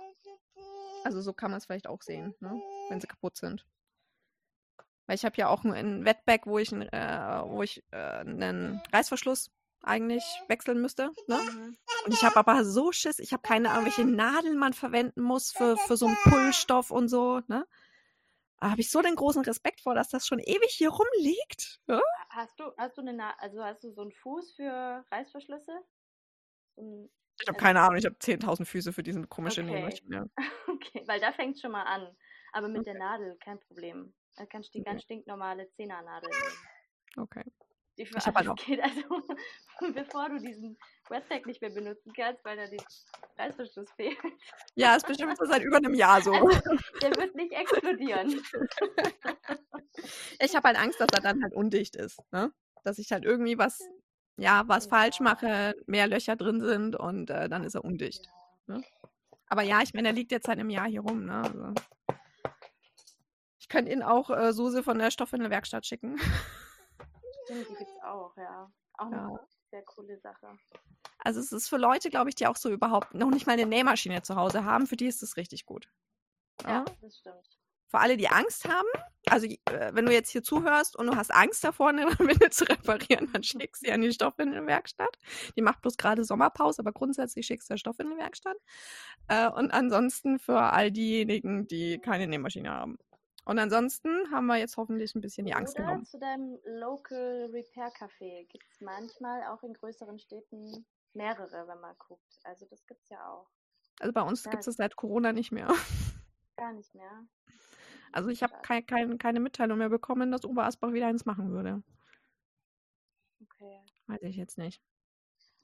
Also 1.05 1.23
so 1.23 1.33
kann 1.33 1.51
man 1.51 1.59
es 1.59 1.67
vielleicht 1.67 1.87
auch 1.87 2.03
sehen, 2.03 2.35
ne? 2.41 2.61
Wenn 2.88 3.00
sie 3.00 3.07
kaputt 3.07 3.37
sind. 3.37 3.66
Weil 5.07 5.16
ich 5.16 5.25
habe 5.25 5.37
ja 5.37 5.49
auch 5.49 5.64
ein 5.64 6.05
Wetbag, 6.05 6.47
wo 6.47 6.58
ich, 6.58 6.73
äh, 6.73 7.43
wo 7.45 7.63
ich 7.63 7.84
äh, 7.93 7.97
einen 7.97 8.82
Reißverschluss 8.93 9.50
eigentlich 9.82 10.25
wechseln 10.49 10.80
müsste. 10.80 11.11
Ne? 11.28 11.39
Und 12.04 12.13
ich 12.13 12.25
habe 12.25 12.37
aber 12.37 12.65
so 12.65 12.91
Schiss, 12.93 13.21
ich 13.21 13.32
habe 13.32 13.43
keine 13.43 13.69
irgendwelche 13.69 14.04
Nadeln 14.04 14.58
man 14.58 14.73
verwenden 14.73 15.23
muss 15.23 15.52
für, 15.52 15.76
für 15.76 15.97
so 15.97 16.06
einen 16.06 16.17
Pullstoff 16.25 16.91
und 16.91 17.08
so. 17.08 17.41
Ne? 17.47 17.67
Da 18.58 18.71
habe 18.71 18.80
ich 18.80 18.91
so 18.91 19.00
den 19.00 19.15
großen 19.15 19.43
Respekt 19.43 19.80
vor, 19.80 19.95
dass 19.95 20.08
das 20.08 20.26
schon 20.26 20.41
ewig 20.41 20.71
hier 20.71 20.91
rumliegt. 20.91 21.80
Ja? 21.87 22.00
Hast 22.30 22.58
du, 22.58 22.65
hast 22.76 22.97
du 22.97 23.02
eine, 23.02 23.13
Na 23.13 23.34
also 23.39 23.63
hast 23.63 23.84
du 23.84 23.93
so 23.93 24.02
einen 24.02 24.13
Fuß 24.13 24.54
für 24.54 25.04
Reißverschlüsse? 25.11 25.73
Ich 27.41 27.49
habe 27.49 27.58
keine 27.58 27.80
Ahnung, 27.80 27.97
ich 27.97 28.06
habe 28.06 28.17
10.000 28.17 28.65
Füße 28.65 28.93
für 28.93 29.02
diesen 29.02 29.28
komischen 29.28 29.69
Okay. 29.69 29.75
Nähmaschine. 29.75 30.30
okay, 30.69 31.04
weil 31.06 31.21
da 31.21 31.32
fängt 31.32 31.61
schon 31.61 31.73
mal 31.73 31.84
an. 31.84 32.17
Aber 32.52 32.69
mit 32.69 32.87
der 32.87 32.95
Nadel 32.95 33.37
kein 33.45 33.59
Problem. 33.61 34.15
Da 34.37 34.47
kannst 34.47 34.75
du 34.75 34.78
die 34.78 34.85
ganz 34.85 35.02
stinknormale 35.02 35.69
Zehnernadel 35.71 36.28
nehmen. 36.30 37.25
Okay. 37.28 37.45
Die 37.99 38.04
für 38.04 38.19
Ich 38.19 38.26
halt 38.26 38.37
alles 38.37 38.65
geht. 38.65 38.80
Also 38.80 39.02
bevor 39.95 40.28
du 40.28 40.39
diesen 40.39 40.76
Wetpack 41.09 41.47
nicht 41.47 41.61
mehr 41.63 41.71
benutzen 41.71 42.13
kannst, 42.15 42.45
weil 42.45 42.56
da 42.56 42.67
der 42.67 42.85
Reißverschluss 43.39 43.91
fehlt. 43.93 44.19
Ja, 44.75 44.95
ist 44.97 45.06
bestimmt 45.06 45.37
schon 45.39 45.47
seit 45.47 45.63
über 45.63 45.78
einem 45.78 45.95
Jahr 45.95 46.21
so. 46.21 46.32
Also, 46.32 46.61
der 47.00 47.17
wird 47.17 47.35
nicht 47.35 47.52
explodieren. 47.52 48.43
Ich 50.41 50.54
habe 50.54 50.69
halt 50.69 50.78
Angst, 50.78 51.00
dass 51.00 51.09
er 51.15 51.21
dann 51.21 51.43
halt 51.43 51.54
undicht 51.54 51.97
ist. 51.97 52.21
Ne? 52.32 52.52
Dass 52.85 52.99
ich 52.99 53.11
halt 53.13 53.25
irgendwie 53.25 53.56
was, 53.56 53.80
ja, 54.37 54.65
was 54.67 54.87
falsch 54.87 55.19
Ja. 55.19 55.25
mache, 55.25 55.75
mehr 55.87 56.06
Löcher 56.06 56.37
drin 56.37 56.61
sind 56.61 56.97
und 56.97 57.30
äh, 57.30 57.49
dann 57.49 57.65
ist 57.65 57.75
er 57.75 57.85
undicht. 57.85 58.28
Ne? 58.67 58.82
Aber 59.49 59.63
ja, 59.63 59.80
ich 59.82 59.95
meine, 59.95 60.09
er 60.09 60.15
liegt 60.15 60.32
jetzt 60.32 60.47
seit 60.47 60.59
einem 60.59 60.71
Jahr 60.71 60.87
hier 60.89 61.00
rum. 61.00 61.25
Ne? 61.25 61.35
Also. 61.37 61.73
Ich 63.67 63.69
könnte 63.69 63.91
ihn 63.91 64.05
auch 64.05 64.31
äh, 64.31 64.52
Suse 64.52 64.85
von 64.85 64.97
der 65.00 65.11
Stoffwindelwerkstatt 65.11 65.85
schicken. 65.85 66.19
Stimmt, 67.45 67.69
die 67.69 67.75
gibt's 67.75 68.00
auch, 68.05 68.33
ja. 68.37 68.71
Auch 68.97 69.11
Ja. 69.11 69.26
eine 69.26 69.41
sehr 69.73 69.83
coole 69.83 70.17
Sache. 70.21 70.57
Also 71.19 71.41
es 71.41 71.50
ist 71.50 71.69
für 71.69 71.76
Leute, 71.76 72.09
glaube 72.09 72.29
ich, 72.29 72.37
die 72.37 72.47
auch 72.47 72.55
so 72.55 72.71
überhaupt 72.71 73.13
noch 73.15 73.29
nicht 73.31 73.49
mal 73.49 73.55
eine 73.55 73.67
Nähmaschine 73.67 74.23
zu 74.23 74.37
Hause 74.37 74.65
haben, 74.65 74.87
für 74.87 74.97
die 74.97 75.07
ist 75.09 75.21
es 75.25 75.37
richtig 75.37 75.67
gut. 75.67 75.89
Ja, 76.63 76.85
das 77.02 77.19
stimmt. 77.19 77.59
Für 77.89 77.99
alle, 77.99 78.17
die 78.17 78.29
Angst 78.29 78.69
haben, 78.69 78.87
also 79.29 79.47
äh, 79.47 79.91
wenn 79.93 80.07
du 80.07 80.13
jetzt 80.13 80.31
hier 80.31 80.45
zuhörst 80.45 80.95
und 80.97 81.07
du 81.09 81.17
hast 81.17 81.35
Angst 81.35 81.65
davor, 81.65 81.89
eine 81.89 82.07
Windel 82.21 82.50
zu 82.50 82.65
reparieren, 82.69 83.31
dann 83.33 83.43
schick 83.43 83.76
sie 83.76 83.91
an 83.91 84.00
die 84.00 84.13
Stoffwindelwerkstatt. 84.13 85.19
Die 85.57 85.63
macht 85.63 85.83
bloß 85.83 85.97
gerade 85.97 86.25
Sommerpause, 86.25 86.83
aber 86.83 86.93
grundsätzlich 86.93 87.47
schickst 87.47 87.69
du 87.69 87.75
der 87.75 87.79
Stoffwindelwerkstatt. 87.79 88.57
Äh, 89.26 89.49
und 89.50 89.73
ansonsten 89.73 90.39
für 90.39 90.61
all 90.61 90.93
diejenigen, 90.93 91.67
die 91.67 91.99
keine 91.99 92.29
Nähmaschine 92.29 92.71
haben. 92.71 92.99
Und 93.47 93.61
ansonsten 93.61 94.28
haben 94.32 94.47
wir 94.47 94.56
jetzt 94.56 94.76
hoffentlich 94.76 95.15
ein 95.15 95.21
bisschen 95.21 95.47
die 95.47 95.54
Angst 95.54 95.76
Oder 95.76 95.87
genommen. 95.87 96.04
zu 96.04 96.19
deinem 96.19 96.59
Local 96.65 97.49
Repair 97.52 97.93
Café 97.93 98.45
gibt 98.49 98.67
es 98.69 98.80
manchmal 98.80 99.45
auch 99.45 99.63
in 99.63 99.73
größeren 99.73 100.19
Städten 100.19 100.85
mehrere, 101.15 101.69
wenn 101.69 101.80
man 101.80 101.97
guckt. 101.97 102.41
Also 102.43 102.67
das 102.67 102.85
gibt's 102.87 103.09
ja 103.09 103.25
auch. 103.32 103.49
Also 104.00 104.13
bei 104.13 104.23
uns 104.23 104.45
Ja. 104.45 104.50
gibt 104.50 104.63
es 104.63 104.67
das 104.67 104.75
seit 104.75 104.97
Corona 104.97 105.32
nicht 105.32 105.52
mehr. 105.52 105.69
Gar 106.56 106.73
nicht 106.73 106.93
mehr. 106.97 107.25
Also 108.11 108.30
ich 108.30 108.43
habe 108.43 108.52
kein, 108.63 108.85
kein, 108.85 109.17
keine 109.19 109.39
Mitteilung 109.39 109.78
mehr 109.78 109.91
bekommen, 109.91 110.32
dass 110.32 110.45
Oberasbach 110.45 110.93
wieder 110.93 111.06
eins 111.06 111.25
machen 111.25 111.52
würde. 111.52 111.85
Okay. 113.43 113.80
Weiß 114.09 114.23
ich 114.23 114.37
jetzt 114.37 114.59
nicht. 114.59 114.82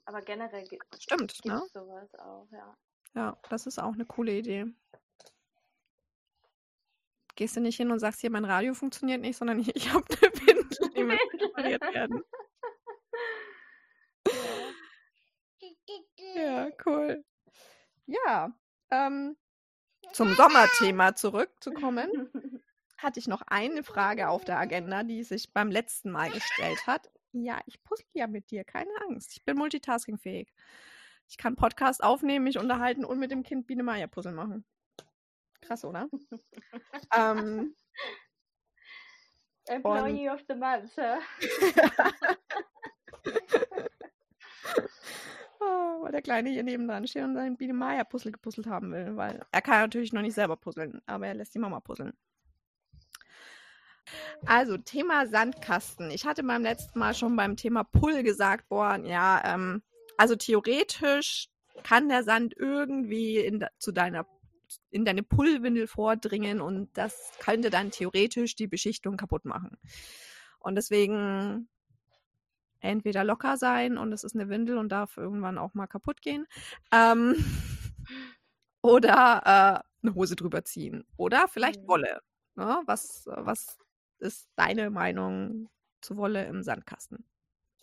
Aber 0.05 0.21
generell 0.21 0.65
gibt 0.67 0.85
es 0.95 1.03
Stimmt, 1.03 1.43
ne? 1.45 1.61
sowas 1.73 2.15
auch, 2.15 2.47
ja. 2.51 2.77
Ja, 3.13 3.37
das 3.49 3.67
ist 3.67 3.77
auch 3.79 3.93
eine 3.93 4.05
coole 4.05 4.31
Idee. 4.37 4.67
Gehst 7.35 7.55
du 7.55 7.61
nicht 7.61 7.77
hin 7.77 7.91
und 7.91 7.99
sagst 7.99 8.21
hier, 8.21 8.29
mein 8.29 8.45
Radio 8.45 8.73
funktioniert 8.73 9.21
nicht, 9.21 9.37
sondern 9.37 9.59
hier, 9.59 9.75
ich 9.75 9.91
habe 9.91 10.05
eine 10.21 10.31
Windel, 10.33 10.89
die 10.95 11.03
muss 11.03 11.19
repariert 11.41 11.81
werden. 11.93 12.23
Ja, 16.35 16.69
cool. 16.85 17.23
Ja, 18.05 18.51
ähm, 18.91 19.35
zum 20.11 20.33
Sommerthema 20.33 21.15
zurückzukommen, 21.15 22.29
hatte 22.97 23.19
ich 23.19 23.27
noch 23.27 23.41
eine 23.47 23.83
Frage 23.83 24.29
auf 24.29 24.45
der 24.45 24.59
Agenda, 24.59 25.03
die 25.03 25.23
sich 25.23 25.53
beim 25.53 25.71
letzten 25.71 26.11
Mal 26.11 26.29
gestellt 26.29 26.85
hat. 26.85 27.09
Ja, 27.31 27.59
ich 27.65 27.81
puzzle 27.83 28.05
ja 28.13 28.27
mit 28.27 28.51
dir, 28.51 28.63
keine 28.63 28.91
Angst. 29.07 29.31
Ich 29.35 29.43
bin 29.43 29.57
multitaskingfähig. 29.57 30.53
Ich 31.27 31.37
kann 31.37 31.55
Podcast 31.55 32.03
aufnehmen, 32.03 32.43
mich 32.43 32.59
unterhalten 32.59 33.05
und 33.05 33.19
mit 33.19 33.31
dem 33.31 33.43
Kind 33.43 33.65
Biene 33.65 33.83
Meier 33.83 34.07
Puzzle 34.07 34.33
machen. 34.33 34.65
Krass, 35.63 35.85
oder? 35.85 36.09
ähm, 37.15 37.75
Employee 39.65 40.29
of 40.29 40.41
the 40.47 40.55
Month. 40.55 40.91
hä? 40.97 41.19
oh, 45.59 46.01
weil 46.01 46.11
der 46.11 46.21
Kleine 46.21 46.49
hier 46.49 46.63
nebendran 46.63 47.07
steht 47.07 47.23
und 47.23 47.35
sein 47.35 47.55
Biene 47.55 47.73
Meier 47.73 48.03
Puzzle 48.03 48.33
gepuzzelt 48.33 48.67
haben 48.67 48.91
will, 48.91 49.15
weil 49.15 49.45
er 49.51 49.61
kann 49.61 49.81
natürlich 49.81 50.11
noch 50.11 50.21
nicht 50.21 50.35
selber 50.35 50.57
puzzeln, 50.57 51.01
aber 51.05 51.27
er 51.27 51.33
lässt 51.33 51.55
die 51.55 51.59
Mama 51.59 51.79
puzzeln. 51.79 52.13
Also, 54.45 54.77
Thema 54.77 55.27
Sandkasten. 55.27 56.11
Ich 56.11 56.25
hatte 56.25 56.43
beim 56.43 56.61
letzten 56.61 56.99
Mal 56.99 57.13
schon 57.13 57.37
beim 57.37 57.55
Thema 57.55 57.85
Pull 57.85 58.23
gesagt, 58.23 58.67
boah, 58.67 58.97
ja, 58.97 59.41
ähm, 59.45 59.81
Also 60.17 60.35
theoretisch 60.35 61.47
kann 61.83 62.09
der 62.09 62.23
Sand 62.23 62.53
irgendwie 62.57 63.37
in, 63.37 63.65
zu 63.79 63.91
deiner 63.91 64.27
in 64.89 65.05
deine 65.05 65.23
Pullwindel 65.23 65.87
vordringen 65.87 66.61
und 66.61 66.97
das 66.97 67.33
könnte 67.39 67.69
dann 67.69 67.91
theoretisch 67.91 68.55
die 68.55 68.67
Beschichtung 68.67 69.17
kaputt 69.17 69.45
machen. 69.45 69.77
Und 70.59 70.75
deswegen 70.75 71.69
entweder 72.79 73.23
locker 73.23 73.57
sein 73.57 73.97
und 73.97 74.11
es 74.11 74.23
ist 74.23 74.35
eine 74.35 74.49
Windel 74.49 74.77
und 74.77 74.89
darf 74.89 75.17
irgendwann 75.17 75.57
auch 75.57 75.73
mal 75.73 75.87
kaputt 75.87 76.21
gehen. 76.21 76.45
Ähm, 76.91 77.35
oder 78.81 79.83
äh, 79.83 80.05
eine 80.05 80.15
Hose 80.15 80.35
drüber 80.35 80.63
ziehen. 80.63 81.05
Oder 81.17 81.47
vielleicht 81.47 81.81
mhm. 81.83 81.87
Wolle. 81.87 82.21
Ne? 82.55 82.81
Was, 82.85 83.23
was 83.25 83.77
ist 84.19 84.49
deine 84.55 84.89
Meinung 84.89 85.69
zu 86.01 86.17
Wolle 86.17 86.45
im 86.45 86.63
Sandkasten? 86.63 87.25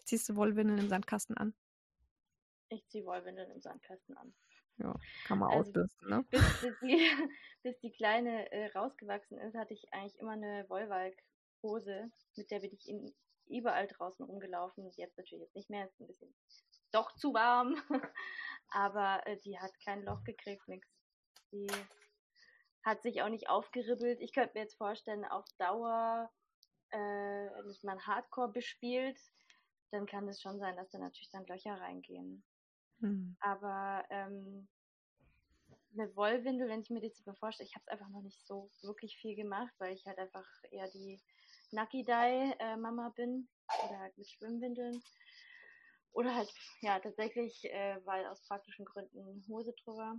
Ziehst 0.04 0.28
du 0.28 0.36
Wollwindeln 0.36 0.78
im 0.78 0.88
Sandkasten 0.88 1.36
an? 1.36 1.54
Ich 2.68 2.86
ziehe 2.86 3.04
Wollwindeln 3.04 3.50
im 3.50 3.60
Sandkasten 3.60 4.16
an. 4.16 4.32
Ja, 4.82 4.94
kann 5.26 5.38
man 5.38 5.50
also, 5.50 5.60
ausbürsten, 5.60 6.08
ne? 6.08 6.24
Bis, 6.30 6.60
bis, 6.60 6.80
die, 6.80 7.10
bis 7.62 7.78
die 7.80 7.92
Kleine 7.92 8.50
äh, 8.50 8.66
rausgewachsen 8.72 9.38
ist, 9.38 9.54
hatte 9.54 9.74
ich 9.74 9.92
eigentlich 9.92 10.18
immer 10.18 10.32
eine 10.32 10.64
Wollwalk-Hose, 10.68 12.10
mit 12.36 12.50
der 12.50 12.60
bin 12.60 12.72
ich 12.72 12.88
in, 12.88 13.14
überall 13.46 13.86
draußen 13.86 14.24
rumgelaufen. 14.24 14.90
Jetzt 14.96 15.18
natürlich 15.18 15.42
jetzt 15.42 15.56
nicht 15.56 15.70
mehr, 15.70 15.84
ist 15.84 16.00
ein 16.00 16.06
bisschen 16.06 16.34
doch 16.92 17.14
zu 17.16 17.34
warm. 17.34 17.76
Aber 18.70 19.26
äh, 19.26 19.36
die 19.38 19.58
hat 19.58 19.72
kein 19.84 20.04
Loch 20.04 20.22
gekriegt, 20.24 20.66
nix. 20.68 20.88
Die 21.52 21.66
hat 22.84 23.02
sich 23.02 23.22
auch 23.22 23.28
nicht 23.28 23.48
aufgeribbelt. 23.48 24.20
Ich 24.20 24.32
könnte 24.32 24.52
mir 24.54 24.62
jetzt 24.62 24.78
vorstellen, 24.78 25.24
auf 25.24 25.44
Dauer, 25.58 26.30
äh, 26.90 26.98
wenn 26.98 27.76
man 27.82 28.06
Hardcore 28.06 28.52
bespielt, 28.52 29.18
dann 29.90 30.06
kann 30.06 30.28
es 30.28 30.40
schon 30.40 30.58
sein, 30.58 30.76
dass 30.76 30.90
da 30.90 30.98
natürlich 30.98 31.30
dann 31.30 31.46
Löcher 31.46 31.74
reingehen. 31.74 32.44
Mhm. 33.00 33.36
Aber 33.40 34.04
ähm, 34.10 34.68
eine 35.92 36.14
Wollwindel, 36.16 36.68
wenn 36.68 36.80
ich 36.80 36.90
mir 36.90 37.00
das 37.00 37.16
so 37.18 37.32
vorstelle, 37.34 37.68
ich 37.68 37.74
habe 37.74 37.84
es 37.86 37.92
einfach 37.92 38.08
noch 38.08 38.22
nicht 38.22 38.46
so 38.46 38.70
wirklich 38.82 39.16
viel 39.16 39.34
gemacht, 39.34 39.72
weil 39.78 39.94
ich 39.94 40.06
halt 40.06 40.18
einfach 40.18 40.46
eher 40.70 40.88
die 40.88 41.20
Nucky-Dye 41.72 42.54
äh, 42.58 42.76
Mama 42.76 43.10
bin 43.10 43.48
oder 43.86 43.98
halt 43.98 44.16
mit 44.16 44.28
Schwimmwindeln. 44.28 45.00
Oder 46.12 46.34
halt, 46.34 46.52
ja, 46.80 46.98
tatsächlich, 46.98 47.64
äh, 47.64 48.00
weil 48.04 48.26
aus 48.26 48.46
praktischen 48.46 48.84
Gründen 48.84 49.44
Hose 49.48 49.72
drüber. 49.84 50.16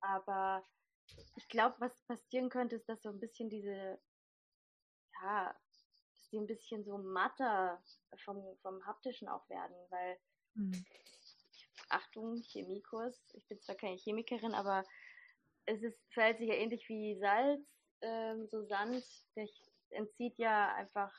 Aber 0.00 0.62
ich 1.36 1.48
glaube, 1.48 1.76
was 1.80 2.00
passieren 2.06 2.48
könnte, 2.48 2.76
ist, 2.76 2.88
dass 2.88 3.02
so 3.02 3.10
ein 3.10 3.20
bisschen 3.20 3.50
diese, 3.50 4.00
ja, 5.22 5.54
dass 6.12 6.28
die 6.30 6.38
ein 6.38 6.46
bisschen 6.46 6.84
so 6.84 6.98
matter 6.98 7.82
vom, 8.24 8.56
vom 8.62 8.84
haptischen 8.86 9.28
auch 9.28 9.48
werden, 9.48 9.76
weil, 9.90 10.18
mhm. 10.54 10.84
Achtung, 11.94 12.42
Chemiekurs, 12.42 13.16
ich 13.34 13.46
bin 13.46 13.60
zwar 13.60 13.76
keine 13.76 13.96
Chemikerin, 13.96 14.54
aber 14.54 14.84
es 15.66 15.82
ist, 15.82 15.98
verhält 16.12 16.38
sich 16.38 16.48
ja 16.48 16.54
ähnlich 16.54 16.88
wie 16.88 17.18
Salz, 17.18 17.62
ähm, 18.02 18.46
so 18.50 18.64
Sand, 18.64 19.04
der 19.36 19.48
entzieht 19.90 20.38
ja 20.38 20.74
einfach 20.74 21.12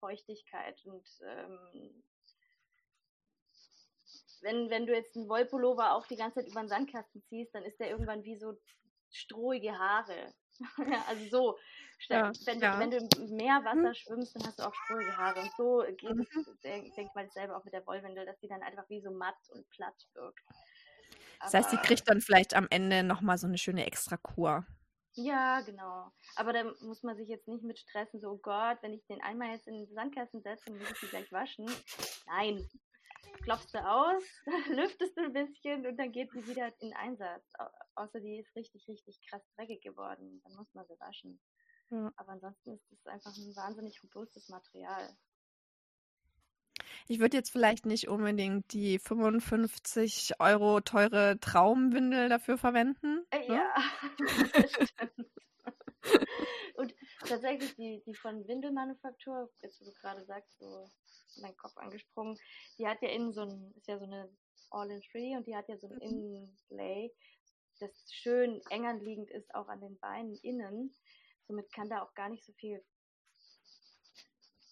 Feuchtigkeit 0.00 0.84
und 0.86 1.06
ähm, 1.22 2.02
wenn, 4.42 4.70
wenn 4.70 4.86
du 4.86 4.94
jetzt 4.94 5.16
einen 5.16 5.28
Wollpullover 5.28 5.94
auch 5.94 6.06
die 6.06 6.16
ganze 6.16 6.40
Zeit 6.40 6.50
über 6.50 6.60
den 6.60 6.68
Sandkasten 6.68 7.22
ziehst, 7.28 7.54
dann 7.54 7.64
ist 7.64 7.78
der 7.80 7.90
irgendwann 7.90 8.24
wie 8.24 8.36
so 8.36 8.56
strohige 9.10 9.78
Haare. 9.78 10.32
also 11.08 11.28
so, 11.30 11.58
ja, 12.08 12.32
wenn, 12.44 12.60
ja. 12.60 12.78
wenn, 12.78 12.90
du 12.90 12.98
im 12.98 13.36
Meerwasser 13.36 13.88
mhm. 13.88 13.94
schwimmst, 13.94 14.36
dann 14.36 14.46
hast 14.46 14.58
du 14.58 14.64
auch 14.64 14.74
strohige 14.74 15.16
Haare. 15.16 15.40
Und 15.40 15.52
so 15.56 15.84
geht 15.96 16.14
mhm. 16.14 16.20
es, 16.20 16.60
denke 16.62 16.94
denk 16.94 17.14
mal 17.14 17.28
selber 17.30 17.56
auch 17.56 17.64
mit 17.64 17.72
der 17.72 17.86
Wollwindel, 17.86 18.26
dass 18.26 18.38
die 18.40 18.48
dann 18.48 18.62
einfach 18.62 18.88
wie 18.88 19.00
so 19.00 19.10
matt 19.10 19.36
und 19.50 19.68
platt 19.70 19.96
wirkt. 20.14 20.44
das 21.40 21.54
heißt, 21.54 21.70
sie 21.70 21.78
kriegt 21.78 22.08
dann 22.08 22.20
vielleicht 22.20 22.54
am 22.54 22.66
Ende 22.70 23.02
nochmal 23.02 23.38
so 23.38 23.46
eine 23.46 23.58
schöne 23.58 23.86
Extrakur. 23.86 24.66
Ja, 25.18 25.62
genau. 25.62 26.12
Aber 26.34 26.52
da 26.52 26.64
muss 26.82 27.02
man 27.02 27.16
sich 27.16 27.28
jetzt 27.28 27.48
nicht 27.48 27.64
mit 27.64 27.78
stressen, 27.78 28.20
so, 28.20 28.32
oh 28.32 28.36
Gott, 28.36 28.76
wenn 28.82 28.92
ich 28.92 29.06
den 29.06 29.22
einmal 29.22 29.50
jetzt 29.52 29.66
in 29.66 29.74
den 29.74 29.94
Sandkasten 29.94 30.42
setze, 30.42 30.66
dann 30.66 30.78
muss 30.78 30.90
ich 30.90 31.00
die 31.00 31.06
gleich 31.06 31.32
waschen. 31.32 31.66
Nein. 32.26 32.68
Klopfst 33.42 33.72
du 33.72 33.78
aus, 33.78 34.22
lüftest 34.70 35.16
du 35.16 35.22
ein 35.22 35.32
bisschen 35.32 35.86
und 35.86 35.96
dann 35.96 36.12
geht 36.12 36.30
sie 36.32 36.46
wieder 36.46 36.70
in 36.80 36.92
Einsatz. 36.94 37.50
Außer 37.94 38.20
die 38.20 38.38
ist 38.38 38.54
richtig, 38.54 38.86
richtig 38.88 39.18
krass 39.28 39.42
dreckig 39.56 39.80
geworden. 39.82 40.40
Dann 40.44 40.54
muss 40.54 40.72
man 40.74 40.86
sie 40.86 40.98
waschen. 41.00 41.40
Ja. 41.90 42.12
Aber 42.16 42.32
ansonsten 42.32 42.72
ist 42.72 42.90
es 42.92 43.06
einfach 43.06 43.36
ein 43.36 43.56
wahnsinnig 43.56 44.02
robustes 44.02 44.48
Material. 44.48 45.16
Ich 47.08 47.20
würde 47.20 47.36
jetzt 47.36 47.50
vielleicht 47.50 47.86
nicht 47.86 48.08
unbedingt 48.08 48.72
die 48.72 48.98
55 48.98 50.40
Euro 50.40 50.80
teure 50.80 51.38
Traumwindel 51.40 52.28
dafür 52.28 52.58
verwenden. 52.58 53.24
Äh, 53.30 53.48
ne? 53.48 53.54
Ja, 53.54 53.74
stimmt. 54.86 55.30
Und 56.74 56.94
tatsächlich 57.26 57.74
die, 57.76 58.02
die 58.06 58.14
von 58.14 58.46
Windelmanufaktur, 58.46 59.50
jetzt 59.62 59.80
wo 59.80 59.84
du 59.84 59.92
gerade 59.92 60.24
sagst, 60.24 60.58
so 60.58 60.88
in 61.36 61.42
meinen 61.42 61.56
Kopf 61.56 61.76
angesprungen, 61.76 62.38
die 62.78 62.86
hat 62.86 63.00
ja 63.02 63.08
innen 63.08 63.32
so 63.32 63.42
ein, 63.42 63.72
ist 63.76 63.88
ja 63.88 63.98
so 63.98 64.04
eine 64.04 64.28
All-in-Free 64.70 65.36
und 65.36 65.46
die 65.46 65.56
hat 65.56 65.68
ja 65.68 65.78
so 65.78 65.88
ein 65.88 65.94
mhm. 65.94 66.00
Innenlay, 66.70 67.12
das 67.80 67.90
schön 68.12 68.60
eng 68.70 68.86
anliegend 68.86 69.30
ist, 69.30 69.54
auch 69.54 69.68
an 69.68 69.80
den 69.80 69.98
Beinen 69.98 70.36
innen. 70.42 70.94
Somit 71.46 71.72
kann 71.72 71.88
da 71.88 72.02
auch 72.02 72.14
gar 72.14 72.28
nicht 72.28 72.44
so 72.44 72.52
viel 72.54 72.84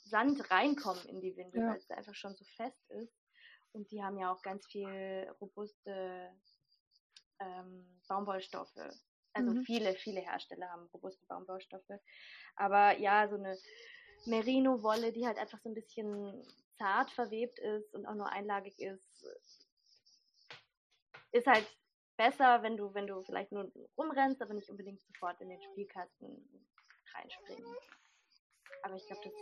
Sand 0.05 0.51
reinkommen 0.51 1.05
in 1.07 1.21
die 1.21 1.37
Windel, 1.37 1.63
ja. 1.63 1.69
weil 1.69 1.79
es 1.79 1.87
da 1.87 1.95
einfach 1.95 2.15
schon 2.15 2.35
so 2.35 2.45
fest 2.57 2.91
ist. 2.91 3.15
Und 3.73 3.91
die 3.91 4.03
haben 4.03 4.19
ja 4.19 4.33
auch 4.33 4.43
ganz 4.43 4.67
viel 4.67 5.29
robuste 5.41 6.31
ähm, 7.41 8.01
Baumwollstoffe. 8.09 8.79
Also 9.33 9.51
mhm. 9.51 9.65
viele, 9.65 9.95
viele 9.95 10.21
Hersteller 10.21 10.71
haben 10.71 10.87
robuste 10.93 11.27
Baumwollstoffe. 11.27 12.01
Aber 12.55 12.97
ja, 12.99 13.29
so 13.29 13.35
eine 13.35 13.59
Merino-Wolle, 14.27 15.13
die 15.13 15.27
halt 15.27 15.39
einfach 15.39 15.59
so 15.61 15.71
ein 15.71 15.75
bisschen 15.75 16.47
zart 16.79 17.11
verwebt 17.11 17.59
ist 17.59 17.95
und 17.95 18.07
auch 18.07 18.15
nur 18.15 18.31
einlagig 18.31 18.79
ist, 18.81 19.27
ist 21.33 21.47
halt 21.47 21.67
besser, 22.17 22.63
wenn 22.63 22.77
du, 22.77 22.95
wenn 22.95 23.07
du 23.07 23.23
vielleicht 23.23 23.53
nur 23.53 23.71
rumrennst, 23.97 24.43
aber 24.43 24.55
nicht 24.55 24.71
unbedingt 24.71 25.01
sofort 25.03 25.41
in 25.41 25.49
den 25.49 25.63
Spielkasten 25.63 26.67
reinspringen. 27.15 27.75
Aber 28.83 28.97
ich 28.97 29.07
glaube, 29.07 29.23
das 29.25 29.33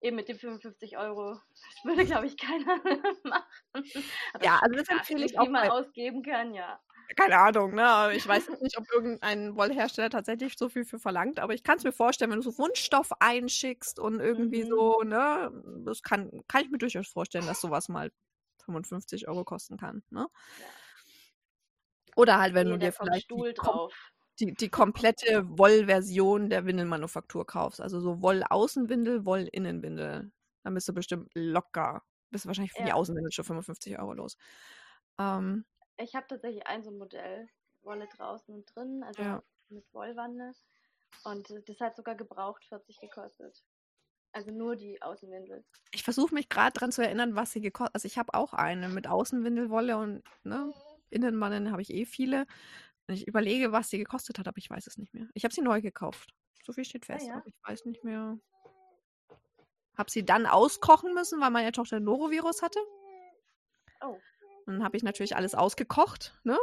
eben 0.00 0.16
mit 0.16 0.28
den 0.28 0.38
55 0.38 0.96
Euro, 0.98 1.38
das 1.50 1.84
würde, 1.84 2.04
glaube 2.04 2.26
ich, 2.26 2.36
keiner 2.36 2.76
machen. 3.24 3.84
Aber 4.32 4.44
ja, 4.44 4.58
also 4.62 4.76
das 4.76 4.88
empfehle 4.88 5.24
ich 5.24 5.38
auch. 5.38 5.48
Man 5.48 5.68
ausgeben 5.70 6.22
kann, 6.22 6.54
ja. 6.54 6.80
Keine 7.16 7.38
Ahnung, 7.38 7.74
ne? 7.74 8.12
Ich 8.14 8.26
weiß 8.26 8.48
nicht, 8.60 8.76
ob 8.78 8.84
irgendein 8.92 9.56
Wollhersteller 9.56 10.10
tatsächlich 10.10 10.58
so 10.58 10.68
viel 10.68 10.84
für 10.84 10.98
verlangt, 10.98 11.38
aber 11.38 11.54
ich 11.54 11.62
kann 11.62 11.78
es 11.78 11.84
mir 11.84 11.92
vorstellen, 11.92 12.32
wenn 12.32 12.40
du 12.40 12.50
so 12.50 12.58
Wunschstoff 12.58 13.10
einschickst 13.20 14.00
und 14.00 14.18
irgendwie 14.18 14.64
mhm. 14.64 14.68
so, 14.68 15.02
ne? 15.02 15.52
Das 15.84 16.02
kann, 16.02 16.42
kann 16.48 16.64
ich 16.64 16.70
mir 16.70 16.78
durchaus 16.78 17.06
vorstellen, 17.06 17.46
dass 17.46 17.60
sowas 17.60 17.88
mal 17.88 18.10
55 18.64 19.28
Euro 19.28 19.44
kosten 19.44 19.76
kann, 19.76 20.02
ne? 20.10 20.26
Ja. 20.58 20.66
Oder 22.16 22.40
halt, 22.40 22.54
wenn 22.54 22.66
nee, 22.66 22.72
du 22.72 22.78
dir 22.78 22.92
vielleicht 22.92 23.26
Stuhl 23.26 23.52
drauf 23.52 23.92
die, 24.38 24.52
die 24.52 24.68
komplette 24.68 25.44
Wollversion 25.58 26.50
der 26.50 26.66
Windelmanufaktur 26.66 27.46
kaufst. 27.46 27.80
Also 27.80 28.00
so 28.00 28.20
Woll-Außenwindel, 28.22 29.24
Woll-Innenwindel. 29.24 30.30
Dann 30.62 30.74
bist 30.74 30.88
du 30.88 30.92
bestimmt 30.92 31.30
locker. 31.34 32.02
Bist 32.30 32.44
du 32.44 32.48
wahrscheinlich 32.48 32.72
für 32.72 32.80
ja. 32.80 32.86
die 32.86 32.92
Außenwindel 32.92 33.32
schon 33.32 33.44
55 33.44 33.98
Euro 33.98 34.12
los. 34.12 34.36
Ähm, 35.18 35.64
ich 35.96 36.14
habe 36.14 36.26
tatsächlich 36.28 36.66
ein 36.66 36.82
so 36.82 36.90
ein 36.90 36.98
Modell, 36.98 37.48
Wolle 37.82 38.08
draußen 38.14 38.54
und 38.54 38.74
drin, 38.74 39.02
also 39.04 39.22
ja. 39.22 39.42
mit 39.68 39.86
Wollwande. 39.94 40.52
Und 41.24 41.48
das 41.66 41.80
hat 41.80 41.96
sogar 41.96 42.14
gebraucht 42.14 42.64
40 42.66 43.00
gekostet. 43.00 43.64
Also 44.32 44.50
nur 44.50 44.76
die 44.76 45.00
Außenwindel. 45.00 45.64
Ich 45.92 46.02
versuche 46.02 46.34
mich 46.34 46.50
gerade 46.50 46.74
daran 46.74 46.92
zu 46.92 47.00
erinnern, 47.00 47.36
was 47.36 47.52
sie 47.52 47.62
gekostet 47.62 47.94
Also 47.94 48.06
ich 48.06 48.18
habe 48.18 48.34
auch 48.34 48.52
eine 48.52 48.90
mit 48.90 49.06
Außenwindelwolle 49.06 49.96
und 49.96 50.24
ne, 50.44 50.74
Innenwannen 51.10 51.70
habe 51.70 51.82
ich 51.82 51.92
eh 51.92 52.06
viele. 52.06 52.46
Ich 53.08 53.26
überlege, 53.28 53.72
was 53.72 53.90
sie 53.90 53.98
gekostet 53.98 54.38
hat, 54.38 54.48
aber 54.48 54.58
ich 54.58 54.68
weiß 54.68 54.86
es 54.86 54.98
nicht 54.98 55.14
mehr. 55.14 55.28
Ich 55.34 55.44
habe 55.44 55.54
sie 55.54 55.62
neu 55.62 55.80
gekauft. 55.80 56.34
So 56.64 56.72
viel 56.72 56.84
steht 56.84 57.04
ah, 57.04 57.14
fest, 57.14 57.26
ja? 57.26 57.36
aber 57.36 57.46
ich 57.46 57.54
weiß 57.62 57.84
nicht 57.84 58.02
mehr. 58.02 58.38
Habe 59.96 60.10
sie 60.10 60.24
dann 60.24 60.46
auskochen 60.46 61.14
müssen, 61.14 61.40
weil 61.40 61.50
meine 61.50 61.72
Tochter 61.72 62.00
Norovirus 62.00 62.62
hatte. 62.62 62.80
Oh. 64.02 64.18
Dann 64.66 64.82
habe 64.82 64.96
ich 64.96 65.04
natürlich 65.04 65.36
alles 65.36 65.54
ausgekocht, 65.54 66.38
ne? 66.42 66.58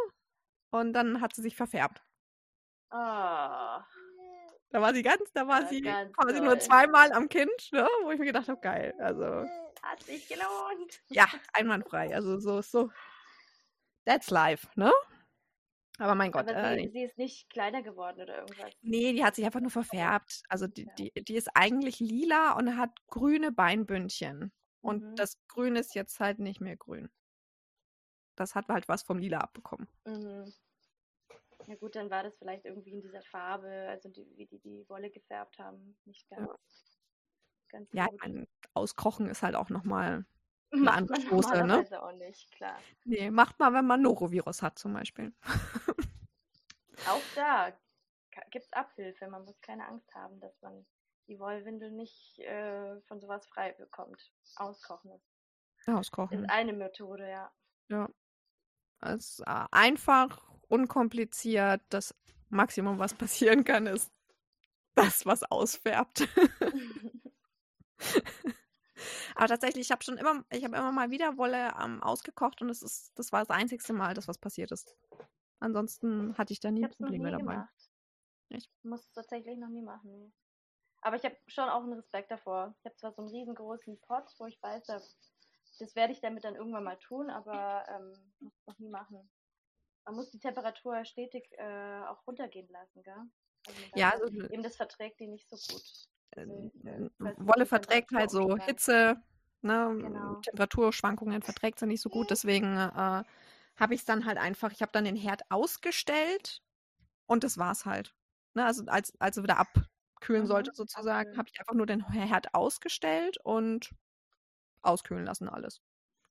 Und 0.72 0.94
dann 0.94 1.22
hat 1.22 1.34
sie 1.34 1.42
sich 1.42 1.56
verfärbt. 1.56 2.04
Ah. 2.90 3.86
Da 4.70 4.82
war 4.82 4.94
sie 4.94 5.04
ganz, 5.04 5.32
da 5.34 5.48
war 5.48 5.62
ja, 5.62 5.68
sie 5.68 5.82
quasi 5.82 6.42
nur 6.42 6.60
zweimal 6.60 7.12
am 7.14 7.30
Kind, 7.30 7.72
ne? 7.72 7.88
Wo 8.04 8.12
ich 8.12 8.20
mir 8.20 8.26
gedacht 8.26 8.50
habe, 8.50 8.60
geil. 8.60 8.94
Also. 9.00 9.46
Hat 9.82 10.02
sich 10.04 10.28
gelohnt. 10.28 11.02
Ja, 11.10 11.28
einwandfrei. 11.54 12.14
Also 12.14 12.40
so, 12.40 12.62
so. 12.62 12.92
That's 14.06 14.30
life, 14.30 14.68
ne? 14.76 14.92
Aber 16.00 16.16
mein 16.16 16.32
Gott. 16.32 16.50
Aber 16.50 16.76
sie, 16.76 16.86
äh, 16.86 16.92
sie, 16.92 17.04
ist 17.04 17.18
nicht 17.18 17.50
kleiner 17.50 17.84
geworden 17.84 18.22
oder 18.22 18.40
irgendwas. 18.40 18.74
Nee, 18.82 19.14
die 19.14 19.24
hat 19.24 19.36
sich 19.36 19.46
einfach 19.46 19.62
nur 19.62 19.70
verfärbt. 19.72 20.42
Also 20.50 20.68
die, 20.68 20.86
ja. 20.86 20.94
die, 20.98 21.12
die 21.24 21.36
ist 21.36 21.50
eigentlich 21.56 22.00
lila 22.00 22.54
und 22.54 22.78
hat 22.78 22.92
grüne 23.08 23.52
Beinbündchen. 23.52 24.52
Und 24.82 25.04
mhm. 25.04 25.16
das 25.16 25.38
Grün 25.48 25.76
ist 25.76 25.96
jetzt 25.96 26.20
halt 26.20 26.40
nicht 26.40 26.60
mehr 26.62 26.76
grün. 26.78 27.10
das 28.36 28.56
hat 28.56 28.68
halt 28.70 28.88
was 28.88 29.04
vom 29.04 29.20
Lila 29.20 29.40
abbekommen. 29.40 29.88
Mhm. 30.06 30.52
Ja 31.68 31.76
gut, 31.76 31.96
dann 31.96 32.10
war 32.10 32.24
das 32.24 32.36
vielleicht 32.38 32.66
irgendwie 32.66 32.92
in 32.92 33.02
dieser 33.02 33.22
Farbe, 33.22 33.88
also 33.90 34.10
die, 34.10 34.28
wie 34.36 34.46
die 34.48 34.60
die 34.60 34.86
Wolle 34.90 35.10
gefärbt 35.10 35.58
haben, 35.60 35.98
nicht 36.06 36.28
ganz, 36.30 36.50
Ja. 36.50 36.56
ganz 37.70 37.90
Ja, 37.94 38.06
ich 38.06 38.12
gut. 38.12 38.22
meine, 38.22 38.48
auskochen 38.74 39.28
ist 39.30 39.44
halt 39.44 39.56
auch 39.56 39.70
nochmal 39.70 40.26
eine 40.74 40.84
Macht 40.84 40.98
andere 40.98 41.22
Soße, 41.22 41.64
ne? 41.66 42.04
auch 42.04 42.14
nicht, 42.14 42.52
klar. 42.52 42.78
Nee, 43.06 43.30
macht 43.32 43.60
man, 43.60 43.74
wenn 43.74 43.86
man 43.86 44.02
Norovirus 44.02 44.62
hat 44.62 44.80
zum 44.80 44.94
Beispiel. 44.94 45.34
Auch 47.08 47.22
da 47.36 47.72
gibt 48.50 48.66
es 48.66 48.74
Abhilfe. 48.74 49.28
Man 49.28 49.44
muss 49.46 49.60
keine 49.62 49.88
Angst 49.88 50.14
haben, 50.16 50.40
dass 50.40 50.60
man 50.62 50.86
die 51.28 51.40
Wollwindel 51.40 51.92
nicht 51.92 52.40
äh, 52.40 53.00
von 53.02 53.20
sowas 53.20 53.46
frei 53.48 53.74
bekommt. 53.74 54.32
Auskochen 54.56 55.12
ist, 55.12 55.28
ist 55.80 55.90
Auskochen. 55.90 56.50
eine 56.50 56.74
Methode, 56.74 57.30
ja. 57.30 57.52
Ja. 57.90 58.10
Es 59.02 59.40
ist 59.40 59.40
äh, 59.42 59.66
einfach, 59.72 60.42
unkompliziert. 60.70 61.82
Das 61.90 62.16
Maximum, 62.50 63.00
was 63.00 63.14
passieren 63.14 63.64
kann, 63.64 63.88
ist 63.88 64.12
das, 64.96 65.26
was 65.26 65.44
ausfärbt. 65.44 66.28
Aber 69.36 69.48
tatsächlich, 69.48 69.88
ich 69.88 69.92
habe 69.92 70.04
schon 70.04 70.18
immer, 70.18 70.44
ich 70.52 70.64
habe 70.64 70.76
immer 70.76 70.92
mal 70.92 71.12
wieder 71.12 71.38
Wolle 71.38 71.74
ähm, 71.82 72.02
ausgekocht 72.04 72.62
und 72.62 72.70
es 72.70 72.82
ist, 72.82 73.12
das 73.18 73.32
war 73.32 73.40
das 73.42 73.50
einzigste 73.50 73.94
Mal, 73.94 74.14
das 74.14 74.28
was 74.28 74.38
passiert 74.38 74.72
ist. 74.72 74.96
Ansonsten 75.60 76.38
hatte 76.38 76.54
ich 76.54 76.60
da 76.60 76.70
Ich 76.70 76.74
nie 76.74 76.82
noch 76.82 76.90
Probleme 76.98 77.26
nie 77.26 77.32
dabei. 77.32 77.54
gemacht. 77.54 77.92
Echt? 78.50 78.70
Muss 78.84 79.02
es 79.06 79.12
tatsächlich 79.14 79.58
noch 79.58 79.70
nie 79.70 79.82
machen. 79.82 80.12
Nee. 80.12 80.32
Aber 81.02 81.16
ich 81.18 81.24
habe 81.26 81.38
schon 81.48 81.70
auch 81.70 81.84
einen 81.84 81.94
Respekt 81.94 82.32
davor. 82.32 82.76
Ich 82.80 82.86
habe 82.86 82.96
zwar 82.96 83.12
so 83.14 83.22
einen 83.22 83.32
riesengroßen 83.32 84.00
Pot, 84.02 84.24
wo 84.38 84.46
ich 84.46 84.62
weiß, 84.62 84.86
da, 84.86 85.02
das 85.80 85.96
werde 85.96 86.14
ich 86.14 86.22
damit 86.22 86.44
dann 86.44 86.56
irgendwann 86.56 86.84
mal 86.84 86.98
tun, 86.98 87.30
aber 87.30 87.86
ähm, 87.90 88.34
muss 88.40 88.54
es 88.54 88.68
noch 88.68 88.80
nie 88.80 88.90
machen. 88.90 89.30
Man 90.06 90.16
muss 90.16 90.32
die 90.32 90.40
Temperatur 90.40 91.04
stetig 91.06 91.50
äh, 91.58 92.04
auch 92.08 92.26
runtergehen 92.28 92.68
lassen, 92.70 93.04
gell? 93.04 93.22
Also 93.68 93.80
Ja, 93.96 94.10
also 94.12 94.28
ja, 94.28 94.50
eben 94.50 94.64
das 94.64 94.76
verträgt 94.76 95.20
die 95.20 95.28
nicht 95.28 95.50
so 95.50 95.56
gut. 95.56 95.84
Äh, 96.38 96.44
äh, 96.44 97.10
Wolle 97.38 97.66
verträgt 97.66 98.12
halt 98.14 98.32
so 98.32 98.58
Hitze, 98.58 99.18
ne, 99.62 99.96
Genau. 99.98 100.44
Temperaturschwankungen 100.44 101.42
verträgt 101.42 101.80
sie 101.80 101.88
nicht 101.88 102.02
so 102.02 102.10
gut. 102.10 102.32
Deswegen 102.32 102.76
äh, 102.78 103.24
habe 103.78 103.94
ich 103.94 104.02
es 104.02 104.06
dann 104.06 104.26
halt 104.26 104.38
einfach, 104.38 104.72
ich 104.72 104.82
habe 104.82 104.92
dann 104.92 105.06
den 105.06 105.16
Herd 105.16 105.44
ausgestellt 105.50 106.62
und 107.28 107.44
das 107.44 107.58
war's 107.58 107.86
halt. 107.86 108.16
Ne, 108.56 108.66
also 108.66 108.86
als, 108.88 109.14
als 109.20 109.38
er 109.38 109.44
wieder 109.44 109.58
abkühlen 109.60 110.44
Mhm, 110.44 110.48
sollte 110.48 110.72
sozusagen, 110.76 111.38
habe 111.38 111.50
ich 111.54 111.60
einfach 111.60 111.76
nur 111.76 111.88
den 111.88 112.08
Herd 112.12 112.54
ausgestellt 112.56 113.38
und 113.44 113.92
auskühlen 114.82 115.26
lassen 115.26 115.50
alles. 115.50 115.82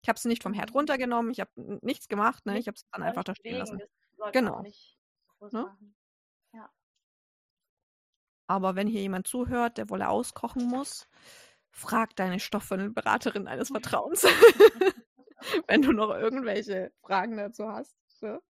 Ich 0.03 0.09
habe 0.09 0.17
es 0.19 0.25
nicht 0.25 0.43
vom 0.43 0.55
Herd 0.55 0.71
Mhm. 0.71 0.75
runtergenommen, 0.75 1.33
ich 1.33 1.41
habe 1.41 1.51
nichts 1.83 2.09
gemacht, 2.09 2.47
ne? 2.47 2.59
Ich 2.59 2.67
habe 2.69 2.77
es 2.77 2.85
dann 2.93 3.03
einfach 3.03 3.25
da 3.25 3.35
stehen 3.35 3.57
lassen. 3.59 3.83
Genau. 4.33 4.67
Ne? 5.53 5.71
Aber 8.53 8.77
wenn 8.77 8.87
hier 8.87 9.01
jemand 9.01 9.27
zuhört, 9.27 9.79
der 9.79 9.89
Wolle 9.89 10.11
auskochen 10.11 10.67
muss, 10.67 11.09
frag 11.71 12.15
deine 12.17 12.39
Stoffwindelberaterin 12.39 13.47
deines 13.47 13.71
Vertrauens, 13.71 14.25
wenn 15.69 15.81
du 15.81 15.93
noch 15.93 16.11
irgendwelche 16.11 16.93
Fragen 17.01 17.39
dazu 17.39 17.67
hast. 17.67 17.97
Ne? 18.21 18.43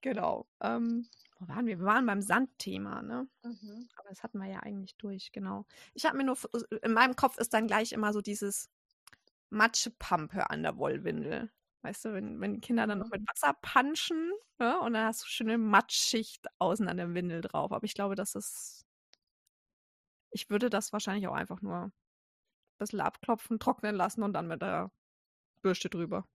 Genau. 0.00 0.48
Ähm, 0.60 1.06
wo 1.38 1.46
waren 1.46 1.66
wir? 1.66 1.78
Wir 1.78 1.84
waren 1.86 2.06
beim 2.06 2.22
Sandthema, 2.22 3.02
ne? 3.02 3.28
Mhm. 3.44 3.88
Aber 3.98 4.08
das 4.08 4.24
hatten 4.24 4.38
wir 4.40 4.48
ja 4.50 4.58
eigentlich 4.64 4.96
durch, 4.96 5.30
genau. 5.30 5.64
Ich 5.94 6.06
habe 6.06 6.16
mir 6.16 6.24
nur, 6.24 6.34
f- 6.34 6.48
in 6.82 6.92
meinem 6.92 7.14
Kopf 7.14 7.38
ist 7.38 7.54
dann 7.54 7.68
gleich 7.68 7.92
immer 7.92 8.12
so 8.12 8.20
dieses 8.20 8.68
Matschepampe 9.50 10.50
an 10.50 10.64
der 10.64 10.76
Wollwindel. 10.76 11.52
Weißt 11.84 12.06
du, 12.06 12.14
wenn, 12.14 12.40
wenn 12.40 12.54
die 12.54 12.60
Kinder 12.60 12.86
dann 12.86 12.98
noch 12.98 13.06
Mhm. 13.10 13.18
mit 13.20 13.28
Wasser 13.28 13.52
punchen, 13.60 14.32
ne? 14.58 14.80
Und 14.80 14.94
dann 14.94 15.04
hast 15.06 15.22
du 15.22 15.26
schöne 15.26 15.58
Matschschicht 15.58 16.46
außen 16.58 16.88
an 16.88 16.96
der 16.96 17.12
Windel 17.12 17.42
drauf. 17.42 17.72
Aber 17.72 17.84
ich 17.84 17.92
glaube, 17.92 18.14
das 18.14 18.34
ist. 18.34 18.86
Ich 20.30 20.48
würde 20.48 20.70
das 20.70 20.94
wahrscheinlich 20.94 21.28
auch 21.28 21.34
einfach 21.34 21.60
nur 21.60 21.76
ein 21.84 21.92
bisschen 22.78 23.00
abklopfen, 23.02 23.60
trocknen 23.60 23.94
lassen 23.94 24.22
und 24.22 24.32
dann 24.32 24.48
mit 24.48 24.62
der 24.62 24.90
Bürste 25.60 25.90
drüber. 25.90 26.26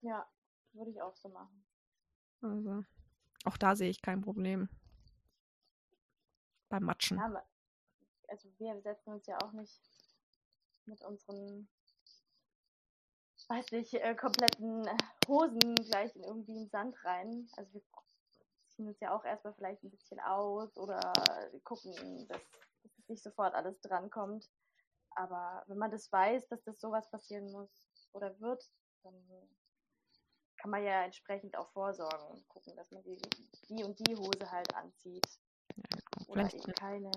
Ja, 0.00 0.26
würde 0.72 0.90
ich 0.90 1.00
auch 1.02 1.14
so 1.16 1.28
machen. 1.28 1.64
Also, 2.40 2.84
auch 3.44 3.58
da 3.58 3.76
sehe 3.76 3.90
ich 3.90 4.00
kein 4.00 4.22
Problem. 4.22 4.70
Beim 6.70 6.84
Matschen. 6.84 7.18
Ja, 7.18 7.26
aber- 7.26 7.46
also 8.28 8.48
wir 8.58 8.80
setzen 8.80 9.12
uns 9.12 9.26
ja 9.26 9.36
auch 9.44 9.52
nicht 9.52 9.82
mit 10.86 11.02
unseren, 11.02 11.68
weiß 13.48 13.72
nicht, 13.72 13.94
äh, 13.94 14.14
kompletten 14.14 14.88
Hosen 15.28 15.74
gleich 15.76 16.14
in 16.16 16.22
irgendwie 16.22 16.56
in 16.56 16.68
Sand 16.68 16.96
rein. 17.04 17.48
Also 17.56 17.74
wir 17.74 17.82
ziehen 18.68 18.88
uns 18.88 19.00
ja 19.00 19.14
auch 19.14 19.24
erstmal 19.24 19.54
vielleicht 19.54 19.82
ein 19.82 19.90
bisschen 19.90 20.20
aus 20.20 20.76
oder 20.76 21.12
gucken, 21.62 22.26
dass, 22.28 22.42
dass 22.82 23.08
nicht 23.08 23.22
sofort 23.22 23.54
alles 23.54 23.80
drankommt. 23.80 24.48
Aber 25.16 25.62
wenn 25.66 25.78
man 25.78 25.90
das 25.90 26.10
weiß, 26.10 26.48
dass 26.48 26.62
das 26.64 26.80
sowas 26.80 27.08
passieren 27.10 27.50
muss 27.52 27.70
oder 28.12 28.38
wird, 28.40 28.68
dann 29.02 29.14
kann 30.56 30.70
man 30.70 30.82
ja 30.82 31.04
entsprechend 31.04 31.56
auch 31.56 31.70
vorsorgen 31.72 32.26
und 32.28 32.48
gucken, 32.48 32.74
dass 32.76 32.90
man 32.90 33.02
die, 33.04 33.20
die 33.68 33.84
und 33.84 33.98
die 33.98 34.16
Hose 34.16 34.50
halt 34.50 34.74
anzieht. 34.74 35.26
Ja, 35.76 35.98
genau. 36.10 36.32
Oder 36.32 36.54
eben 36.54 36.72
keine. 36.72 37.10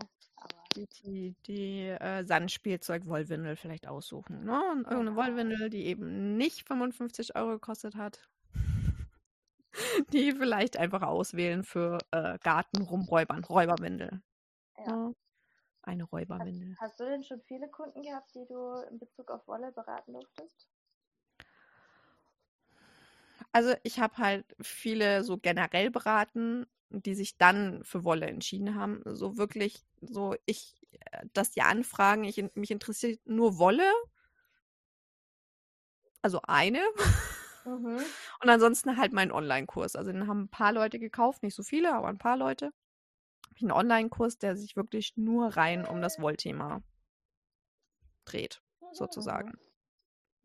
Die, 0.85 1.35
die, 1.47 1.87
äh, 1.87 2.23
Sandspielzeug-Wollwindel 2.23 3.55
vielleicht 3.55 3.87
aussuchen. 3.87 4.45
Ne? 4.45 4.61
Und 4.71 4.85
irgendeine 4.87 5.11
Genau. 5.11 5.15
Wollwindel, 5.15 5.69
die 5.69 5.85
eben 5.85 6.37
nicht 6.37 6.67
55 6.67 7.35
Euro 7.35 7.51
gekostet 7.53 7.95
hat. 7.95 8.29
Die 10.13 10.31
vielleicht 10.33 10.77
einfach 10.77 11.01
auswählen 11.03 11.63
für 11.63 11.99
äh, 12.11 12.37
Garten 12.39 12.81
rumräubern. 12.81 13.43
Räuberwindel. 13.43 14.21
ja. 14.77 14.95
Ne? 14.95 15.15
Eine 15.83 16.03
Räuberwindel. 16.03 16.75
Hast 16.79 16.99
du 16.99 17.05
denn 17.05 17.23
schon 17.23 17.41
viele 17.41 17.69
Kunden 17.69 18.01
gehabt, 18.03 18.35
die 18.35 18.45
du 18.45 18.81
in 18.89 18.99
Bezug 18.99 19.31
auf 19.31 19.47
Wolle 19.47 19.71
beraten 19.71 20.13
durftest? 20.13 20.67
Also 23.51 23.73
ich 23.83 23.99
habe 23.99 24.17
halt 24.17 24.45
viele 24.61 25.23
so 25.23 25.37
generell 25.37 25.89
beraten, 25.89 26.65
die 26.89 27.15
sich 27.15 27.37
dann 27.37 27.83
für 27.83 28.03
Wolle 28.03 28.27
entschieden 28.27 28.75
haben. 28.75 29.01
So 29.05 29.37
wirklich, 29.37 29.83
so 30.01 30.35
ich, 30.45 30.87
äh, 31.11 31.25
dass 31.33 31.51
die 31.51 31.61
anfragen, 31.61 32.23
ich, 32.23 32.43
mich 32.55 32.71
interessiert 32.71 33.19
nur 33.25 33.57
Wolle. 33.57 33.89
Also 36.21 36.41
eine. 36.43 36.81
Mhm. 37.65 37.97
Und 38.41 38.49
ansonsten 38.49 38.97
halt 38.97 39.13
meinen 39.13 39.31
Online-Kurs. 39.31 39.95
Also 39.95 40.11
den 40.11 40.27
haben 40.27 40.43
ein 40.43 40.49
paar 40.49 40.71
Leute 40.73 40.99
gekauft, 40.99 41.43
nicht 41.43 41.55
so 41.55 41.63
viele, 41.63 41.93
aber 41.93 42.07
ein 42.07 42.17
paar 42.17 42.37
Leute. 42.37 42.71
Einen 43.59 43.71
Online-Kurs, 43.71 44.37
der 44.37 44.55
sich 44.55 44.75
wirklich 44.75 45.17
nur 45.17 45.57
rein 45.57 45.85
um 45.85 46.01
das 46.01 46.19
Wollthema 46.19 46.81
dreht, 48.25 48.61
sozusagen. 48.91 49.57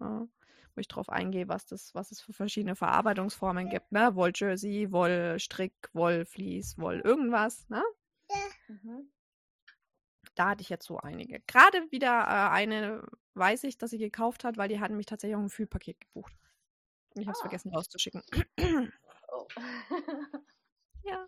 Ja, 0.01 0.27
wo 0.75 0.81
ich 0.81 0.89
drauf 0.89 1.09
eingehe, 1.09 1.49
was 1.49 1.67
das, 1.67 1.95
was 1.95 2.11
es 2.13 2.21
für 2.21 2.33
verschiedene 2.33 2.77
Verarbeitungsformen 2.77 3.69
gibt, 3.69 3.93
ne? 3.93 4.15
Wolljersey, 4.15 4.91
Wollstrick, 4.93 5.75
Wollflies, 5.93 6.79
Woll 6.79 7.01
irgendwas, 7.01 7.69
ne? 7.69 7.83
Mhm. 8.69 9.11
Da 10.35 10.51
hatte 10.51 10.63
ich 10.63 10.69
jetzt 10.71 10.87
so 10.87 10.99
einige. 10.99 11.41
Gerade 11.47 11.91
wieder 11.91 12.09
äh, 12.23 12.51
eine, 12.51 13.05
weiß 13.35 13.65
ich, 13.65 13.77
dass 13.79 13.91
sie 13.91 13.99
gekauft 13.99 14.45
hat, 14.45 14.57
weil 14.57 14.69
die 14.69 14.81
hatten 14.81 14.97
mich 14.97 15.07
tatsächlich 15.07 15.37
auch 15.37 15.41
ein 15.43 15.51
Fühlpaket 15.51 16.01
gebucht. 16.01 16.33
Ich 17.15 17.27
habe 17.27 17.33
es 17.33 17.39
Ah. 17.39 17.43
vergessen 17.43 17.71
rauszuschicken. 17.75 18.23
Oh. 19.29 19.47
Ja, 21.05 21.27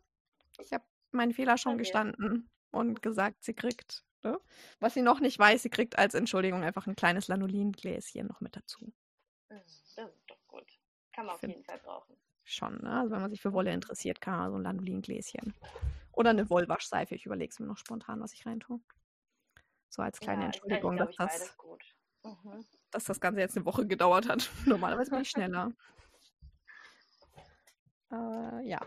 ich 0.61 0.73
habe 0.73 0.85
meinen 1.13 1.33
Fehler 1.33 1.59
schon 1.59 1.73
Okay. 1.75 1.79
gestanden 1.85 2.51
und 2.73 3.03
gesagt, 3.03 3.45
sie 3.45 3.55
kriegt. 3.55 4.05
Ne? 4.23 4.41
Was 4.81 4.95
sie 4.95 5.03
noch 5.03 5.21
nicht 5.21 5.39
weiß, 5.39 5.63
sie 5.63 5.71
kriegt 5.71 5.99
als 5.99 6.15
Entschuldigung 6.15 6.63
einfach 6.63 6.87
ein 6.87 6.97
kleines 6.97 7.29
Lanolin-Gläschen 7.29 8.27
noch 8.27 8.41
mit 8.41 8.57
dazu. 8.57 8.93
Das 9.55 9.67
ist 9.67 9.99
doch 10.27 10.49
gut. 10.49 10.67
Kann 11.13 11.27
man 11.27 11.37
auf 11.37 11.43
jeden 11.43 11.65
Fall 11.65 11.79
brauchen. 11.79 12.17
Schon, 12.45 12.77
ne? 12.83 13.01
Also 13.01 13.13
wenn 13.13 13.21
man 13.21 13.31
sich 13.31 13.41
für 13.41 13.53
Wolle 13.53 13.73
interessiert, 13.73 14.21
kann 14.21 14.39
man 14.39 14.51
so 14.51 14.59
ein 14.59 14.63
Lanolin-Gläschen. 14.63 15.55
Oder 16.13 16.31
eine 16.31 16.49
Wollwaschseife. 16.51 17.15
Ich 17.15 17.27
überlege 17.27 17.51
es 17.51 17.59
mir 17.59 17.67
noch 17.67 17.79
spontan, 17.79 18.21
was 18.21 18.33
ich 18.33 18.45
reintue. 18.47 18.81
So 19.89 20.03
als 20.03 20.21
kleine 20.21 20.43
ja, 20.43 20.47
Entschuldigung, 20.47 20.97
dass 20.97 21.15
das. 21.17 21.57
Mhm. 22.25 22.65
dass 22.91 23.05
das 23.05 23.21
Ganze 23.21 23.41
jetzt 23.41 23.57
eine 23.57 23.67
Woche 23.67 23.87
gedauert 23.87 24.29
hat. 24.29 24.51
Normalerweise 24.67 25.11
bin 25.11 25.21
ich 25.21 25.31
schneller. 25.31 25.73
Äh, 28.11 28.69
ja. 28.69 28.81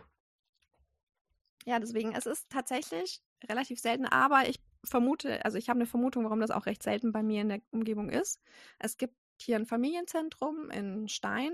Ja, 1.65 1.79
deswegen, 1.79 2.13
es 2.13 2.25
ist 2.25 2.49
tatsächlich 2.49 3.21
relativ 3.49 3.79
selten, 3.79 4.05
aber 4.05 4.47
ich 4.47 4.59
vermute, 4.83 5.43
also 5.43 5.57
ich 5.57 5.69
habe 5.69 5.79
eine 5.79 5.85
Vermutung, 5.85 6.23
warum 6.23 6.39
das 6.39 6.51
auch 6.51 6.65
recht 6.65 6.81
selten 6.81 7.11
bei 7.11 7.23
mir 7.23 7.41
in 7.41 7.49
der 7.49 7.61
Umgebung 7.71 8.09
ist. 8.09 8.41
Es 8.79 8.97
gibt 8.97 9.15
hier 9.41 9.55
ein 9.57 9.65
Familienzentrum 9.65 10.69
in 10.71 11.07
Stein, 11.09 11.51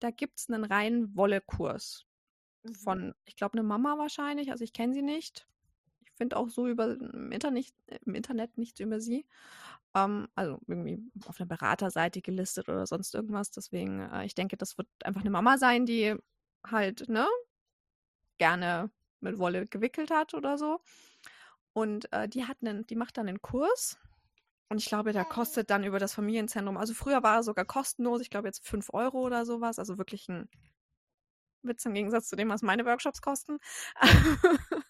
da 0.00 0.10
gibt 0.10 0.38
es 0.40 0.48
einen 0.50 0.64
reinen 0.64 1.16
Wollekurs 1.16 2.06
Mhm. 2.64 2.74
von, 2.84 3.14
ich 3.26 3.36
glaube, 3.36 3.54
eine 3.58 3.66
Mama 3.66 3.98
wahrscheinlich, 3.98 4.50
also 4.50 4.64
ich 4.64 4.72
kenne 4.72 4.94
sie 4.94 5.02
nicht. 5.02 5.46
Ich 6.06 6.12
finde 6.16 6.36
auch 6.36 6.50
so 6.50 6.68
über 6.68 6.92
im 7.00 7.32
Internet, 7.32 7.72
im 8.06 8.14
Internet 8.14 8.58
nichts 8.58 8.80
über 8.80 9.00
sie. 9.00 9.26
Ähm, 9.94 10.28
also 10.36 10.60
irgendwie 10.66 11.00
auf 11.26 11.40
einer 11.40 11.48
Beraterseite 11.48 12.22
gelistet 12.22 12.68
oder 12.68 12.86
sonst 12.86 13.14
irgendwas. 13.14 13.50
Deswegen, 13.52 14.00
äh, 14.00 14.26
ich 14.26 14.34
denke, 14.34 14.56
das 14.56 14.78
wird 14.78 14.88
einfach 15.04 15.22
eine 15.22 15.30
Mama 15.30 15.58
sein, 15.58 15.86
die 15.86 16.16
halt, 16.66 17.08
ne, 17.08 17.26
gerne 18.38 18.90
mit 19.20 19.38
Wolle 19.38 19.66
gewickelt 19.66 20.10
hat 20.10 20.34
oder 20.34 20.58
so. 20.58 20.80
Und 21.72 22.12
äh, 22.12 22.28
die 22.28 22.46
hat 22.46 22.58
einen, 22.62 22.86
die 22.86 22.96
macht 22.96 23.16
dann 23.18 23.28
einen 23.28 23.42
Kurs. 23.42 23.98
Und 24.70 24.78
ich 24.78 24.86
glaube, 24.86 25.12
der 25.12 25.24
kostet 25.26 25.68
dann 25.68 25.84
über 25.84 25.98
das 25.98 26.14
Familienzentrum. 26.14 26.76
Also 26.78 26.94
früher 26.94 27.22
war 27.22 27.36
er 27.36 27.42
sogar 27.42 27.64
kostenlos, 27.66 28.20
ich 28.22 28.30
glaube 28.30 28.48
jetzt 28.48 28.66
5 28.66 28.88
Euro 28.94 29.20
oder 29.20 29.44
sowas. 29.44 29.78
Also 29.78 29.98
wirklich 29.98 30.28
ein 30.28 30.48
Witz 31.62 31.84
im 31.84 31.92
Gegensatz 31.94 32.28
zu 32.28 32.36
dem, 32.36 32.48
was 32.48 32.62
meine 32.62 32.86
Workshops 32.86 33.20
kosten. 33.20 33.58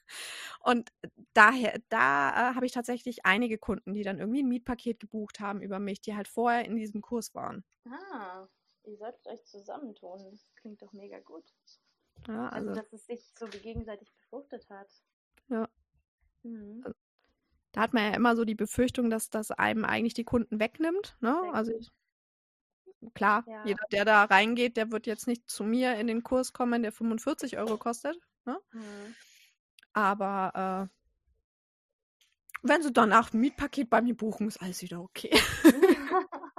und 0.61 0.90
daher, 1.33 1.81
da 1.88 2.51
äh, 2.51 2.55
habe 2.55 2.66
ich 2.66 2.73
tatsächlich 2.73 3.25
einige 3.25 3.59
Kunden, 3.59 3.93
die 3.95 4.03
dann 4.05 4.19
irgendwie 4.21 4.43
ein 4.43 4.49
Mietpaket 4.49 5.01
gebucht 5.01 5.40
haben 5.40 5.62
über 5.62 5.79
mich, 5.81 6.01
die 6.01 6.14
halt 6.14 6.29
vorher 6.29 6.64
in 6.64 6.77
diesem 6.77 7.01
Kurs 7.03 7.35
waren. 7.35 7.64
Ah, 7.87 8.49
ihr 8.85 8.97
solltet 8.97 9.27
euch 9.27 9.45
zusammentun. 9.45 10.31
Das 10.31 10.47
klingt 10.55 10.81
doch 10.81 10.93
mega 10.95 11.19
gut. 11.21 11.45
Ja, 12.27 12.49
Also, 12.49 12.71
also, 12.71 12.73
dass 12.73 12.93
es 12.93 13.07
sich 13.07 13.23
so 13.37 13.47
gegenseitig 13.49 14.11
befruchtet 14.14 14.69
hat. 14.71 14.88
ja. 15.49 15.69
Mhm. 16.45 16.87
Da 17.72 17.83
hat 17.83 17.92
man 17.94 18.04
ja 18.04 18.16
immer 18.16 18.35
so 18.37 18.44
die 18.44 18.54
Befürchtung, 18.54 19.11
dass 19.11 19.30
das 19.30 19.50
einem 19.52 19.85
eigentlich 19.85 20.14
die 20.14 20.24
Kunden 20.24 20.59
wegnimmt. 20.59 21.16
Ne? 21.20 21.37
Also 21.52 21.72
ich, 21.72 21.90
klar, 23.14 23.44
Ja. 23.46 23.64
jeder, 23.64 23.85
der 23.92 24.04
da 24.04 24.24
reingeht, 24.24 24.76
der 24.76 24.90
wird 24.90 25.06
jetzt 25.06 25.26
nicht 25.26 25.48
zu 25.48 25.64
mir 25.64 25.94
in 25.96 26.06
den 26.09 26.22
Kurs 26.22 26.52
kommen, 26.52 26.83
der 26.83 26.92
45 26.92 27.59
Euro 27.59 27.76
kostet. 27.76 28.18
Ne? 28.44 28.59
Mhm. 28.72 29.14
Aber 29.92 30.88
äh, 30.90 30.96
wenn 32.62 32.83
sie 32.83 32.92
danach 32.92 33.33
ein 33.33 33.40
Mietpaket 33.40 33.88
bei 33.88 34.02
mir 34.02 34.16
buchen, 34.16 34.48
ist 34.48 34.61
alles 34.61 34.83
wieder 34.83 35.00
okay. 35.00 35.30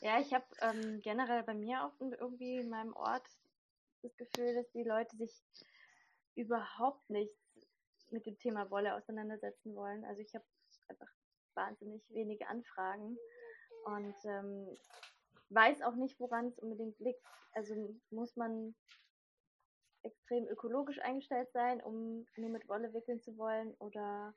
ja, 0.00 0.20
ich 0.20 0.32
habe 0.32 0.46
ähm, 0.60 1.00
generell 1.02 1.42
bei 1.42 1.54
mir 1.54 1.84
auch 1.84 1.92
irgendwie 2.00 2.58
in 2.58 2.70
meinem 2.70 2.94
Ort 2.94 3.26
das 4.02 4.16
Gefühl, 4.16 4.54
dass 4.54 4.70
die 4.72 4.84
Leute 4.84 5.16
sich 5.16 5.32
überhaupt 6.34 7.10
nicht 7.10 7.32
mit 8.12 8.26
dem 8.26 8.38
Thema 8.38 8.70
Wolle 8.70 8.94
auseinandersetzen 8.94 9.74
wollen. 9.74 10.04
Also 10.04 10.20
ich 10.20 10.34
habe 10.34 10.44
einfach 10.88 11.08
wahnsinnig 11.54 12.02
wenige 12.10 12.46
Anfragen 12.48 13.18
und 13.84 14.14
ähm, 14.24 14.76
weiß 15.50 15.82
auch 15.82 15.94
nicht, 15.94 16.18
woran 16.20 16.48
es 16.48 16.58
unbedingt 16.58 16.98
liegt. 17.00 17.24
Also 17.52 17.74
muss 18.10 18.36
man 18.36 18.74
extrem 20.02 20.46
ökologisch 20.48 20.98
eingestellt 21.00 21.50
sein, 21.52 21.82
um 21.82 22.26
nur 22.36 22.50
mit 22.50 22.68
Wolle 22.68 22.92
wickeln 22.92 23.20
zu 23.20 23.36
wollen 23.36 23.74
oder 23.74 24.34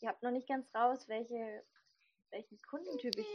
ich 0.00 0.08
habe 0.08 0.18
noch 0.22 0.32
nicht 0.32 0.48
ganz 0.48 0.66
raus, 0.74 1.08
welche, 1.08 1.64
welchen 2.30 2.60
Kundentyp 2.62 3.16
ich 3.16 3.26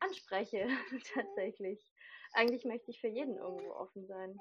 anspreche 0.00 0.66
tatsächlich. 1.14 1.93
Eigentlich 2.34 2.64
möchte 2.64 2.90
ich 2.90 3.00
für 3.00 3.08
jeden 3.08 3.36
irgendwo 3.36 3.72
offen 3.72 4.06
sein. 4.06 4.38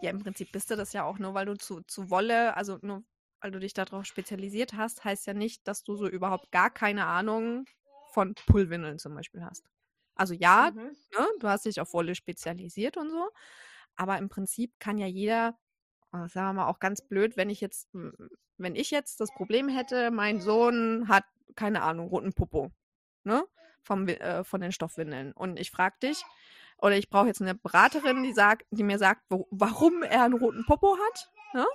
Ja, 0.00 0.10
im 0.10 0.22
Prinzip 0.22 0.52
bist 0.52 0.70
du 0.70 0.76
das 0.76 0.92
ja 0.92 1.04
auch 1.04 1.18
nur, 1.18 1.34
weil 1.34 1.46
du 1.46 1.54
zu, 1.54 1.80
zu 1.82 2.10
Wolle, 2.10 2.56
also 2.56 2.78
nur 2.82 3.04
weil 3.40 3.50
du 3.50 3.58
dich 3.58 3.74
darauf 3.74 4.06
spezialisiert 4.06 4.72
hast, 4.72 5.04
heißt 5.04 5.26
ja 5.26 5.34
nicht, 5.34 5.68
dass 5.68 5.84
du 5.84 5.96
so 5.96 6.08
überhaupt 6.08 6.50
gar 6.50 6.70
keine 6.70 7.06
Ahnung 7.06 7.66
von 8.12 8.34
Pullwindeln 8.46 8.98
zum 8.98 9.14
Beispiel 9.14 9.44
hast. 9.44 9.64
Also 10.14 10.32
ja, 10.34 10.70
Mhm. 10.70 10.96
ne, 11.18 11.26
du 11.40 11.48
hast 11.48 11.66
dich 11.66 11.80
auf 11.80 11.92
Wolle 11.92 12.14
spezialisiert 12.14 12.96
und 12.96 13.10
so, 13.10 13.30
aber 13.96 14.18
im 14.18 14.28
Prinzip 14.28 14.72
kann 14.78 14.98
ja 14.98 15.06
jeder, 15.06 15.58
äh, 16.12 16.28
sagen 16.28 16.48
wir 16.48 16.52
mal 16.54 16.68
auch 16.68 16.78
ganz 16.80 17.02
blöd, 17.06 17.36
wenn 17.36 17.50
ich 17.50 17.60
jetzt, 17.60 17.88
wenn 18.56 18.76
ich 18.76 18.90
jetzt 18.90 19.20
das 19.20 19.30
Problem 19.34 19.68
hätte, 19.68 20.10
mein 20.10 20.40
Sohn 20.40 21.08
hat, 21.08 21.24
keine 21.56 21.82
Ahnung, 21.82 22.08
roten 22.08 22.32
Popo, 22.32 22.70
ne, 23.24 23.44
vom, 23.82 24.08
äh, 24.08 24.44
von 24.44 24.60
den 24.60 24.72
Stoffwindeln 24.72 25.32
und 25.32 25.58
ich 25.58 25.70
frage 25.70 25.96
dich, 26.02 26.24
oder 26.78 26.96
ich 26.96 27.08
brauche 27.10 27.26
jetzt 27.28 27.40
eine 27.42 27.54
Beraterin, 27.54 28.22
die 28.22 28.32
sagt, 28.32 28.66
die 28.70 28.82
mir 28.82 28.98
sagt, 28.98 29.22
wo, 29.30 29.46
warum 29.50 30.02
er 30.02 30.24
einen 30.24 30.34
roten 30.34 30.64
Popo 30.66 30.96
hat, 30.98 31.30
ne? 31.54 31.66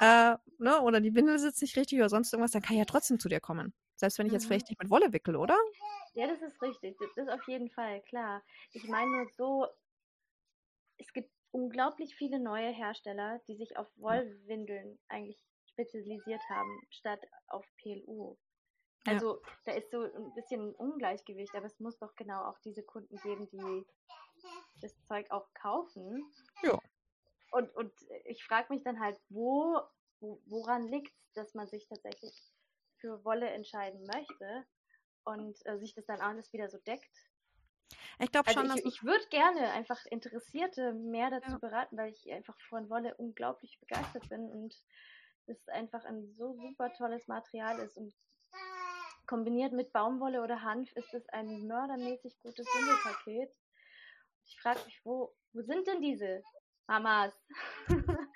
Äh, 0.00 0.36
ne? 0.58 0.80
Oder 0.82 1.00
die 1.00 1.14
Windel 1.14 1.38
sitzt 1.38 1.62
nicht 1.62 1.76
richtig 1.76 1.98
oder 1.98 2.08
sonst 2.08 2.32
irgendwas, 2.32 2.52
dann 2.52 2.62
kann 2.62 2.74
ich 2.74 2.80
ja 2.80 2.84
trotzdem 2.84 3.18
zu 3.18 3.28
dir 3.28 3.40
kommen. 3.40 3.74
Selbst 3.96 4.18
wenn 4.18 4.26
ich 4.26 4.32
jetzt 4.32 4.44
Mhm. 4.44 4.48
vielleicht 4.48 4.68
nicht 4.68 4.80
mit 4.80 4.90
Wolle 4.90 5.12
wickel, 5.12 5.36
oder? 5.36 5.56
Ja, 6.14 6.26
das 6.26 6.42
ist 6.42 6.60
richtig. 6.62 6.96
Das 6.98 7.16
ist 7.16 7.28
auf 7.28 7.46
jeden 7.46 7.70
Fall 7.70 8.00
klar. 8.02 8.42
Ich 8.72 8.84
meine 8.88 9.10
nur 9.10 9.26
so, 9.36 9.66
es 10.98 11.12
gibt 11.12 11.30
unglaublich 11.52 12.14
viele 12.16 12.38
neue 12.38 12.70
Hersteller, 12.70 13.40
die 13.48 13.56
sich 13.56 13.76
auf 13.76 13.88
Wollwindeln 13.96 14.98
eigentlich 15.08 15.42
spezialisiert 15.66 16.42
haben, 16.50 16.86
statt 16.90 17.20
auf 17.48 17.66
PLU. 17.76 18.36
Ja. 19.06 19.12
Also 19.12 19.42
da 19.64 19.72
ist 19.72 19.90
so 19.90 20.02
ein 20.02 20.34
bisschen 20.34 20.70
ein 20.70 20.74
Ungleichgewicht, 20.74 21.54
aber 21.54 21.66
es 21.66 21.78
muss 21.80 21.98
doch 21.98 22.14
genau 22.16 22.44
auch 22.44 22.58
diese 22.60 22.82
Kunden 22.82 23.16
geben, 23.22 23.48
die 23.50 23.86
das 24.80 24.92
Zeug 25.06 25.30
auch 25.30 25.52
kaufen. 25.54 26.24
Ja. 26.62 26.78
Und, 27.52 27.74
und 27.74 27.92
ich 28.24 28.44
frage 28.44 28.72
mich 28.72 28.82
dann 28.82 29.00
halt, 29.00 29.18
wo, 29.28 29.80
wo 30.20 30.40
woran 30.46 30.88
liegt 30.88 31.14
es, 31.18 31.32
dass 31.34 31.54
man 31.54 31.68
sich 31.68 31.86
tatsächlich 31.88 32.34
für 33.00 33.24
Wolle 33.24 33.48
entscheiden 33.50 34.04
möchte 34.06 34.66
und 35.24 35.58
äh, 35.66 35.78
sich 35.78 35.94
das 35.94 36.06
dann 36.06 36.20
alles 36.20 36.52
wieder 36.52 36.68
so 36.68 36.78
deckt. 36.78 37.16
Ich 38.18 38.32
glaube 38.32 38.48
Also 38.48 38.60
schon, 38.60 38.68
dass 38.68 38.84
ich, 38.84 38.94
ich 38.94 39.02
würde 39.02 39.26
gerne 39.28 39.72
einfach 39.72 40.04
Interessierte 40.06 40.92
mehr 40.92 41.30
dazu 41.30 41.52
Ja. 41.52 41.58
beraten, 41.58 41.96
weil 41.96 42.10
ich 42.12 42.32
einfach 42.32 42.56
von 42.68 42.88
Wolle 42.88 43.14
unglaublich 43.16 43.78
begeistert 43.80 44.28
bin 44.28 44.50
und 44.50 44.74
es 45.46 45.68
einfach 45.68 46.04
ein 46.04 46.34
so 46.36 46.54
super 46.54 46.92
tolles 46.94 47.26
Material 47.28 47.78
ist 47.80 47.96
und 47.96 48.14
kombiniert 49.26 49.72
mit 49.72 49.92
Baumwolle 49.92 50.42
oder 50.42 50.62
Hanf 50.62 50.90
ist 50.92 51.12
es 51.14 51.28
ein 51.30 51.66
mördermäßig 51.66 52.38
gutes 52.42 52.66
Windelpaket. 52.66 53.52
Ich 54.46 54.60
frage 54.60 54.80
mich, 54.84 55.00
wo, 55.04 55.34
wo 55.52 55.62
sind 55.62 55.86
denn 55.86 56.00
diese 56.00 56.42
Mamas, 56.86 57.32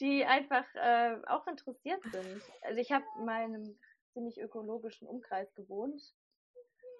die 0.00 0.24
einfach 0.24 0.64
äh, 0.74 1.16
auch 1.26 1.46
interessiert 1.46 2.02
sind? 2.12 2.42
Also 2.62 2.80
ich 2.80 2.92
habe 2.92 3.04
in 3.20 3.28
einem 3.28 3.78
ziemlich 4.12 4.40
ökologischen 4.40 5.08
Umkreis 5.08 5.52
gewohnt 5.54 6.00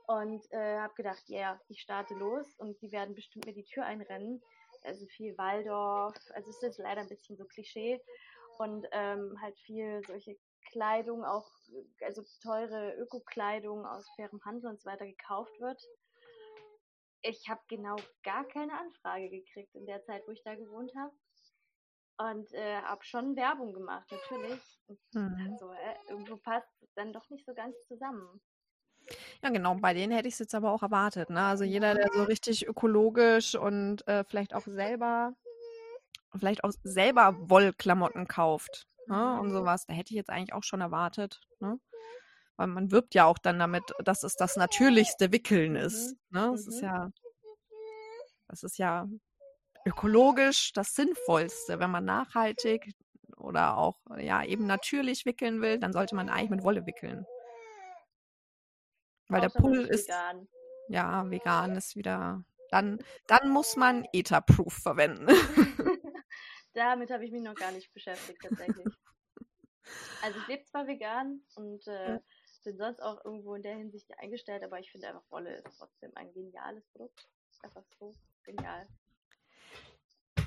und 0.06 0.44
äh, 0.52 0.78
habe 0.78 0.94
gedacht, 0.94 1.22
ja, 1.26 1.38
yeah, 1.38 1.60
ich 1.68 1.80
starte 1.80 2.14
los 2.14 2.54
und 2.56 2.80
die 2.82 2.90
werden 2.90 3.14
bestimmt 3.14 3.46
mir 3.46 3.54
die 3.54 3.64
Tür 3.64 3.84
einrennen. 3.84 4.42
Also 4.82 5.06
viel 5.06 5.36
Waldorf, 5.36 6.16
also 6.34 6.50
es 6.50 6.62
ist 6.62 6.78
leider 6.78 7.02
ein 7.02 7.08
bisschen 7.08 7.36
so 7.36 7.44
Klischee 7.44 8.00
und 8.58 8.86
ähm, 8.92 9.40
halt 9.40 9.58
viel 9.58 10.02
solche 10.06 10.36
Kleidung, 10.70 11.24
auch 11.24 11.50
also 12.02 12.22
teure 12.42 12.94
Öko-Kleidung 12.96 13.86
aus 13.86 14.08
fairem 14.16 14.44
Handel 14.44 14.70
und 14.70 14.80
so 14.80 14.90
weiter 14.90 15.06
gekauft 15.06 15.58
wird. 15.60 15.82
Ich 17.28 17.46
habe 17.46 17.60
genau 17.68 17.96
gar 18.22 18.44
keine 18.48 18.72
Anfrage 18.72 19.28
gekriegt 19.28 19.74
in 19.74 19.84
der 19.84 20.02
Zeit, 20.04 20.22
wo 20.26 20.32
ich 20.32 20.42
da 20.44 20.54
gewohnt 20.54 20.90
habe. 20.96 21.12
Und 22.16 22.52
äh, 22.54 22.80
habe 22.80 23.04
schon 23.04 23.36
Werbung 23.36 23.74
gemacht, 23.74 24.10
natürlich. 24.10 24.80
Mhm. 25.12 25.56
so, 25.60 25.70
äh, 25.72 25.94
irgendwo 26.08 26.36
passt 26.38 26.72
es 26.82 26.92
dann 26.94 27.12
doch 27.12 27.28
nicht 27.28 27.44
so 27.44 27.52
ganz 27.52 27.76
zusammen. 27.86 28.40
Ja, 29.42 29.50
genau, 29.50 29.74
bei 29.74 29.92
denen 29.92 30.12
hätte 30.12 30.26
ich 30.26 30.34
es 30.34 30.40
jetzt 30.40 30.54
aber 30.54 30.72
auch 30.72 30.82
erwartet. 30.82 31.28
Ne? 31.28 31.40
Also 31.40 31.64
jeder, 31.64 31.94
der 31.94 32.08
so 32.12 32.22
richtig 32.24 32.66
ökologisch 32.66 33.54
und 33.54 34.06
äh, 34.08 34.24
vielleicht 34.24 34.54
auch 34.54 34.64
selber, 34.64 35.34
vielleicht 36.38 36.64
auch 36.64 36.72
selber 36.82 37.36
Wollklamotten 37.48 38.26
kauft 38.26 38.86
ne? 39.06 39.38
und 39.38 39.52
sowas, 39.52 39.84
da 39.86 39.92
hätte 39.92 40.12
ich 40.12 40.16
jetzt 40.16 40.30
eigentlich 40.30 40.54
auch 40.54 40.64
schon 40.64 40.80
erwartet. 40.80 41.40
Ne? 41.60 41.78
Weil 42.58 42.66
man 42.66 42.90
wirbt 42.90 43.14
ja 43.14 43.24
auch 43.24 43.38
dann 43.38 43.58
damit, 43.58 43.84
dass 44.04 44.24
es 44.24 44.34
das 44.36 44.56
natürlichste 44.56 45.32
Wickeln 45.32 45.76
ist. 45.76 46.16
Ne? 46.30 46.50
Das 46.52 46.66
ist 46.66 46.82
Mhm. 46.82 46.86
ja, 46.88 47.10
das 48.48 48.62
ist 48.64 48.78
ja 48.78 49.08
ökologisch 49.86 50.72
das 50.74 50.94
Sinnvollste. 50.94 51.78
Wenn 51.78 51.90
man 51.90 52.04
nachhaltig 52.04 52.92
oder 53.36 53.78
auch 53.78 53.98
ja 54.18 54.44
eben 54.44 54.66
natürlich 54.66 55.24
wickeln 55.24 55.62
will, 55.62 55.78
dann 55.78 55.92
sollte 55.92 56.14
man 56.16 56.28
eigentlich 56.28 56.50
mit 56.50 56.64
Wolle 56.64 56.84
wickeln. 56.86 57.26
Weil 59.28 59.40
der 59.40 59.50
Außer 59.50 59.60
Pull 59.60 59.80
ist 59.86 60.08
vegan. 60.08 60.48
ja 60.88 61.30
vegan 61.30 61.76
ist 61.76 61.96
wieder. 61.96 62.44
Dann, 62.70 62.98
dann 63.26 63.50
muss 63.50 63.76
man 63.76 64.06
Ether-Proof 64.12 64.74
verwenden. 64.74 65.26
Damit 66.74 67.10
habe 67.10 67.24
ich 67.24 67.32
mich 67.32 67.42
noch 67.42 67.54
gar 67.54 67.72
nicht 67.72 67.92
beschäftigt, 67.94 68.42
tatsächlich. 68.42 68.86
Also 70.22 70.38
ich 70.40 70.46
lebe 70.48 70.64
zwar 70.64 70.86
vegan 70.86 71.42
und 71.54 71.86
äh, 71.86 72.14
Ja. 72.14 72.20
Bin 72.62 72.76
sonst 72.76 73.00
auch 73.00 73.24
irgendwo 73.24 73.54
in 73.54 73.62
der 73.62 73.76
Hinsicht 73.76 74.06
eingestellt, 74.18 74.62
aber 74.62 74.78
ich 74.78 74.90
finde 74.90 75.08
einfach 75.08 75.22
Wolle 75.30 75.54
ist 75.56 75.78
trotzdem 75.78 76.10
ein 76.14 76.32
geniales 76.32 76.84
Produkt. 76.92 77.28
Einfach 77.62 77.82
so 77.98 78.14
genial. 78.44 78.86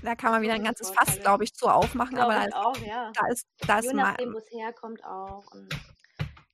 Da 0.03 0.15
kann 0.15 0.31
man 0.31 0.41
wieder 0.41 0.53
ein 0.53 0.63
ganzes 0.63 0.89
Fass, 0.89 1.19
glaube 1.19 1.43
ich, 1.43 1.53
zu 1.53 1.67
aufmachen. 1.67 2.15
Glaube 2.15 2.33
Aber 2.33 2.47
da 2.47 2.63
auch, 2.63 2.77
ja. 2.77 3.09
ist, 3.09 3.17
da 3.19 3.27
ist, 3.27 3.47
da 3.67 3.79
ist, 3.79 3.93
ma- 3.93 4.01
nachdem, 4.11 4.33
wo 4.33 4.37
es 4.37 4.49
herkommt 4.51 5.03
auch. 5.03 5.45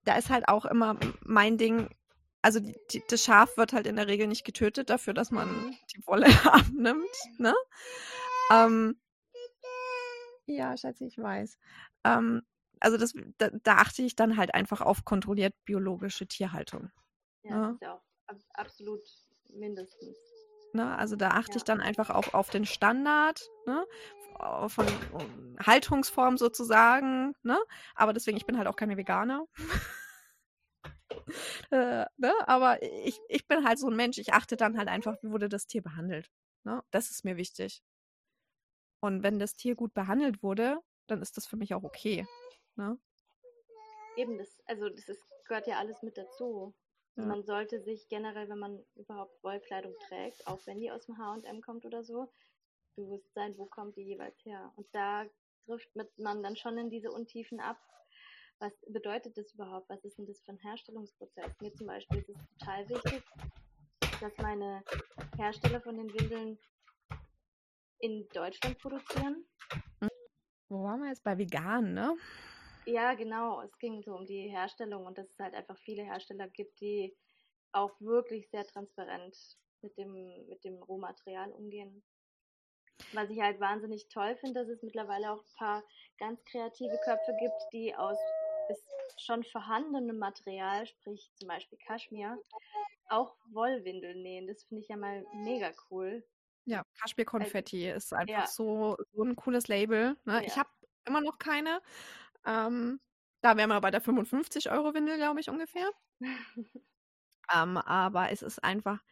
Da 0.03 0.15
ist 0.17 0.29
halt 0.29 0.47
auch 0.47 0.65
immer 0.65 0.97
mein 1.21 1.57
Ding. 1.57 1.89
Also 2.41 2.59
die, 2.59 2.75
die, 2.91 3.03
das 3.09 3.23
Schaf 3.23 3.55
wird 3.57 3.73
halt 3.73 3.87
in 3.87 3.95
der 3.95 4.07
Regel 4.07 4.27
nicht 4.27 4.45
getötet 4.45 4.89
dafür, 4.89 5.13
dass 5.13 5.31
man 5.31 5.75
die 5.93 6.05
Wolle 6.07 6.25
abnimmt. 6.45 7.07
Ne? 7.37 7.53
Ähm, 8.51 8.99
Ja, 10.45 10.75
schätze 10.77 11.05
ich 11.05 11.17
weiß. 11.17 11.57
Ähm, 12.03 12.45
also 12.79 12.97
das, 12.97 13.13
da, 13.37 13.49
da, 13.63 13.77
achte 13.77 14.01
ich 14.01 14.15
dann 14.15 14.37
halt 14.37 14.53
einfach 14.53 14.81
auf 14.81 15.05
kontrolliert 15.05 15.53
biologische 15.65 16.27
Tierhaltung. 16.27 16.89
Ja, 17.43 17.51
ja. 17.51 17.61
das 17.61 17.73
ist 17.73 17.81
ja 17.81 17.93
auch 17.93 18.03
ab, 18.27 18.37
absolut 18.53 19.01
mindestens. 19.53 20.17
Ne? 20.73 20.97
Also 20.97 21.15
da 21.15 21.29
achte 21.29 21.51
ja. 21.51 21.57
ich 21.57 21.63
dann 21.63 21.81
einfach 21.81 22.09
auch 22.09 22.33
auf 22.33 22.49
den 22.49 22.65
Standard 22.65 23.41
ne? 23.65 23.85
von 24.67 24.85
Haltungsform 25.65 26.37
sozusagen. 26.37 27.33
Ne? 27.43 27.57
Aber 27.95 28.13
deswegen, 28.13 28.37
ich 28.37 28.45
bin 28.45 28.57
halt 28.57 28.67
auch 28.67 28.75
keine 28.75 28.97
Veganer. 28.97 29.45
äh, 31.71 32.05
ne? 32.17 32.33
Aber 32.45 32.81
ich, 32.83 33.19
ich 33.29 33.47
bin 33.47 33.65
halt 33.65 33.79
so 33.79 33.87
ein 33.87 33.95
Mensch, 33.95 34.17
ich 34.17 34.33
achte 34.33 34.57
dann 34.57 34.77
halt 34.77 34.89
einfach, 34.89 35.15
wie 35.21 35.31
wurde 35.31 35.49
das 35.49 35.67
Tier 35.67 35.81
behandelt. 35.81 36.29
Ne? 36.63 36.83
Das 36.91 37.09
ist 37.09 37.25
mir 37.25 37.37
wichtig. 37.37 37.81
Und 38.99 39.23
wenn 39.23 39.39
das 39.39 39.55
Tier 39.55 39.75
gut 39.75 39.93
behandelt 39.93 40.43
wurde, 40.43 40.79
dann 41.07 41.21
ist 41.21 41.37
das 41.37 41.47
für 41.47 41.55
mich 41.55 41.73
auch 41.73 41.83
okay. 41.83 42.25
Ne? 42.77 42.97
Eben, 44.15 44.37
das, 44.37 44.61
also 44.65 44.89
das 44.89 45.09
ist, 45.09 45.23
gehört 45.45 45.67
ja 45.67 45.77
alles 45.77 46.01
mit 46.01 46.17
dazu. 46.17 46.73
Ja. 47.15 47.25
Man 47.25 47.43
sollte 47.43 47.81
sich 47.81 48.07
generell, 48.09 48.47
wenn 48.49 48.59
man 48.59 48.85
überhaupt 48.95 49.43
Wollkleidung 49.43 49.95
trägt, 50.07 50.45
auch 50.47 50.59
wenn 50.65 50.79
die 50.79 50.91
aus 50.91 51.05
dem 51.05 51.17
H&M 51.17 51.61
kommt 51.61 51.85
oder 51.85 52.03
so, 52.03 52.31
bewusst 52.95 53.33
sein, 53.33 53.57
wo 53.57 53.65
kommt 53.65 53.95
die 53.95 54.03
jeweils 54.03 54.37
her. 54.45 54.71
Und 54.75 54.87
da 54.93 55.25
trifft 55.65 55.89
man 56.17 56.43
dann 56.43 56.55
schon 56.55 56.77
in 56.77 56.89
diese 56.89 57.11
Untiefen 57.11 57.59
ab. 57.59 57.77
Was 58.59 58.73
bedeutet 58.87 59.37
das 59.37 59.53
überhaupt? 59.53 59.89
Was 59.89 60.03
ist 60.03 60.17
denn 60.17 60.25
das 60.25 60.41
für 60.41 60.51
ein 60.51 60.59
Herstellungsprozess? 60.59 61.51
Mir 61.61 61.73
zum 61.73 61.87
Beispiel 61.87 62.19
ist 62.19 62.29
es 62.29 62.35
total 62.57 62.89
wichtig, 62.89 63.23
dass 64.19 64.35
meine 64.37 64.83
Hersteller 65.37 65.81
von 65.81 65.97
den 65.97 66.11
Windeln 66.13 66.57
in 67.99 68.27
Deutschland 68.29 68.79
produzieren. 68.79 69.45
Wo 70.69 70.83
waren 70.83 71.01
wir 71.01 71.09
jetzt? 71.09 71.23
Bei 71.23 71.37
vegan, 71.37 71.93
ne? 71.93 72.15
Ja, 72.87 73.13
genau. 73.15 73.61
Es 73.61 73.77
ging 73.79 74.01
so 74.01 74.15
um 74.15 74.25
die 74.25 74.47
Herstellung 74.49 75.05
und 75.05 75.17
dass 75.17 75.29
es 75.29 75.39
halt 75.39 75.53
einfach 75.53 75.77
viele 75.79 76.03
Hersteller 76.03 76.47
gibt, 76.47 76.79
die 76.79 77.15
auch 77.73 77.91
wirklich 77.99 78.49
sehr 78.49 78.65
transparent 78.65 79.37
mit 79.81 79.97
dem, 79.97 80.13
mit 80.47 80.63
dem 80.63 80.81
Rohmaterial 80.81 81.51
umgehen. 81.51 82.01
Was 83.11 83.29
ich 83.29 83.41
halt 83.41 83.59
wahnsinnig 83.59 84.07
toll 84.07 84.35
finde, 84.37 84.61
dass 84.61 84.69
es 84.69 84.81
mittlerweile 84.81 85.31
auch 85.31 85.41
ein 85.43 85.55
paar 85.57 85.83
ganz 86.17 86.43
kreative 86.45 86.97
Köpfe 87.03 87.35
gibt, 87.39 87.61
die 87.73 87.93
aus 87.95 88.17
schon 89.17 89.43
vorhandenem 89.43 90.17
Material, 90.17 90.85
sprich 90.87 91.29
zum 91.35 91.47
Beispiel 91.47 91.77
Kaschmir, 91.85 92.37
auch 93.09 93.35
Wollwindeln 93.51 94.21
nähen. 94.21 94.47
Das 94.47 94.63
finde 94.63 94.83
ich 94.83 94.89
ja 94.89 94.97
mal 94.97 95.25
mega 95.33 95.71
cool. 95.89 96.25
Ja, 96.65 96.83
Kaschmir-Konfetti 96.99 97.89
ist 97.89 98.13
einfach 98.13 98.31
ja. 98.31 98.47
so, 98.47 98.97
so 99.13 99.23
ein 99.23 99.35
cooles 99.35 99.67
Label. 99.67 100.17
Ne? 100.25 100.33
Ja. 100.33 100.41
Ich 100.41 100.57
habe 100.57 100.69
immer 101.05 101.21
noch 101.21 101.37
keine. 101.37 101.81
Ähm, 102.47 102.99
da 103.41 103.57
wären 103.57 103.69
wir 103.69 103.81
bei 103.81 103.91
der 103.91 104.01
55-Euro-Windel, 104.01 105.17
glaube 105.17 105.39
ich, 105.39 105.49
ungefähr. 105.49 105.89
ähm, 107.53 107.77
aber 107.77 108.31
es 108.31 108.41
ist 108.41 108.63
einfach 108.63 109.03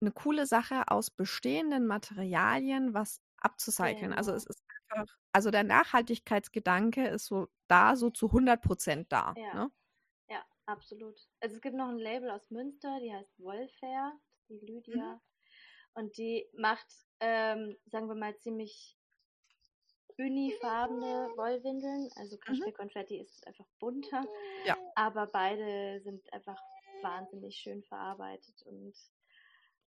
eine 0.00 0.12
coole 0.12 0.46
Sache 0.46 0.88
aus 0.88 1.10
bestehenden 1.10 1.86
Materialien, 1.86 2.94
was 2.94 3.20
abzucyceln. 3.38 4.12
Also 4.12 4.32
es 4.32 4.46
ist 4.46 4.62
einfach, 4.88 5.14
also 5.32 5.50
der 5.50 5.64
Nachhaltigkeitsgedanke 5.64 7.06
ist 7.08 7.26
so 7.26 7.48
da, 7.68 7.96
so 7.96 8.10
zu 8.10 8.26
100 8.26 8.62
Prozent 8.62 9.12
da. 9.12 9.34
Ja. 9.36 9.54
Ne? 9.54 9.70
ja, 10.30 10.44
absolut. 10.66 11.18
Also 11.40 11.56
es 11.56 11.60
gibt 11.62 11.76
noch 11.76 11.88
ein 11.88 11.98
Label 11.98 12.30
aus 12.30 12.50
Münster, 12.50 12.98
die 13.00 13.12
heißt 13.12 13.38
Wollfair, 13.38 14.12
die 14.48 14.58
Lydia. 14.58 15.14
Mhm. 15.14 15.20
Und 15.94 16.18
die 16.18 16.46
macht, 16.56 16.86
ähm, 17.20 17.76
sagen 17.86 18.08
wir 18.08 18.14
mal, 18.14 18.36
ziemlich 18.38 18.95
unifarbene 20.18 21.30
Wollwindeln. 21.36 22.10
Also 22.16 22.36
mhm. 22.46 22.72
Konfetti 22.74 23.18
ist 23.20 23.46
einfach 23.46 23.66
bunter. 23.78 24.24
Ja. 24.64 24.76
Aber 24.94 25.26
beide 25.26 26.00
sind 26.02 26.22
einfach 26.32 26.60
wahnsinnig 27.02 27.56
schön 27.56 27.82
verarbeitet 27.84 28.62
und 28.64 28.94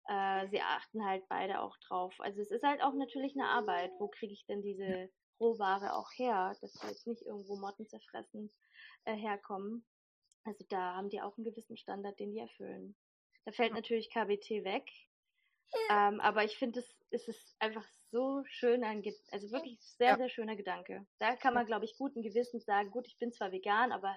äh, 0.07 0.47
sie 0.49 0.61
achten 0.61 1.05
halt 1.05 1.27
beide 1.27 1.61
auch 1.61 1.77
drauf. 1.87 2.13
Also 2.19 2.41
es 2.41 2.51
ist 2.51 2.63
halt 2.63 2.81
auch 2.81 2.93
natürlich 2.93 3.35
eine 3.35 3.47
Arbeit. 3.47 3.91
Wo 3.99 4.07
kriege 4.07 4.33
ich 4.33 4.45
denn 4.45 4.61
diese 4.61 5.09
Rohware 5.39 5.95
auch 5.95 6.09
her, 6.15 6.55
dass 6.61 6.73
sie 6.73 6.87
jetzt 6.87 7.07
nicht 7.07 7.21
irgendwo 7.23 7.57
Motten 7.57 7.87
zerfressen 7.87 8.51
äh, 9.05 9.15
herkommen. 9.15 9.85
Also 10.45 10.65
da 10.69 10.95
haben 10.95 11.09
die 11.09 11.21
auch 11.21 11.37
einen 11.37 11.45
gewissen 11.45 11.77
Standard, 11.77 12.19
den 12.19 12.31
die 12.31 12.39
erfüllen. 12.39 12.95
Da 13.45 13.51
fällt 13.51 13.73
natürlich 13.73 14.09
KBT 14.09 14.63
weg, 14.63 14.89
ähm, 15.89 16.19
aber 16.21 16.43
ich 16.43 16.57
finde, 16.57 16.83
es 17.11 17.27
ist 17.27 17.55
einfach 17.59 17.85
so 18.11 18.43
schön, 18.45 18.83
ein, 18.83 19.03
also 19.31 19.51
wirklich 19.51 19.79
sehr, 19.81 20.09
ja. 20.09 20.17
sehr 20.17 20.29
schöner 20.29 20.55
Gedanke. 20.55 21.05
Da 21.19 21.35
kann 21.35 21.53
man, 21.53 21.65
glaube 21.65 21.85
ich, 21.85 21.97
guten 21.97 22.21
Gewissens 22.21 22.65
sagen, 22.65 22.91
gut, 22.91 23.07
ich 23.07 23.17
bin 23.17 23.31
zwar 23.31 23.51
vegan, 23.51 23.91
aber 23.91 24.15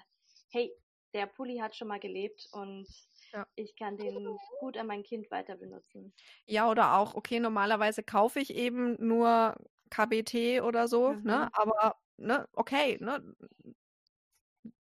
hey, 0.50 0.72
der 1.14 1.26
Pulli 1.26 1.58
hat 1.58 1.74
schon 1.74 1.88
mal 1.88 2.00
gelebt 2.00 2.46
und 2.52 2.86
ja. 3.32 3.46
ich 3.54 3.74
kann 3.76 3.96
den 3.96 4.36
gut 4.60 4.76
an 4.76 4.86
mein 4.86 5.02
Kind 5.02 5.30
weiter 5.30 5.56
benutzen. 5.56 6.12
Ja, 6.44 6.70
oder 6.70 6.98
auch, 6.98 7.14
okay, 7.14 7.40
normalerweise 7.40 8.02
kaufe 8.02 8.40
ich 8.40 8.54
eben 8.54 8.96
nur 8.98 9.56
KBT 9.90 10.62
oder 10.62 10.88
so, 10.88 11.12
ne, 11.12 11.16
mhm. 11.16 11.24
ne? 11.24 11.50
Aber, 11.52 11.96
ne, 12.16 12.48
okay, 12.52 12.98
ne? 13.00 13.22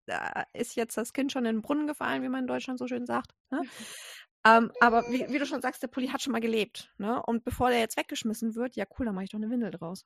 Da 0.07 0.45
ist 0.53 0.75
jetzt 0.75 0.97
das 0.97 1.13
Kind 1.13 1.31
schon 1.31 1.45
in 1.45 1.55
den 1.55 1.61
Brunnen 1.63 1.87
gefallen, 1.87 2.21
wie 2.21 2.29
man 2.29 2.41
in 2.41 2.47
Deutschland 2.47 2.77
so 2.77 2.87
schön 2.87 3.05
sagt. 3.05 3.31
Ne? 3.49 3.61
Ähm, 4.45 4.71
aber 4.79 5.03
wie, 5.09 5.27
wie, 5.27 5.39
du 5.39 5.45
schon 5.45 5.61
sagst, 5.61 5.81
der 5.81 5.87
Pulli 5.87 6.07
hat 6.07 6.21
schon 6.21 6.31
mal 6.31 6.39
gelebt. 6.39 6.93
Ne? 6.97 7.21
Und 7.23 7.43
bevor 7.43 7.69
der 7.69 7.79
jetzt 7.79 7.97
weggeschmissen 7.97 8.53
wird, 8.55 8.75
ja 8.75 8.85
cool, 8.97 9.07
dann 9.07 9.15
mache 9.15 9.25
ich 9.25 9.31
doch 9.31 9.39
eine 9.39 9.49
Windel 9.49 9.71
draus. 9.71 10.05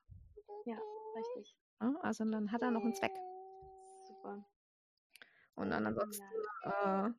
Ja, 0.64 0.78
richtig. 1.14 1.54
Ja, 1.80 1.94
also 2.00 2.24
dann 2.24 2.50
hat 2.50 2.62
er 2.62 2.70
noch 2.70 2.82
einen 2.82 2.94
Zweck. 2.94 3.12
Super. 4.08 4.42
Und 5.56 5.70
dann 5.70 5.86
ansonsten 5.86 6.24
äh, 6.64 7.10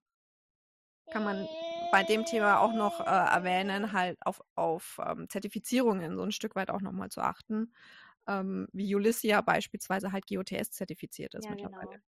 kann 1.11 1.23
man 1.23 1.47
bei 1.91 2.03
dem 2.03 2.25
Thema 2.25 2.59
auch 2.59 2.73
noch 2.73 3.01
äh, 3.01 3.03
erwähnen, 3.03 3.91
halt 3.93 4.17
auf, 4.25 4.41
auf 4.55 4.99
ähm, 5.05 5.29
Zertifizierungen 5.29 6.15
so 6.15 6.23
ein 6.23 6.31
Stück 6.31 6.55
weit 6.55 6.71
auch 6.71 6.81
nochmal 6.81 7.09
zu 7.09 7.21
achten. 7.21 7.71
Ähm, 8.27 8.67
wie 8.71 8.95
Ulyssia 8.95 9.41
beispielsweise 9.41 10.11
halt 10.11 10.25
GOTS 10.27 10.71
zertifiziert 10.71 11.35
ist 11.35 11.45
ja, 11.45 11.51
mittlerweile. 11.51 12.01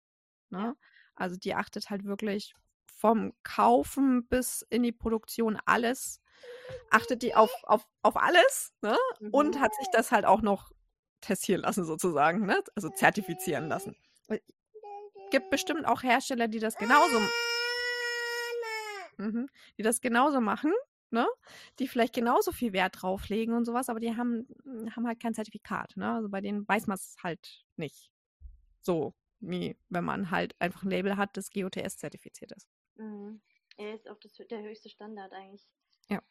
Genau. 0.49 0.61
Ne? 0.61 0.67
Ja. 0.69 0.75
Also 1.15 1.35
die 1.35 1.53
achtet 1.53 1.91
halt 1.91 2.03
wirklich 2.05 2.55
vom 3.03 3.33
Kaufen 3.43 4.25
bis 4.27 4.65
in 4.69 4.81
die 4.81 4.93
Produktion 4.93 5.59
alles, 5.65 6.21
achtet 6.89 7.21
die 7.21 7.35
auf, 7.35 7.51
auf, 7.63 7.85
auf 8.01 8.15
alles 8.15 8.71
ne? 8.81 8.97
Mhm. 9.19 9.29
und 9.31 9.59
hat 9.59 9.75
sich 9.75 9.87
das 9.91 10.13
halt 10.13 10.23
auch 10.23 10.41
noch 10.41 10.71
testieren 11.19 11.63
lassen 11.63 11.83
sozusagen, 11.83 12.45
ne? 12.45 12.63
also 12.75 12.87
zertifizieren 12.87 13.67
lassen. 13.67 13.97
Es 14.29 14.39
gibt 15.31 15.49
bestimmt 15.49 15.85
auch 15.85 16.01
Hersteller, 16.01 16.47
die 16.47 16.59
das 16.59 16.77
genauso, 16.77 17.19
mhm, 19.17 19.49
die 19.77 19.83
das 19.83 19.99
genauso 19.99 20.39
machen, 20.39 20.71
ne? 21.09 21.27
die 21.79 21.89
vielleicht 21.89 22.15
genauso 22.15 22.53
viel 22.53 22.71
Wert 22.71 23.01
drauflegen 23.01 23.53
und 23.53 23.65
sowas, 23.65 23.89
aber 23.89 23.99
die 23.99 24.15
haben, 24.15 24.47
haben 24.95 25.07
halt 25.07 25.19
kein 25.19 25.33
Zertifikat. 25.33 25.97
Ne? 25.97 26.09
Also 26.09 26.29
bei 26.29 26.39
denen 26.39 26.65
weiß 26.65 26.87
man 26.87 26.95
es 26.95 27.17
halt 27.21 27.65
nicht. 27.75 28.13
So, 28.79 29.13
wie 29.41 29.77
wenn 29.89 30.05
man 30.05 30.31
halt 30.31 30.55
einfach 30.59 30.83
ein 30.83 30.89
Label 30.89 31.17
hat, 31.17 31.35
das 31.35 31.49
GOTS 31.51 31.97
zertifiziert 31.97 32.53
ist. 32.53 32.69
Mhm. 32.95 33.41
Er 33.77 33.95
ist 33.95 34.07
auch 34.07 34.19
das, 34.19 34.33
der 34.33 34.61
höchste 34.61 34.89
Standard 34.89 35.33
eigentlich. 35.33 35.67
Ja. 36.09 36.21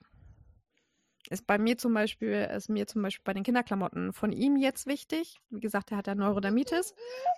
Ist 1.30 1.46
bei 1.46 1.56
mir 1.56 1.78
zum 1.78 1.94
Beispiel, 1.94 2.48
ist 2.54 2.68
mir 2.68 2.86
zum 2.86 3.02
Beispiel 3.02 3.22
bei 3.24 3.32
den 3.32 3.44
Kinderklamotten 3.44 4.12
von 4.12 4.32
ihm 4.32 4.56
jetzt 4.56 4.86
wichtig. 4.86 5.40
Wie 5.50 5.60
gesagt, 5.60 5.90
er 5.90 5.96
hat 5.96 6.06
ja 6.06 6.14
Neurodermitis. 6.14 6.94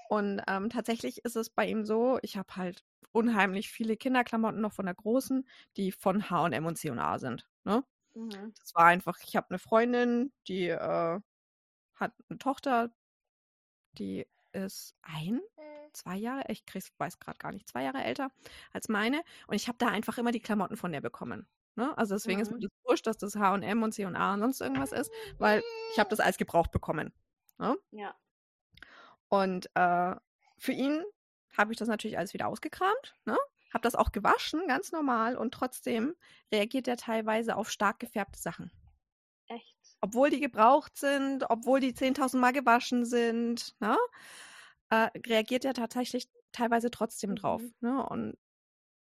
Und 0.09 0.43
ähm, 0.49 0.71
tatsächlich 0.71 1.25
ist 1.25 1.37
es 1.37 1.51
bei 1.51 1.67
ihm 1.67 1.85
so, 1.85 2.19
ich 2.23 2.37
habe 2.37 2.57
halt 2.57 2.85
unheimlich 3.13 3.71
viele 3.71 3.97
Kinderklamotten 3.97 4.61
noch 4.61 4.73
von 4.73 4.87
der 4.87 4.95
Großen, 4.95 5.47
die 5.77 5.93
von 5.93 6.29
H&M 6.31 6.67
und 6.67 6.77
C&A 6.77 7.19
sind. 7.19 7.47
Ne? 7.65 7.85
Mhm. 8.15 8.55
Das 8.59 8.75
war 8.75 8.87
einfach, 8.87 9.19
ich 9.23 9.37
habe 9.37 9.51
eine 9.51 9.59
Freundin, 9.59 10.33
die 10.49 10.69
äh, 10.69 11.21
hat 11.95 12.13
eine 12.29 12.39
Tochter, 12.39 12.91
die 13.99 14.27
ist 14.55 14.95
ein 15.03 15.41
zwei 15.95 16.17
Jahre, 16.17 16.45
ich 16.49 16.65
weiß 16.99 17.19
gerade 17.19 17.39
gar 17.39 17.53
nicht, 17.53 17.69
zwei 17.69 17.85
Jahre 17.85 18.03
älter 18.03 18.31
als 18.73 18.89
meine. 18.89 19.23
Und 19.47 19.55
ich 19.57 19.69
habe 19.69 19.79
da 19.79 19.89
einfach 19.89 20.19
immer 20.19 20.33
die 20.33 20.41
Klamotten 20.41 20.77
von 20.77 20.93
der 20.93 21.01
bekommen. 21.01 21.47
Ne? 21.77 21.97
Also 21.97 22.15
deswegen 22.15 22.39
mhm. 22.39 22.43
ist 22.43 22.53
mir 22.53 22.61
das 22.61 22.71
wurscht, 22.85 23.07
dass 23.07 23.17
das 23.17 23.37
H&M 23.37 23.83
und 23.83 23.93
C&A 23.93 24.35
und 24.35 24.41
sonst 24.41 24.61
irgendwas 24.61 24.93
ist, 24.93 25.11
weil 25.39 25.63
ich 25.93 25.99
habe 25.99 26.11
das 26.11 26.21
als 26.21 26.37
gebraucht 26.37 26.71
bekommen. 26.71 27.13
Ne? 27.59 27.77
Ja. 27.91 28.15
Und 29.29 29.67
äh, 29.75 30.15
für 30.59 30.73
ihn 30.73 31.03
habe 31.57 31.73
ich 31.73 31.79
das 31.79 31.89
natürlich 31.89 32.19
alles 32.19 32.35
wieder 32.35 32.49
ausgekramt, 32.49 33.17
ne? 33.25 33.37
habe 33.73 33.83
das 33.83 33.97
auch 33.97 34.13
gewaschen, 34.13 34.67
ganz 34.69 34.93
normal, 34.93 35.37
und 35.37 35.53
trotzdem 35.53 36.15
reagiert 36.53 36.87
er 36.87 36.97
teilweise 36.97 37.57
auf 37.57 37.71
stark 37.71 37.99
gefärbte 37.99 38.39
Sachen. 38.39 38.71
Obwohl 40.05 40.31
die 40.31 40.41
gebraucht 40.41 40.97
sind, 40.97 41.45
obwohl 41.49 41.81
die 41.81 41.95
10.000 41.95 42.37
Mal 42.37 42.53
gewaschen 42.53 43.07
sind. 43.07 43.75
Ne? 43.81 43.97
äh, 44.91 45.11
reagiert 45.27 45.65
er 45.65 45.75
tatsächlich 45.75 46.29
teilweise 46.53 46.91
trotzdem 46.91 47.31
mhm. 47.31 47.37
drauf. 47.37 47.63
Ne? 47.81 48.07
Und 48.07 48.37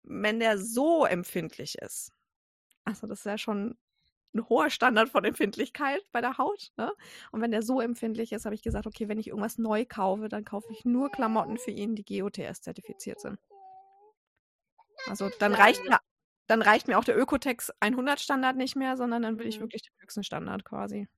wenn 0.02 0.40
der 0.40 0.58
so 0.58 1.04
empfindlich 1.04 1.76
ist, 1.78 2.12
also 2.84 3.06
das 3.06 3.20
ist 3.20 3.26
ja 3.26 3.38
schon 3.38 3.78
ein 4.32 4.48
hoher 4.48 4.70
Standard 4.70 5.08
von 5.08 5.24
Empfindlichkeit 5.24 6.02
bei 6.12 6.20
der 6.20 6.38
Haut. 6.38 6.70
Ne? 6.76 6.92
Und 7.32 7.40
wenn 7.40 7.50
der 7.50 7.62
so 7.62 7.80
empfindlich 7.80 8.32
ist, 8.32 8.44
habe 8.44 8.54
ich 8.54 8.62
gesagt, 8.62 8.86
okay, 8.86 9.08
wenn 9.08 9.18
ich 9.18 9.28
irgendwas 9.28 9.58
neu 9.58 9.84
kaufe, 9.84 10.28
dann 10.28 10.44
kaufe 10.44 10.72
ich 10.72 10.84
nur 10.84 11.10
Klamotten 11.10 11.58
für 11.58 11.72
ihn, 11.72 11.96
die 11.96 12.04
GOTS 12.04 12.62
zertifiziert 12.62 13.20
sind. 13.20 13.38
Also 15.06 15.30
dann 15.40 15.54
reicht 15.54 15.82
mir, 15.88 15.98
dann 16.50 16.62
reicht 16.62 16.88
mir 16.88 16.98
auch 16.98 17.04
der 17.04 17.18
Ökotex 17.18 17.72
100 17.80 18.20
Standard 18.20 18.56
nicht 18.56 18.76
mehr, 18.76 18.96
sondern 18.96 19.22
dann 19.22 19.38
will 19.38 19.46
ich 19.46 19.60
Mhm. 19.60 19.60
wirklich 19.60 19.82
den 19.82 19.94
höchsten 20.00 20.24
Standard 20.24 20.64
quasi. 20.64 21.08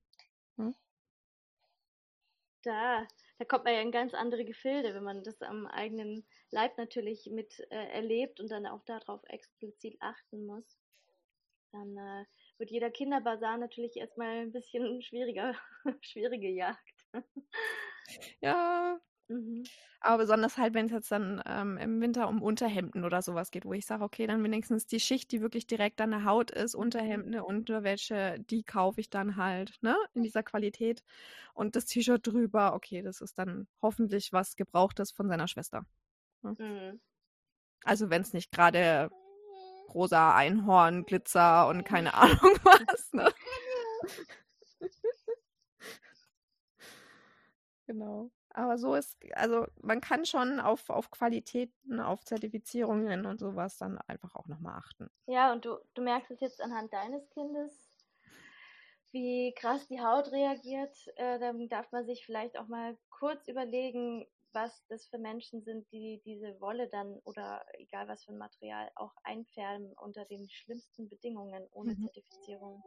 Da, 2.63 3.07
da 3.39 3.45
kommt 3.45 3.65
man 3.65 3.73
ja 3.73 3.81
in 3.81 3.91
ganz 3.91 4.13
andere 4.13 4.45
Gefilde, 4.45 4.93
wenn 4.93 5.03
man 5.03 5.23
das 5.23 5.41
am 5.41 5.65
eigenen 5.67 6.25
Leib 6.51 6.77
natürlich 6.77 7.27
mit 7.31 7.59
äh, 7.71 7.87
erlebt 7.91 8.39
und 8.39 8.49
dann 8.51 8.65
auch 8.65 8.83
darauf 8.85 9.21
explizit 9.27 9.97
achten 10.01 10.45
muss. 10.45 10.77
Dann 11.71 11.97
äh, 11.97 12.25
wird 12.59 12.71
jeder 12.71 12.91
Kinderbasar 12.91 13.57
natürlich 13.57 13.97
erstmal 13.97 14.43
ein 14.43 14.51
bisschen 14.53 15.01
schwieriger, 15.01 15.55
schwierige 16.01 16.49
Jagd. 16.49 17.05
Ja, 18.41 18.99
Mhm. 19.29 19.63
aber 20.01 20.17
besonders 20.17 20.57
halt, 20.57 20.73
wenn 20.73 20.87
es 20.87 20.91
jetzt 20.91 21.11
dann 21.11 21.41
ähm, 21.45 21.77
im 21.77 22.01
Winter 22.01 22.27
um 22.27 22.41
Unterhemden 22.41 23.05
oder 23.05 23.21
sowas 23.21 23.51
geht, 23.51 23.65
wo 23.65 23.73
ich 23.73 23.85
sage, 23.85 24.03
okay, 24.03 24.27
dann 24.27 24.43
wenigstens 24.43 24.85
die 24.85 24.99
Schicht, 24.99 25.31
die 25.31 25.41
wirklich 25.41 25.65
direkt 25.65 26.01
an 26.01 26.11
der 26.11 26.25
Haut 26.25 26.51
ist, 26.51 26.75
Unterhemden, 26.75 27.39
Unterwäsche, 27.39 28.37
die 28.49 28.63
kaufe 28.63 28.99
ich 28.99 29.09
dann 29.09 29.37
halt, 29.37 29.77
ne, 29.81 29.95
in 30.13 30.23
dieser 30.23 30.43
Qualität. 30.43 31.03
Und 31.53 31.75
das 31.75 31.85
T-Shirt 31.85 32.25
drüber, 32.27 32.73
okay, 32.75 33.01
das 33.01 33.21
ist 33.21 33.39
dann 33.39 33.67
hoffentlich 33.81 34.33
was 34.33 34.55
Gebrauchtes 34.57 35.11
von 35.11 35.29
seiner 35.29 35.47
Schwester. 35.47 35.85
Mhm. 36.41 36.99
Also 37.85 38.09
wenn 38.09 38.21
es 38.21 38.33
nicht 38.33 38.51
gerade 38.51 39.09
rosa 39.93 40.35
Einhorn, 40.35 41.05
Glitzer 41.05 41.67
und 41.67 41.83
keine 41.85 42.13
Ahnung 42.15 42.39
was, 42.63 43.13
ne? 43.13 43.31
Genau. 47.87 48.31
Aber 48.53 48.77
so 48.77 48.95
ist, 48.95 49.17
also 49.35 49.67
man 49.81 49.99
kann 50.01 50.25
schon 50.25 50.59
auf, 50.59 50.89
auf 50.89 51.09
Qualitäten, 51.11 51.99
auf 51.99 52.23
Zertifizierungen 52.23 53.25
und 53.25 53.39
sowas 53.39 53.77
dann 53.77 53.97
einfach 54.07 54.35
auch 54.35 54.47
nochmal 54.47 54.75
achten. 54.77 55.09
Ja, 55.25 55.51
und 55.51 55.65
du, 55.65 55.79
du 55.95 56.01
merkst 56.01 56.31
es 56.31 56.39
jetzt 56.39 56.61
anhand 56.61 56.93
deines 56.93 57.29
Kindes, 57.29 57.97
wie 59.11 59.53
krass 59.55 59.87
die 59.87 60.01
Haut 60.01 60.31
reagiert. 60.31 60.95
Äh, 61.17 61.39
dann 61.39 61.67
darf 61.69 61.91
man 61.91 62.05
sich 62.05 62.25
vielleicht 62.25 62.57
auch 62.57 62.67
mal 62.67 62.97
kurz 63.09 63.47
überlegen, 63.47 64.25
was 64.53 64.85
das 64.87 65.07
für 65.07 65.17
Menschen 65.17 65.63
sind, 65.63 65.91
die 65.91 66.21
diese 66.25 66.59
Wolle 66.61 66.87
dann 66.89 67.19
oder 67.25 67.65
egal 67.73 68.07
was 68.07 68.25
für 68.25 68.33
ein 68.33 68.37
Material 68.37 68.91
auch 68.95 69.13
einfärben 69.23 69.93
unter 69.93 70.25
den 70.25 70.47
schlimmsten 70.49 71.09
Bedingungen 71.09 71.67
ohne 71.71 71.95
Mhm. 71.95 72.07
Zertifizierung. 72.07 72.83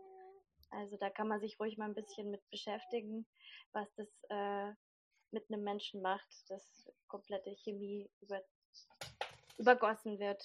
Also 0.70 0.96
da 0.98 1.10
kann 1.10 1.28
man 1.28 1.40
sich 1.40 1.58
ruhig 1.60 1.78
mal 1.78 1.86
ein 1.86 1.94
bisschen 1.94 2.30
mit 2.30 2.42
beschäftigen, 2.50 3.26
was 3.72 3.92
das 3.96 4.08
äh, 4.30 4.72
mit 5.30 5.50
einem 5.50 5.62
Menschen 5.62 6.02
macht, 6.02 6.28
dass 6.48 6.88
komplette 7.08 7.54
Chemie 7.56 8.08
über, 8.20 8.42
übergossen 9.58 10.18
wird, 10.18 10.42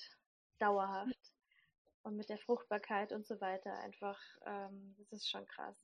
dauerhaft. 0.59 1.33
Und 2.03 2.15
mit 2.17 2.29
der 2.29 2.39
Fruchtbarkeit 2.39 3.11
und 3.11 3.27
so 3.27 3.39
weiter 3.41 3.73
einfach, 3.79 4.19
ähm, 4.45 4.95
das 4.97 5.19
ist 5.19 5.29
schon 5.29 5.45
krass. 5.45 5.75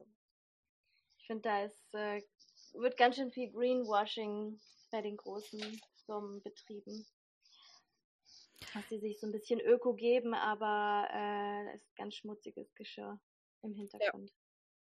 Ich 1.20 1.28
finde, 1.28 1.44
da 1.44 1.64
ist, 1.64 1.94
äh, 1.94 2.24
wird 2.74 2.98
ganz 2.98 3.18
schön 3.18 3.32
viel 3.32 3.52
Greenwashing 3.52 4.60
bei 4.92 5.02
den 5.02 5.18
großen 5.18 5.62
Firmen 6.06 6.42
betrieben. 6.42 7.06
Dass 8.74 8.90
sie 8.90 9.00
sich 9.00 9.20
so 9.20 9.28
ein 9.28 9.32
bisschen 9.32 9.60
Öko 9.60 9.94
geben, 9.94 10.34
aber 10.34 11.08
äh, 11.12 11.76
es 11.76 11.84
ist 11.84 11.96
ganz 11.96 12.16
schmutziges 12.16 12.74
Geschirr 12.74 13.20
im 13.62 13.74
Hintergrund. 13.74 14.32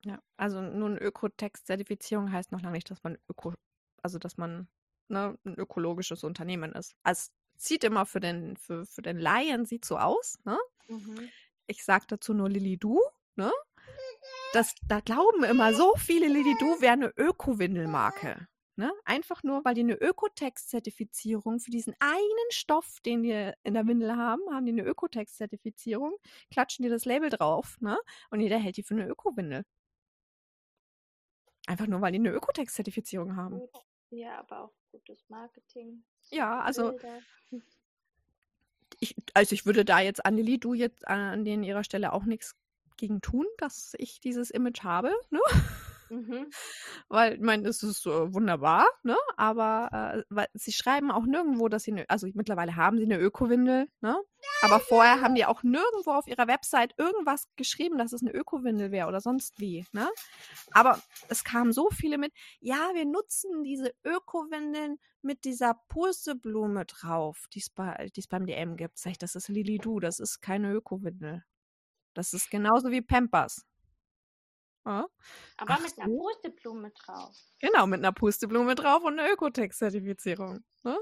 Ja, 0.04 0.20
also 0.36 0.60
nun 0.60 0.98
Ökotext-Zertifizierung 0.98 2.32
heißt 2.32 2.52
noch 2.52 2.60
lange 2.60 2.74
nicht, 2.74 2.90
dass 2.90 3.02
man 3.02 3.18
Öko, 3.28 3.54
also 4.02 4.18
dass 4.18 4.36
man 4.36 4.68
ne, 5.08 5.38
ein 5.44 5.54
ökologisches 5.54 6.24
Unternehmen 6.24 6.72
ist. 6.72 6.94
Also 7.02 7.30
es 7.54 7.66
sieht 7.66 7.84
immer 7.84 8.06
für 8.06 8.20
den, 8.20 8.56
für, 8.56 8.84
für 8.86 9.02
den 9.02 9.18
Laien 9.18 9.64
sieht 9.64 9.84
so 9.84 9.98
aus, 9.98 10.38
ne? 10.44 10.58
Mhm. 10.88 11.28
Ich 11.66 11.84
sag 11.84 12.08
dazu 12.08 12.34
nur 12.34 12.48
Lilly 12.48 12.76
Du, 12.76 13.00
ne? 13.36 13.52
Das, 14.52 14.74
da 14.86 15.00
glauben 15.00 15.44
immer 15.44 15.72
so 15.72 15.94
viele 15.96 16.28
Lilly 16.28 16.54
Du 16.58 16.80
wäre 16.80 16.92
eine 16.92 17.12
Öko-Windelmarke. 17.16 18.48
Ne? 18.76 18.90
Einfach 19.04 19.42
nur, 19.42 19.64
weil 19.64 19.74
die 19.74 19.82
eine 19.82 19.94
Ökotext-Zertifizierung 19.94 21.60
für 21.60 21.70
diesen 21.70 21.94
einen 21.98 22.50
Stoff, 22.50 23.00
den 23.04 23.22
die 23.22 23.52
in 23.62 23.74
der 23.74 23.86
Windel 23.86 24.16
haben, 24.16 24.42
haben 24.50 24.64
die 24.64 24.72
eine 24.72 24.84
Ökotext-Zertifizierung, 24.84 26.16
klatschen 26.50 26.82
die 26.82 26.88
das 26.88 27.04
Label 27.04 27.28
drauf, 27.28 27.76
ne? 27.80 27.98
Und 28.30 28.40
jeder 28.40 28.58
hält 28.58 28.78
die 28.78 28.82
für 28.82 28.94
eine 28.94 29.06
Öko-Windel. 29.06 29.64
Einfach 31.66 31.86
nur, 31.86 32.00
weil 32.00 32.12
die 32.12 32.18
eine 32.18 32.30
Ökotext-Zertifizierung 32.30 33.36
haben. 33.36 33.60
Ja, 34.12 34.38
aber 34.38 34.64
auch 34.64 34.72
gutes 34.90 35.24
Marketing. 35.28 36.04
Ja, 36.30 36.60
also 36.60 36.92
ich, 39.00 39.16
also 39.32 39.54
ich 39.54 39.64
würde 39.64 39.84
da 39.84 40.00
jetzt 40.00 40.24
an 40.24 40.36
Lilly, 40.36 40.58
du 40.58 40.74
jetzt 40.74 41.08
an 41.08 41.44
denen 41.44 41.64
ihrer 41.64 41.82
Stelle 41.82 42.12
auch 42.12 42.24
nichts 42.24 42.54
gegen 42.98 43.22
tun, 43.22 43.46
dass 43.56 43.94
ich 43.98 44.20
dieses 44.20 44.50
Image 44.50 44.84
habe, 44.84 45.12
ne? 45.30 45.40
Mhm. 46.12 46.50
Weil, 47.08 47.34
ich 47.34 47.40
meine, 47.40 47.66
es 47.68 47.82
ist 47.82 48.06
äh, 48.06 48.34
wunderbar, 48.34 48.86
ne? 49.02 49.16
Aber 49.36 49.88
äh, 49.92 50.22
weil 50.28 50.46
sie 50.52 50.72
schreiben 50.72 51.10
auch 51.10 51.24
nirgendwo, 51.24 51.68
dass 51.68 51.84
sie, 51.84 51.92
ne, 51.92 52.04
also 52.08 52.28
mittlerweile 52.34 52.76
haben 52.76 52.98
sie 52.98 53.04
eine 53.04 53.18
Ökowindel, 53.18 53.88
ne? 54.00 54.20
Aber 54.60 54.78
vorher 54.78 55.22
haben 55.22 55.34
die 55.34 55.46
auch 55.46 55.62
nirgendwo 55.62 56.12
auf 56.12 56.26
ihrer 56.26 56.46
Website 56.46 56.94
irgendwas 56.98 57.48
geschrieben, 57.56 57.96
dass 57.96 58.12
es 58.12 58.20
eine 58.20 58.32
Ökowindel 58.32 58.90
wäre 58.90 59.08
oder 59.08 59.20
sonst 59.20 59.58
wie, 59.58 59.86
ne? 59.92 60.08
Aber 60.72 61.00
es 61.28 61.44
kamen 61.44 61.72
so 61.72 61.88
viele 61.90 62.18
mit, 62.18 62.32
ja, 62.60 62.90
wir 62.94 63.06
nutzen 63.06 63.62
diese 63.64 63.94
Ökowindeln 64.04 64.98
mit 65.22 65.44
dieser 65.44 65.74
Pusteblume 65.88 66.84
drauf, 66.84 67.46
die 67.54 67.60
es 67.60 67.70
bei, 67.70 68.10
die's 68.14 68.28
beim 68.28 68.44
DM 68.44 68.76
gibt. 68.76 68.98
Sag 68.98 69.12
ich, 69.12 69.18
das 69.18 69.34
ist 69.34 69.48
Lili 69.48 69.78
Du, 69.78 69.98
das 69.98 70.20
ist 70.20 70.40
keine 70.42 70.72
Ökowindel. 70.74 71.42
Das 72.14 72.34
ist 72.34 72.50
genauso 72.50 72.90
wie 72.90 73.00
Pampers. 73.00 73.64
Ja? 74.84 75.06
Aber 75.56 75.74
Ach 75.74 75.80
mit 75.80 75.98
einer. 75.98 76.14
Pusteblume 76.14 76.90
drauf. 76.90 77.36
Genau, 77.60 77.86
mit 77.86 78.00
einer 78.00 78.12
Pusteblume 78.12 78.74
drauf 78.74 79.04
und 79.04 79.18
einer 79.18 79.30
Ökotex-Zertifizierung. 79.30 80.64
Ne? 80.82 80.98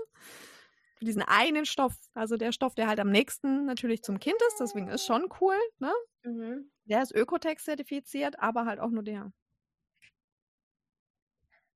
Für 0.97 1.05
diesen 1.05 1.22
einen 1.22 1.64
Stoff. 1.64 1.95
Also 2.12 2.37
der 2.37 2.53
Stoff, 2.53 2.74
der 2.74 2.87
halt 2.89 3.01
am 3.01 3.11
nächsten 3.11 3.64
natürlich 3.64 4.03
zum 4.03 4.18
Kind 4.18 4.37
ist, 4.49 4.61
deswegen 4.61 4.89
ist 4.89 5.07
schon 5.07 5.28
cool. 5.41 5.57
Ne? 5.78 5.93
Mhm. 6.24 6.70
Der 6.85 7.03
ist 7.03 7.14
Ökotex 7.14 7.64
zertifiziert, 7.64 8.39
aber 8.39 8.66
halt 8.66 8.81
auch 8.81 8.91
nur 8.91 9.03
der. 9.03 9.33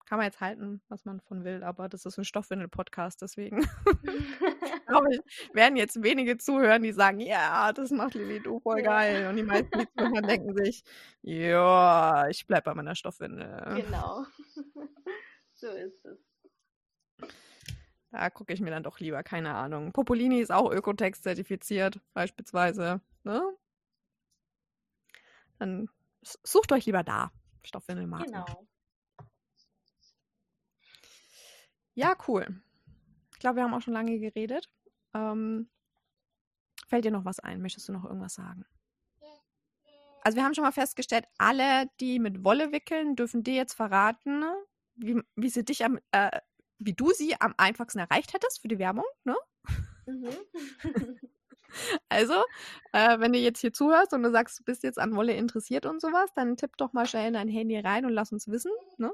Kann 0.06 0.18
man 0.18 0.26
jetzt 0.26 0.40
halten, 0.40 0.82
was 0.88 1.06
man 1.06 1.22
von 1.22 1.44
will, 1.44 1.62
aber 1.62 1.88
das 1.88 2.04
ist 2.04 2.18
ein 2.18 2.26
Stoffwindel-Podcast, 2.26 3.22
deswegen 3.22 3.66
glaube 4.86 5.14
ich, 5.14 5.20
werden 5.54 5.76
jetzt 5.76 6.02
wenige 6.02 6.38
zuhören, 6.38 6.82
die 6.82 6.92
sagen, 6.92 7.20
ja, 7.20 7.72
das 7.72 7.90
macht 7.90 8.14
Lili 8.14 8.40
du 8.40 8.60
voll 8.60 8.82
geil. 8.82 9.28
Und 9.28 9.36
die 9.36 9.42
meisten, 9.42 9.78
die 9.78 9.88
zuhören, 9.96 10.26
denken 10.26 10.54
sich, 10.56 10.84
ja, 11.22 12.28
ich 12.28 12.46
bleib 12.46 12.64
bei 12.64 12.74
meiner 12.74 12.94
Stoffwindel. 12.94 13.82
genau. 13.82 14.24
so 15.54 15.68
ist 15.68 16.04
es. 16.04 16.18
Da 18.10 18.30
gucke 18.30 18.52
ich 18.52 18.60
mir 18.60 18.70
dann 18.70 18.84
doch 18.84 19.00
lieber, 19.00 19.24
keine 19.24 19.54
Ahnung. 19.54 19.92
Popolini 19.92 20.40
ist 20.40 20.52
auch 20.52 20.70
Ökotex 20.70 21.22
zertifiziert, 21.22 22.00
beispielsweise. 22.12 23.00
Ne? 23.24 23.42
Dann 25.58 25.88
sucht 26.22 26.70
euch 26.70 26.86
lieber 26.86 27.02
da 27.02 27.32
Stoffwindelmarken. 27.64 28.32
Genau. 28.32 28.66
Ja, 31.94 32.16
cool. 32.28 32.62
Ich 33.32 33.38
glaube, 33.38 33.56
wir 33.56 33.64
haben 33.64 33.74
auch 33.74 33.82
schon 33.82 33.94
lange 33.94 34.18
geredet. 34.18 34.70
Ähm, 35.14 35.68
fällt 36.88 37.04
dir 37.04 37.10
noch 37.10 37.24
was 37.24 37.40
ein? 37.40 37.62
Möchtest 37.62 37.88
du 37.88 37.92
noch 37.92 38.04
irgendwas 38.04 38.34
sagen? 38.34 38.64
Also 40.22 40.36
wir 40.36 40.44
haben 40.44 40.54
schon 40.54 40.64
mal 40.64 40.72
festgestellt, 40.72 41.26
alle, 41.36 41.86
die 42.00 42.18
mit 42.18 42.44
Wolle 42.44 42.72
wickeln, 42.72 43.14
dürfen 43.14 43.42
dir 43.42 43.54
jetzt 43.54 43.74
verraten, 43.74 44.42
wie, 44.94 45.20
wie 45.36 45.50
sie 45.50 45.64
dich 45.64 45.84
am, 45.84 45.98
äh, 46.12 46.40
wie 46.78 46.94
du 46.94 47.10
sie 47.10 47.38
am 47.40 47.54
einfachsten 47.58 47.98
erreicht 47.98 48.32
hättest 48.32 48.62
für 48.62 48.68
die 48.68 48.78
Werbung, 48.78 49.04
ne? 49.24 49.36
Mhm. 50.06 50.28
Also, 52.08 52.34
äh, 52.92 53.18
wenn 53.20 53.32
du 53.32 53.38
jetzt 53.38 53.60
hier 53.60 53.72
zuhörst 53.72 54.12
und 54.12 54.22
du 54.22 54.30
sagst, 54.30 54.58
du 54.60 54.64
bist 54.64 54.82
jetzt 54.82 54.98
an 54.98 55.14
Wolle 55.16 55.34
interessiert 55.34 55.86
und 55.86 56.00
sowas, 56.00 56.30
dann 56.34 56.56
tipp 56.56 56.76
doch 56.76 56.92
mal 56.92 57.06
schnell 57.06 57.28
in 57.28 57.34
dein 57.34 57.48
Handy 57.48 57.78
rein 57.78 58.04
und 58.06 58.12
lass 58.12 58.32
uns 58.32 58.48
wissen, 58.48 58.72
ne? 58.98 59.12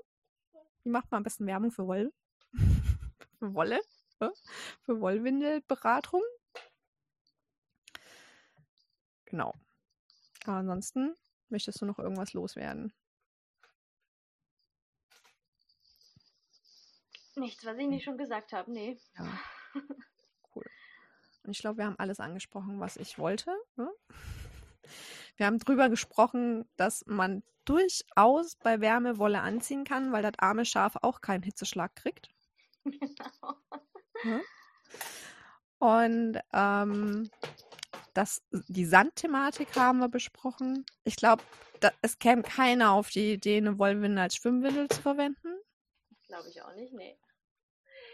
Wie 0.84 0.90
macht 0.90 1.11
man 1.11 1.18
am 1.18 1.24
besten 1.24 1.46
Werbung 1.46 1.70
für 1.70 1.86
Wolle? 1.86 2.12
für 3.38 3.55
Wolle? 3.55 3.80
Für 4.82 5.00
Wollwindelberatung? 5.00 6.22
Genau. 9.26 9.54
Aber 10.44 10.58
ansonsten 10.58 11.14
möchtest 11.48 11.80
du 11.80 11.86
noch 11.86 11.98
irgendwas 11.98 12.32
loswerden? 12.32 12.92
Nichts, 17.36 17.64
was 17.64 17.78
ich 17.78 17.86
nicht 17.86 18.04
schon 18.04 18.18
gesagt 18.18 18.52
habe, 18.52 18.70
nee. 18.70 18.98
Ja. 19.16 19.38
Cool. 20.52 20.64
Und 21.44 21.52
ich 21.52 21.60
glaube, 21.60 21.78
wir 21.78 21.86
haben 21.86 21.98
alles 21.98 22.18
angesprochen, 22.18 22.80
was 22.80 22.96
ich 22.96 23.18
wollte. 23.18 23.54
Ne? 23.76 23.88
Wir 25.36 25.46
haben 25.46 25.58
drüber 25.58 25.88
gesprochen, 25.88 26.68
dass 26.76 27.06
man 27.06 27.42
durchaus 27.64 28.56
bei 28.56 28.80
Wärme 28.80 29.16
Wolle 29.16 29.40
anziehen 29.40 29.84
kann, 29.84 30.12
weil 30.12 30.22
das 30.22 30.38
arme 30.38 30.64
Schaf 30.64 30.96
auch 31.00 31.20
keinen 31.20 31.44
Hitzeschlag 31.44 31.94
kriegt. 31.94 32.28
Genau. 32.84 33.56
Ja. 34.24 34.40
Und 35.78 36.38
ähm, 36.52 37.30
das, 38.14 38.42
die 38.50 38.84
Sandthematik 38.84 39.74
haben 39.76 39.98
wir 39.98 40.08
besprochen. 40.08 40.84
Ich 41.04 41.16
glaube, 41.16 41.42
es 42.02 42.18
käme 42.18 42.42
keiner 42.42 42.92
auf 42.92 43.08
die 43.10 43.32
Idee, 43.32 43.56
eine 43.56 43.78
Wollwindel 43.78 44.18
als 44.18 44.36
Schwimmwindel 44.36 44.88
zu 44.88 45.00
verwenden. 45.00 45.60
Glaube 46.26 46.48
ich 46.48 46.62
auch 46.62 46.74
nicht, 46.74 46.92
nee. 46.92 47.18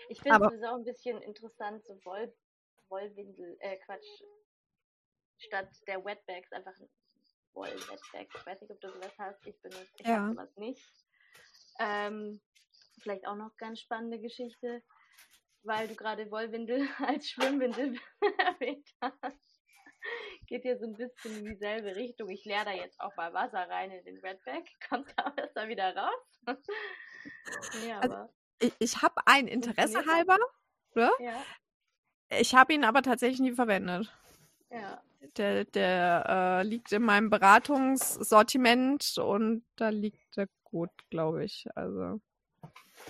Ich 0.09 0.21
finde 0.21 0.55
es 0.55 0.63
auch 0.63 0.77
ein 0.77 0.85
bisschen 0.85 1.21
interessant, 1.23 1.85
so 1.85 1.99
Woll, 2.05 2.33
Wollwindel, 2.89 3.57
äh, 3.61 3.77
Quatsch, 3.79 4.23
statt 5.39 5.69
der 5.89 6.05
Wetbags 6.05 6.53
einfach 6.53 6.75
Woll-Wetbags. 7.55 8.35
Ich 8.35 8.47
weiß 8.47 8.61
nicht, 8.61 8.71
ob 8.71 8.81
du 8.81 8.91
sowas 8.91 9.13
hast. 9.19 9.45
Ich 9.47 9.61
benutze 9.61 9.89
ich 9.99 10.07
ja. 10.07 10.29
sowas 10.29 10.57
nicht. 10.57 10.81
Ähm, 11.81 12.41
vielleicht 13.01 13.27
auch 13.27 13.35
noch 13.35 13.57
ganz 13.57 13.81
spannende 13.81 14.21
Geschichte, 14.21 14.83
weil 15.67 15.89
du 15.89 15.95
gerade 15.95 16.31
Wollwindel 16.31 16.89
als 16.99 17.29
Schwimmwindel 17.29 17.99
erwähnt 18.39 18.89
hast. 19.01 19.61
Geht 20.47 20.63
hier 20.63 20.79
so 20.79 20.87
ein 20.87 20.95
bisschen 20.95 21.39
in 21.39 21.45
dieselbe 21.45 21.97
Richtung. 21.97 22.29
Ich 22.31 22.45
leere 22.45 22.67
da 22.67 22.73
jetzt 22.73 23.01
auch 23.01 23.15
mal 23.17 23.35
Wasser 23.35 23.69
rein 23.69 23.91
in 23.91 24.05
den 24.05 24.19
Redback. 24.19 24.65
Kommt 24.89 25.13
da 25.17 25.31
besser 25.31 25.69
wieder 25.69 25.97
raus? 25.97 26.57
nee, 27.83 27.93
also, 27.93 28.33
ich, 28.61 28.73
ich 28.79 29.03
habe 29.03 29.17
ein 29.27 29.49
Interesse 29.49 30.05
halber. 30.07 30.39
Ne? 30.95 31.11
Ja. 31.19 31.45
Ich 32.39 32.55
habe 32.55 32.73
ihn 32.73 32.85
aber 32.85 33.03
tatsächlich 33.03 33.41
nie 33.41 33.53
verwendet. 33.53 34.13
Ja. 34.71 35.03
Der, 35.37 35.65
der 35.65 36.25
äh, 36.29 36.63
liegt 36.63 36.93
in 36.93 37.03
meinem 37.03 37.31
Beratungssortiment 37.31 39.19
und 39.19 39.65
da 39.75 39.89
liegt 39.89 40.37
er 40.37 40.47
gut, 40.63 40.91
glaube 41.11 41.45
ich. 41.45 41.67
Also. 41.75 42.21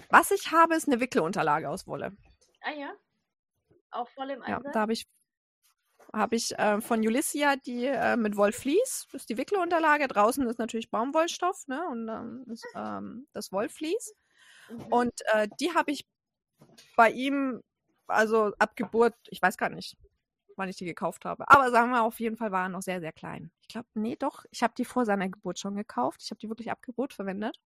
Was 0.09 0.31
ich 0.31 0.51
habe, 0.51 0.75
ist 0.75 0.89
eine 0.89 1.01
Wickelunterlage 1.01 1.69
aus 1.69 1.87
Wolle. 1.87 2.17
Ah 2.67 2.73
ja. 2.73 2.93
Auch 3.93 4.09
voll 4.09 4.31
im 4.31 4.43
Einsatz? 4.43 4.65
Ja, 4.65 4.73
da 4.73 4.81
habe 4.81 4.93
ich, 4.93 5.07
hab 6.13 6.33
ich 6.33 6.59
äh, 6.59 6.81
von 6.81 6.99
Ulissia 6.99 7.55
die 7.55 7.85
äh, 7.85 8.17
mit 8.17 8.37
Wollflies. 8.37 9.07
Das 9.13 9.23
ist 9.23 9.31
die 9.31 9.37
Wickelunterlage. 9.37 10.09
Draußen 10.09 10.45
ist 10.49 10.59
natürlich 10.59 10.91
Baumwollstoff 10.91 11.69
ne? 11.69 11.87
und 11.89 12.09
dann 12.09 12.45
ähm, 12.45 12.53
ist 12.53 12.67
ähm, 12.75 13.29
das 13.33 13.53
Wollflies. 13.53 14.15
Mhm. 14.69 14.87
Und 14.87 15.15
äh, 15.33 15.49
die 15.61 15.75
habe 15.75 15.93
ich 15.93 16.09
bei 16.97 17.11
ihm, 17.11 17.63
also 18.09 18.53
ab 18.59 18.75
Geburt, 18.75 19.15
ich 19.29 19.41
weiß 19.41 19.57
gar 19.59 19.69
nicht, 19.69 19.97
wann 20.57 20.69
ich 20.69 20.77
die 20.77 20.87
gekauft 20.87 21.25
habe. 21.25 21.49
Aber 21.49 21.71
sagen 21.71 21.93
wir 21.93 22.03
auf 22.03 22.19
jeden 22.19 22.37
Fall 22.37 22.51
waren 22.51 22.73
noch 22.73 22.83
sehr, 22.83 23.01
sehr 23.01 23.13
klein. 23.13 23.53
Ich 23.61 23.69
glaube, 23.69 23.87
nee, 23.95 24.17
doch, 24.17 24.45
ich 24.51 24.65
habe 24.65 24.75
die 24.77 24.85
vor 24.85 25.05
seiner 25.05 25.29
Geburt 25.29 25.61
schon 25.61 25.77
gekauft. 25.77 26.21
Ich 26.25 26.31
habe 26.31 26.41
die 26.41 26.49
wirklich 26.49 26.73
ab 26.73 26.83
Geburt 26.83 27.13
verwendet. 27.13 27.61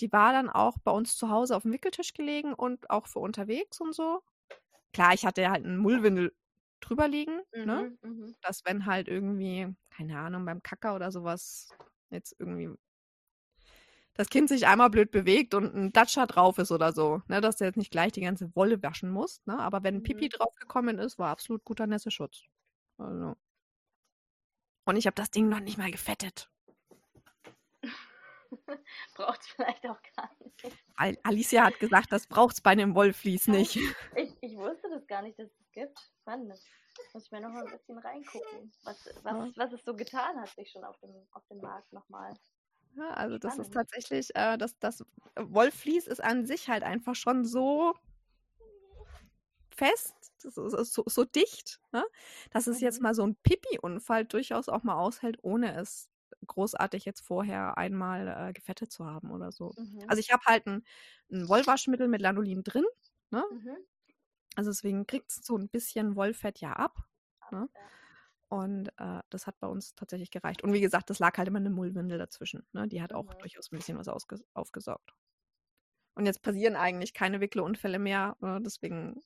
Die 0.00 0.12
war 0.12 0.32
dann 0.32 0.48
auch 0.48 0.76
bei 0.84 0.90
uns 0.90 1.16
zu 1.16 1.30
Hause 1.30 1.56
auf 1.56 1.62
dem 1.62 1.72
Wickeltisch 1.72 2.14
gelegen 2.14 2.54
und 2.54 2.90
auch 2.90 3.06
für 3.06 3.18
unterwegs 3.18 3.80
und 3.80 3.94
so. 3.94 4.22
Klar, 4.92 5.14
ich 5.14 5.24
hatte 5.24 5.48
halt 5.50 5.64
einen 5.64 5.78
Mullwindel 5.78 6.34
drüber 6.80 7.08
liegen, 7.08 7.40
ne? 7.54 7.96
mhm, 8.02 8.26
ne? 8.26 8.34
Dass 8.42 8.64
wenn 8.64 8.86
halt 8.86 9.08
irgendwie, 9.08 9.74
keine 9.90 10.18
Ahnung, 10.18 10.44
beim 10.44 10.62
Kacker 10.62 10.94
oder 10.94 11.10
sowas 11.10 11.70
jetzt 12.10 12.36
irgendwie 12.38 12.70
das 14.16 14.30
Kind 14.30 14.48
sich 14.48 14.66
einmal 14.66 14.88
blöd 14.88 15.10
bewegt 15.10 15.52
und 15.54 15.74
ein 15.74 15.92
Datscher 15.92 16.26
drauf 16.26 16.58
ist 16.58 16.72
oder 16.72 16.92
so, 16.92 17.20
ne, 17.28 17.40
dass 17.40 17.56
der 17.56 17.68
jetzt 17.68 17.76
nicht 17.76 17.90
gleich 17.90 18.12
die 18.12 18.22
ganze 18.22 18.54
Wolle 18.56 18.82
waschen 18.82 19.10
muss. 19.10 19.42
Ne? 19.44 19.58
Aber 19.58 19.82
wenn 19.82 20.02
Pipi 20.02 20.26
mhm. 20.26 20.30
draufgekommen 20.30 20.98
ist, 20.98 21.18
war 21.18 21.30
absolut 21.30 21.64
guter 21.64 21.86
Nässeschutz. 21.86 22.44
Also. 22.96 23.36
Und 24.86 24.96
ich 24.96 25.06
habe 25.06 25.14
das 25.14 25.30
Ding 25.30 25.48
noch 25.48 25.60
nicht 25.60 25.76
mal 25.76 25.90
gefettet. 25.90 26.50
braucht 29.14 29.40
es 29.40 29.46
vielleicht 29.48 29.86
auch 29.86 30.00
gar 30.16 30.30
nicht. 30.40 30.76
Al 30.96 31.18
Alicia 31.22 31.64
hat 31.64 31.78
gesagt, 31.78 32.12
das 32.12 32.26
braucht 32.26 32.54
es 32.54 32.60
bei 32.60 32.70
einem 32.70 32.94
Wollflies 32.94 33.48
nicht. 33.48 33.76
Ich, 34.16 34.36
ich 34.40 34.56
wusste 34.56 34.88
das 34.90 35.06
gar 35.06 35.22
nicht, 35.22 35.38
dass 35.38 35.48
es 35.48 35.72
gibt. 35.72 35.98
Mann, 36.24 36.48
muss 37.12 37.24
ich 37.24 37.30
mir 37.30 37.40
noch 37.40 37.50
mal 37.50 37.66
ein 37.66 37.72
bisschen 37.72 37.98
reingucken, 37.98 38.72
was, 38.84 39.08
was, 39.22 39.56
was 39.56 39.72
es 39.72 39.84
so 39.84 39.94
getan 39.94 40.40
hat, 40.40 40.48
sich 40.50 40.70
schon 40.70 40.84
auf 40.84 40.98
dem, 41.00 41.14
auf 41.32 41.46
dem 41.48 41.58
Markt 41.58 41.92
nochmal. 41.92 42.34
Ja, 42.96 43.10
also 43.10 43.36
das 43.36 43.58
ist 43.58 43.74
tatsächlich, 43.74 44.34
äh, 44.34 44.56
das, 44.56 44.78
das 44.78 45.04
Wollflies 45.38 46.06
ist 46.06 46.22
an 46.22 46.46
sich 46.46 46.68
halt 46.68 46.82
einfach 46.82 47.14
schon 47.14 47.44
so 47.44 47.94
fest, 49.68 50.14
das 50.42 50.56
ist 50.56 50.94
so, 50.94 51.04
so 51.06 51.24
dicht, 51.24 51.80
ne? 51.92 52.04
dass 52.50 52.66
es 52.66 52.80
jetzt 52.80 52.98
mhm. 52.98 53.02
mal 53.02 53.14
so 53.14 53.26
ein 53.26 53.36
Pipi-Unfall 53.36 54.24
durchaus 54.24 54.68
auch 54.70 54.82
mal 54.82 54.94
aushält, 54.94 55.38
ohne 55.42 55.74
es 55.74 56.08
großartig 56.46 57.04
jetzt 57.04 57.20
vorher 57.20 57.76
einmal 57.78 58.28
äh, 58.28 58.52
gefettet 58.52 58.92
zu 58.92 59.06
haben 59.06 59.30
oder 59.30 59.52
so. 59.52 59.72
Mhm. 59.76 60.04
Also 60.08 60.20
ich 60.20 60.32
habe 60.32 60.42
halt 60.46 60.66
ein, 60.66 60.84
ein, 61.30 61.48
Wollwaschmittel 61.48 62.08
mit 62.08 62.20
Lanolin 62.20 62.62
drin, 62.62 62.84
ne? 63.30 63.44
Mhm. 63.50 63.76
Also 64.56 64.70
deswegen 64.70 65.06
kriegt 65.06 65.30
es 65.30 65.36
so 65.44 65.56
ein 65.56 65.68
bisschen 65.68 66.16
Wollfett 66.16 66.60
ja 66.60 66.72
ab. 66.72 66.96
Ne? 67.50 67.68
Und 68.48 68.88
äh, 68.98 69.20
das 69.28 69.46
hat 69.46 69.58
bei 69.60 69.66
uns 69.66 69.94
tatsächlich 69.94 70.30
gereicht. 70.30 70.62
Und 70.62 70.72
wie 70.72 70.80
gesagt, 70.80 71.10
das 71.10 71.18
lag 71.18 71.36
halt 71.36 71.48
immer 71.48 71.58
eine 71.58 71.70
Mullwindel 71.70 72.18
dazwischen. 72.18 72.66
Ne? 72.72 72.88
Die 72.88 73.02
hat 73.02 73.12
auch 73.12 73.24
mhm. 73.24 73.38
durchaus 73.38 73.70
ein 73.70 73.76
bisschen 73.76 73.98
was 73.98 74.08
aufgesaugt. 74.08 75.14
Und 76.14 76.24
jetzt 76.24 76.42
passieren 76.42 76.76
eigentlich 76.76 77.12
keine 77.12 77.40
Wickelunfälle 77.40 77.98
mehr. 77.98 78.36
Äh, 78.40 78.60
deswegen 78.60 79.22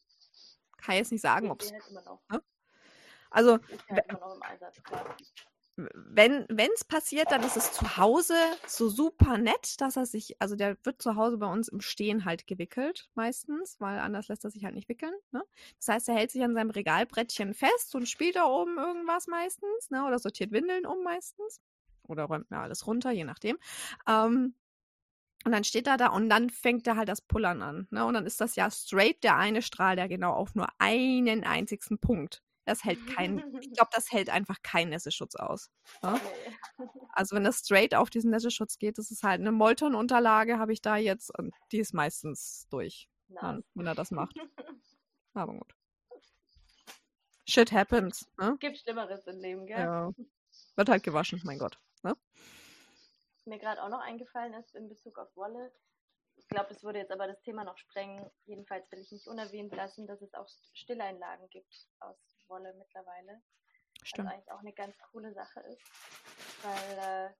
kann 0.78 0.94
ich 0.94 1.00
jetzt 1.00 1.12
nicht 1.12 1.20
sagen, 1.20 1.50
ob 1.50 1.62
es. 1.62 1.70
Ne? 1.70 2.42
Also. 3.30 3.58
Einsatz, 4.40 4.82
wenn 5.92 6.46
es 6.74 6.84
passiert, 6.84 7.30
dann 7.30 7.42
ist 7.42 7.56
es 7.56 7.72
zu 7.72 7.96
Hause 7.96 8.34
so 8.66 8.88
super 8.88 9.38
nett, 9.38 9.80
dass 9.80 9.96
er 9.96 10.06
sich, 10.06 10.40
also 10.40 10.56
der 10.56 10.76
wird 10.84 11.00
zu 11.00 11.16
Hause 11.16 11.38
bei 11.38 11.46
uns 11.46 11.68
im 11.68 11.80
Stehen 11.80 12.24
halt 12.24 12.46
gewickelt 12.46 13.08
meistens, 13.14 13.80
weil 13.80 13.98
anders 13.98 14.28
lässt 14.28 14.44
er 14.44 14.50
sich 14.50 14.64
halt 14.64 14.74
nicht 14.74 14.88
wickeln. 14.88 15.14
Ne? 15.30 15.42
Das 15.78 15.88
heißt, 15.88 16.08
er 16.08 16.14
hält 16.14 16.30
sich 16.30 16.42
an 16.42 16.54
seinem 16.54 16.70
Regalbrettchen 16.70 17.54
fest 17.54 17.94
und 17.94 18.08
spielt 18.08 18.36
da 18.36 18.46
oben 18.46 18.78
irgendwas 18.78 19.26
meistens, 19.26 19.90
ne? 19.90 20.04
Oder 20.04 20.18
sortiert 20.18 20.52
Windeln 20.52 20.86
um 20.86 21.02
meistens. 21.02 21.60
Oder 22.08 22.24
räumt 22.24 22.50
mir 22.50 22.58
alles 22.58 22.86
runter, 22.86 23.10
je 23.10 23.24
nachdem. 23.24 23.58
Ähm, 24.08 24.54
und 25.44 25.52
dann 25.52 25.64
steht 25.64 25.86
er 25.86 25.96
da 25.96 26.08
und 26.08 26.28
dann 26.28 26.50
fängt 26.50 26.86
er 26.86 26.96
halt 26.96 27.08
das 27.08 27.22
Pullern 27.22 27.62
an. 27.62 27.86
Ne? 27.90 28.04
Und 28.04 28.14
dann 28.14 28.26
ist 28.26 28.40
das 28.40 28.56
ja 28.56 28.70
straight 28.70 29.24
der 29.24 29.36
eine 29.36 29.62
Strahl, 29.62 29.96
der 29.96 30.08
genau 30.08 30.32
auf 30.32 30.54
nur 30.54 30.68
einen 30.78 31.44
einzigen 31.44 31.98
Punkt 31.98 32.42
das 32.64 32.84
hält 32.84 33.04
kein, 33.06 33.38
ich 33.62 33.72
glaube, 33.72 33.90
das 33.92 34.10
hält 34.12 34.30
einfach 34.30 34.62
keinen 34.62 34.90
Nässeschutz 34.90 35.34
aus. 35.36 35.70
Ne? 36.02 36.20
Also 37.12 37.34
wenn 37.34 37.42
das 37.42 37.58
straight 37.58 37.94
auf 37.94 38.08
diesen 38.08 38.30
Nässeschutz 38.30 38.78
geht, 38.78 38.96
das 38.96 39.10
ist 39.10 39.24
halt 39.24 39.40
eine 39.40 39.50
Molton-Unterlage, 39.50 40.58
habe 40.60 40.72
ich 40.72 40.80
da 40.80 40.96
jetzt 40.96 41.36
und 41.36 41.52
die 41.72 41.80
ist 41.80 41.92
meistens 41.92 42.68
durch, 42.70 43.10
nice. 43.28 43.64
wenn 43.74 43.86
er 43.86 43.96
das 43.96 44.12
macht. 44.12 44.36
Aber 45.34 45.54
gut. 45.54 45.74
Shit 47.48 47.72
happens. 47.72 48.30
Ne? 48.38 48.56
Gibt 48.60 48.78
Schlimmeres 48.78 49.26
im 49.26 49.40
Leben, 49.40 49.66
gell? 49.66 49.80
Ja. 49.80 50.12
Wird 50.76 50.88
halt 50.88 51.02
gewaschen, 51.02 51.40
mein 51.44 51.58
Gott. 51.58 51.80
Ne? 52.04 52.14
Was 53.34 53.46
mir 53.46 53.58
gerade 53.58 53.82
auch 53.82 53.88
noch 53.88 54.00
eingefallen 54.00 54.54
ist 54.54 54.74
in 54.76 54.88
Bezug 54.88 55.18
auf 55.18 55.34
Wolle, 55.34 55.72
ich 56.36 56.48
glaube, 56.48 56.68
das 56.68 56.82
würde 56.82 57.00
jetzt 57.00 57.12
aber 57.12 57.26
das 57.26 57.42
Thema 57.42 57.64
noch 57.64 57.76
sprengen. 57.76 58.30
Jedenfalls 58.46 58.90
will 58.90 59.00
ich 59.00 59.12
nicht 59.12 59.26
unerwähnt 59.26 59.74
lassen, 59.74 60.06
dass 60.06 60.22
es 60.22 60.32
auch 60.34 60.48
Stilleinlagen 60.72 61.48
gibt 61.50 61.88
aus 61.98 62.16
Wolle 62.50 62.74
mittlerweile. 62.74 63.42
Stimmt. 64.02 64.28
Was 64.28 64.34
eigentlich 64.34 64.52
auch 64.52 64.60
eine 64.60 64.72
ganz 64.72 64.98
coole 65.10 65.32
Sache 65.32 65.60
ist. 65.60 65.82
Weil 66.62 66.98
äh, 66.98 67.30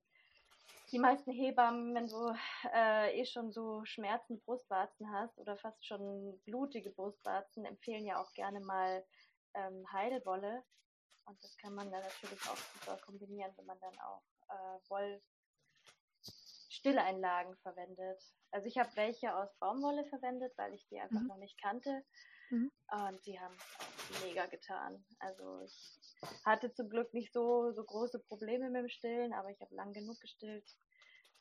die 0.93 0.99
meisten 0.99 1.31
Hebammen, 1.31 1.95
wenn 1.95 2.09
du 2.09 2.35
äh, 2.73 3.21
eh 3.21 3.25
schon 3.25 3.53
so 3.53 3.85
schmerzende 3.85 4.43
Brustwarzen 4.43 5.13
hast 5.13 5.39
oder 5.39 5.57
fast 5.57 5.85
schon 5.87 6.41
blutige 6.45 6.91
Brustwarzen, 6.91 7.65
empfehlen 7.65 8.07
ja 8.07 8.21
auch 8.21 8.33
gerne 8.33 8.61
mal 8.61 9.05
ähm, 9.55 9.85
Heidewolle. 9.93 10.65
Und 11.27 11.43
das 11.45 11.57
kann 11.59 11.75
man 11.75 11.91
dann 11.91 12.03
natürlich 12.03 12.41
auch 12.49 12.57
super 12.57 12.97
kombinieren, 13.05 13.53
wenn 13.57 13.67
man 13.67 13.79
dann 13.81 13.99
auch 14.01 14.23
äh, 14.49 14.79
Woll 14.89 15.23
Stilleinlagen 16.71 17.57
verwendet. 17.59 18.23
Also 18.51 18.67
ich 18.67 18.79
habe 18.79 18.91
welche 18.95 19.35
aus 19.35 19.55
Baumwolle 19.59 20.05
verwendet, 20.07 20.53
weil 20.57 20.75
ich 20.75 20.87
die 20.89 20.99
einfach 20.99 21.21
mhm. 21.21 21.27
noch 21.29 21.37
nicht 21.37 21.61
kannte. 21.61 22.05
Mhm. 22.51 22.71
Und 22.91 23.27
die 23.27 23.39
haben 23.39 23.57
es 23.57 24.25
mega 24.25 24.47
getan. 24.47 25.05
Also 25.19 25.61
ich 25.63 26.01
hatte 26.45 26.73
zum 26.73 26.91
Glück 26.91 27.15
nicht 27.15 27.33
so, 27.33 27.73
so 27.73 27.85
große 27.85 28.19
Probleme 28.19 28.69
mit 28.69 28.83
dem 28.83 28.89
Stillen, 28.89 29.33
aber 29.33 29.51
ich 29.51 29.61
habe 29.61 29.75
lang 29.75 29.93
genug 29.93 30.21
gestillt 30.21 30.69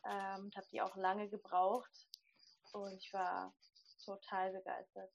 ähm, 0.05 0.45
und 0.45 0.55
habe 0.55 0.67
die 0.71 0.81
auch 0.81 0.95
lange 0.95 1.27
gebraucht. 1.29 2.07
Und 2.71 2.93
ich 2.93 3.11
war 3.13 3.53
total 4.05 4.51
begeistert. 4.51 5.11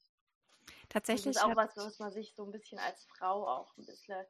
Tatsächlich. 0.89 1.35
Das 1.35 1.43
ist 1.43 1.49
auch 1.49 1.55
was, 1.55 1.75
was 1.77 1.99
man 1.99 2.11
sich 2.11 2.33
so 2.35 2.45
ein 2.45 2.51
bisschen 2.51 2.79
als 2.79 3.05
Frau 3.05 3.47
auch 3.47 3.75
ein 3.77 3.85
bisschen 3.85 4.25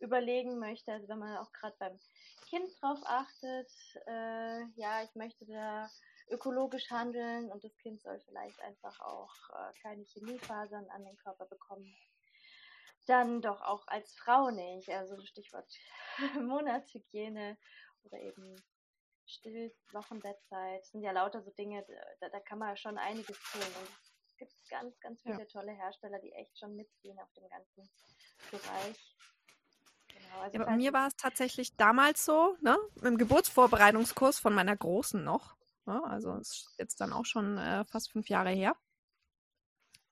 überlegen 0.00 0.58
möchte. 0.58 0.92
Also 0.92 1.08
wenn 1.08 1.18
man 1.18 1.36
auch 1.38 1.52
gerade 1.52 1.76
beim 1.78 1.98
Kind 2.48 2.70
drauf 2.80 2.98
achtet, 3.04 3.70
äh, 4.06 4.64
ja, 4.76 5.02
ich 5.02 5.14
möchte 5.14 5.46
da 5.46 5.88
ökologisch 6.28 6.90
handeln 6.90 7.50
und 7.50 7.62
das 7.64 7.76
Kind 7.78 8.00
soll 8.00 8.18
vielleicht 8.20 8.60
einfach 8.60 8.98
auch 9.00 9.34
äh, 9.50 9.72
keine 9.82 10.04
Chemiefasern 10.04 10.88
an 10.90 11.04
den 11.04 11.16
Körper 11.16 11.46
bekommen. 11.46 11.94
dann 13.06 13.42
doch 13.42 13.60
auch 13.60 13.86
als 13.86 14.14
Frau 14.14 14.50
nicht. 14.50 14.88
Also 14.88 15.20
Stichwort 15.26 15.70
Monatshygiene 16.40 17.58
oder 18.04 18.18
eben 18.18 18.56
Stillwochenbettzeit. 19.26 20.84
sind 20.86 21.02
ja 21.02 21.12
lauter 21.12 21.42
so 21.42 21.50
Dinge, 21.50 21.84
da, 22.20 22.28
da 22.28 22.40
kann 22.40 22.58
man 22.58 22.76
schon 22.76 22.98
einiges 22.98 23.38
tun. 23.52 23.62
Und 23.62 23.88
es 24.28 24.36
gibt 24.36 24.52
ganz, 24.70 24.98
ganz 25.00 25.20
viele 25.22 25.40
ja. 25.40 25.46
tolle 25.46 25.72
Hersteller, 25.72 26.18
die 26.20 26.32
echt 26.32 26.58
schon 26.58 26.76
mitziehen 26.76 27.18
auf 27.20 27.32
dem 27.32 27.48
ganzen 27.48 27.88
Bereich. 28.50 29.16
Genau, 30.08 30.40
also 30.40 30.58
ja, 30.58 30.64
bei 30.64 30.76
mir 30.76 30.92
war 30.92 31.08
es 31.08 31.16
tatsächlich 31.16 31.76
damals 31.76 32.24
so, 32.24 32.56
ne, 32.60 32.78
im 33.02 33.18
Geburtsvorbereitungskurs 33.18 34.38
von 34.38 34.54
meiner 34.54 34.76
Großen 34.76 35.22
noch. 35.22 35.56
Ne, 35.86 36.02
also 36.04 36.36
ist 36.36 36.74
jetzt 36.78 37.00
dann 37.00 37.12
auch 37.12 37.26
schon 37.26 37.58
äh, 37.58 37.84
fast 37.84 38.10
fünf 38.12 38.28
Jahre 38.28 38.50
her. 38.50 38.74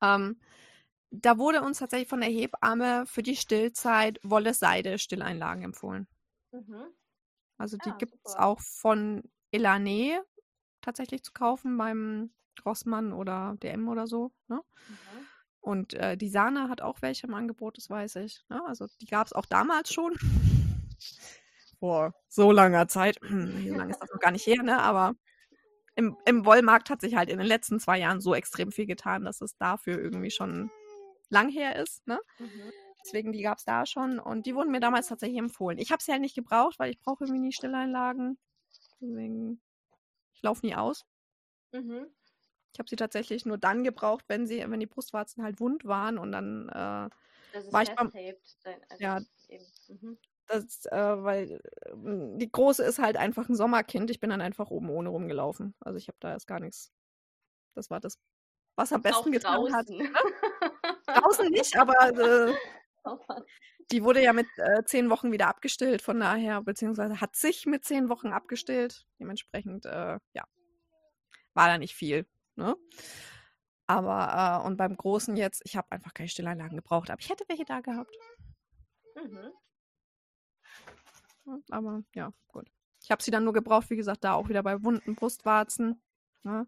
Ähm, 0.03 0.39
da 1.11 1.39
wurde 1.39 1.63
uns 1.63 1.79
tatsächlich 1.79 2.09
von 2.09 2.21
der 2.21 2.31
Hebamme 2.31 3.07
für 3.07 3.23
die 3.23 3.37
Stillzeit 3.37 4.19
Wolle-Seide-Stilleinlagen 4.23 5.65
empfohlen. 5.65 6.09
Mhm. 6.53 6.87
Also 7.59 7.77
die 7.85 7.91
ja, 7.91 7.97
gibt 7.97 8.15
es 8.25 8.35
auch 8.35 8.61
von 8.61 9.23
Elane 9.51 10.25
tatsächlich 10.81 11.23
zu 11.23 11.33
kaufen 11.33 11.77
beim 11.77 12.33
Rossmann 12.65 13.13
oder 13.13 13.57
DM 13.63 13.89
oder 13.89 14.07
so. 14.07 14.33
Ne? 14.49 14.61
Mhm. 14.89 15.27
Und 15.61 15.95
äh, 15.95 16.17
die 16.17 16.29
Sahne 16.29 16.69
hat 16.69 16.81
auch 16.81 17.03
welche 17.03 17.27
im 17.27 17.35
Angebot, 17.35 17.77
das 17.77 17.89
weiß 17.89 18.17
ich. 18.17 18.43
Ne? 18.49 18.61
Also 18.67 18.89
die 19.01 19.07
gab 19.07 19.27
es 19.27 19.33
auch 19.33 19.47
damals 19.47 19.93
schon. 19.93 20.17
Vor 21.79 22.15
so 22.29 22.51
langer 22.53 22.89
Zeit. 22.89 23.19
Wie 23.23 23.69
lange 23.69 23.93
ist 23.93 24.01
das 24.01 24.11
noch 24.11 24.21
gar 24.21 24.33
nicht 24.33 24.47
her, 24.47 24.63
ne? 24.63 24.81
Aber 24.81 25.15
im, 25.95 26.17
im 26.25 26.45
Wollmarkt 26.45 26.91
hat 26.91 27.01
sich 27.01 27.17
halt 27.17 27.29
in 27.29 27.39
den 27.39 27.47
letzten 27.47 27.79
zwei 27.81 27.99
Jahren 27.99 28.21
so 28.21 28.35
extrem 28.35 28.73
viel 28.73 28.87
getan, 28.87 29.25
dass 29.25 29.41
es 29.41 29.57
dafür 29.57 29.99
irgendwie 29.99 30.31
schon 30.31 30.71
lang 31.29 31.49
her 31.49 31.77
ist. 31.77 32.07
Ne? 32.07 32.21
Mhm. 32.39 32.73
Deswegen, 33.05 33.33
die 33.33 33.43
gab 33.43 33.59
es 33.59 33.65
da 33.65 33.85
schon 33.85 34.19
und 34.19 34.47
die 34.47 34.55
wurden 34.55 34.71
mir 34.71 34.81
damals 34.81 35.09
tatsächlich 35.09 35.39
empfohlen. 35.39 35.79
Ich 35.79 35.91
habe 35.91 36.03
sie 36.03 36.13
halt 36.13 36.21
nicht 36.21 36.35
gebraucht, 36.35 36.79
weil 36.79 36.91
ich 36.91 37.01
brauche 37.01 37.25
irgendwie 37.25 37.41
nie 37.41 37.53
Stilleinlagen. 37.53 38.39
Deswegen, 39.01 39.61
ich 40.35 40.43
laufe 40.43 40.65
nie 40.65 40.75
aus. 40.75 41.05
Mhm. 41.73 42.07
Ich 42.73 42.79
habe 42.79 42.89
sie 42.89 42.97
tatsächlich 42.97 43.45
nur 43.45 43.59
dann 43.59 43.85
gebraucht, 43.85 44.25
wenn 44.29 44.47
sie, 44.47 44.65
wenn 44.67 44.81
die 44.81 44.87
Brustwarzen 44.87 45.43
halt 45.43 45.61
wund 45.61 45.85
waren 45.85 46.17
und 46.17 46.33
dann 46.33 46.69
äh, 46.69 47.11
war 47.71 47.83
ich 47.83 47.91
beim, 47.95 48.11
also 48.15 49.03
ja, 49.03 49.21
mhm. 49.89 50.19
Das, 50.53 50.87
äh, 50.87 51.23
weil 51.23 51.61
äh, 51.87 51.91
die 52.39 52.51
große 52.51 52.85
ist 52.85 52.99
halt 52.99 53.17
einfach 53.17 53.49
ein 53.49 53.57
Sommerkind. 53.57 54.11
Ich 54.11 54.21
bin 54.21 54.31
dann 54.31 54.41
einfach 54.41 54.71
oben 54.71 54.91
ohne 54.91 55.09
rumgelaufen. 55.09 55.75
Also 55.81 55.99
ich 55.99 56.09
habe 56.09 56.19
da 56.21 56.31
erst 56.31 56.47
gar 56.47 56.61
nichts. 56.61 56.93
Das 57.75 57.91
war 57.91 58.01
das, 58.01 58.19
was 58.77 58.93
am 58.93 59.03
besten 59.03 59.29
Auch 59.29 59.33
getan 59.33 59.57
draußen. 59.57 59.75
hat. 59.75 59.89
Ne? 59.89 60.13
draußen 61.07 61.49
nicht, 61.51 61.77
aber 61.77 61.95
äh, 62.19 63.43
die 63.91 64.05
wurde 64.05 64.23
ja 64.23 64.33
mit 64.33 64.47
äh, 64.57 64.85
zehn 64.85 65.11
Wochen 65.11 65.33
wieder 65.33 65.49
abgestillt, 65.49 66.03
von 66.03 66.21
daher, 66.21 66.63
beziehungsweise 66.63 67.21
hat 67.21 67.37
sich 67.37 67.67
mit 67.67 67.85
zehn 67.85 68.09
Wochen 68.09 68.29
abgestillt. 68.29 69.07
Dementsprechend, 69.19 69.87
äh, 69.87 70.19
ja, 70.35 70.45
war 71.55 71.69
da 71.69 71.79
nicht 71.79 71.95
viel. 71.95 72.27
Ne? 72.57 72.77
Aber, 73.87 74.63
äh, 74.63 74.67
und 74.67 74.77
beim 74.77 74.97
Großen 74.97 75.37
jetzt, 75.37 75.63
ich 75.65 75.77
habe 75.77 75.91
einfach 75.91 76.15
keine 76.15 76.29
Stilleinlagen 76.29 76.77
gebraucht, 76.77 77.11
aber 77.11 77.21
ich 77.21 77.29
hätte 77.29 77.45
welche 77.49 77.65
da 77.65 77.81
gehabt. 77.81 78.15
Mhm. 79.17 79.53
Aber 81.71 82.03
ja, 82.15 82.33
gut. 82.49 82.71
Ich 83.03 83.11
habe 83.11 83.23
sie 83.23 83.31
dann 83.31 83.45
nur 83.45 83.53
gebraucht, 83.53 83.91
wie 83.91 83.97
gesagt, 83.97 84.25
da 84.25 84.35
auch 84.35 84.49
wieder 84.49 84.63
bei 84.63 84.83
wunden 84.83 85.15
Brustwarzen. 85.15 86.01
Ne? 86.45 86.67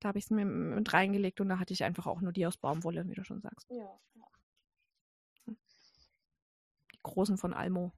Da 0.00 0.08
habe 0.08 0.18
ich 0.18 0.24
es 0.24 0.30
mir 0.30 0.44
mit 0.44 0.92
reingelegt 0.92 1.40
und 1.40 1.48
da 1.50 1.58
hatte 1.58 1.74
ich 1.74 1.84
einfach 1.84 2.06
auch 2.06 2.20
nur 2.20 2.32
die 2.32 2.46
aus 2.46 2.56
Baumwolle, 2.56 3.06
wie 3.08 3.14
du 3.14 3.24
schon 3.24 3.40
sagst. 3.40 3.70
Ja. 3.70 4.00
Die 5.46 7.02
großen 7.02 7.36
von 7.36 7.52
Almo. 7.52 7.92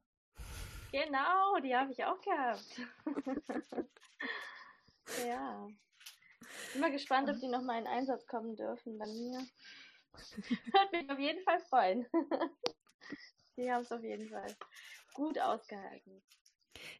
Genau, 0.91 1.59
die 1.63 1.75
habe 1.75 1.93
ich 1.93 2.05
auch 2.05 2.21
gehabt. 2.21 2.81
ja. 5.27 5.69
Bin 6.73 6.81
mal 6.81 6.93
gespannt, 6.93 7.31
ob 7.31 7.39
die 7.39 7.49
nochmal 7.49 7.81
in 7.81 7.87
Einsatz 7.87 8.27
kommen 8.27 8.57
dürfen 8.57 8.99
bei 8.99 9.07
mir. 9.07 9.47
Würde 10.13 10.97
mich 10.97 11.11
auf 11.11 11.19
jeden 11.19 11.43
Fall 11.45 11.61
freuen. 11.61 12.07
die 13.57 13.71
haben 13.73 13.83
es 13.83 13.93
auf 13.93 14.03
jeden 14.03 14.29
Fall 14.29 14.55
gut 15.13 15.39
ausgehalten. 15.39 16.23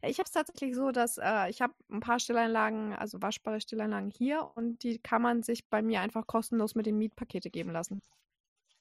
Ja, 0.01 0.09
ich 0.09 0.19
habe 0.19 0.27
es 0.27 0.31
tatsächlich 0.31 0.75
so, 0.75 0.91
dass 0.91 1.17
äh, 1.17 1.49
ich 1.49 1.61
habe 1.61 1.73
ein 1.89 1.99
paar 1.99 2.19
Stilleinlagen, 2.19 2.93
also 2.93 3.21
waschbare 3.21 3.59
Stilleinlagen 3.59 4.09
hier 4.09 4.51
und 4.55 4.83
die 4.83 4.99
kann 4.99 5.21
man 5.21 5.43
sich 5.43 5.67
bei 5.67 5.81
mir 5.81 6.01
einfach 6.01 6.27
kostenlos 6.27 6.75
mit 6.75 6.85
den 6.85 6.97
Mietpakete 6.97 7.49
geben 7.49 7.71
lassen. 7.71 8.01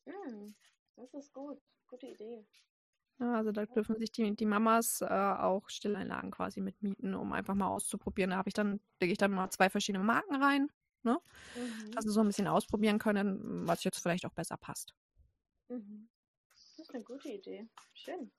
Mm, 0.06 0.52
das 0.96 1.14
ist 1.14 1.32
gut. 1.32 1.60
Gute 1.88 2.06
Idee. 2.06 2.46
Ja, 3.18 3.34
also 3.36 3.52
da 3.52 3.66
dürfen 3.66 3.96
sich 3.98 4.10
die, 4.10 4.34
die 4.34 4.46
Mamas 4.46 5.00
äh, 5.00 5.06
auch 5.06 5.68
Stilleinlagen 5.68 6.30
quasi 6.30 6.60
mitmieten, 6.60 7.14
um 7.14 7.32
einfach 7.32 7.54
mal 7.54 7.68
auszuprobieren. 7.68 8.30
Da 8.30 8.36
habe 8.36 8.48
ich 8.48 8.54
dann, 8.54 8.80
lege 9.00 9.12
ich 9.12 9.18
dann 9.18 9.32
mal 9.32 9.50
zwei 9.50 9.70
verschiedene 9.70 10.02
Marken 10.04 10.34
rein, 10.34 10.70
ne? 11.02 11.20
Mhm. 11.54 11.90
Also 11.94 12.10
so 12.10 12.20
ein 12.20 12.26
bisschen 12.26 12.48
ausprobieren 12.48 12.98
können, 12.98 13.66
was 13.66 13.84
jetzt 13.84 14.00
vielleicht 14.00 14.26
auch 14.26 14.32
besser 14.32 14.56
passt. 14.56 14.94
Mhm. 15.68 16.08
Das 16.50 16.78
ist 16.78 16.94
eine 16.94 17.04
gute 17.04 17.28
Idee. 17.28 17.68
Schön. 17.94 18.32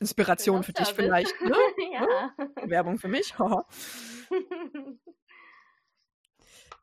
Inspiration 0.00 0.62
für 0.62 0.72
dich 0.72 0.88
vielleicht. 0.88 1.40
Ne? 1.40 1.56
ja. 1.92 2.34
Werbung 2.68 2.98
für 2.98 3.08
mich. 3.08 3.34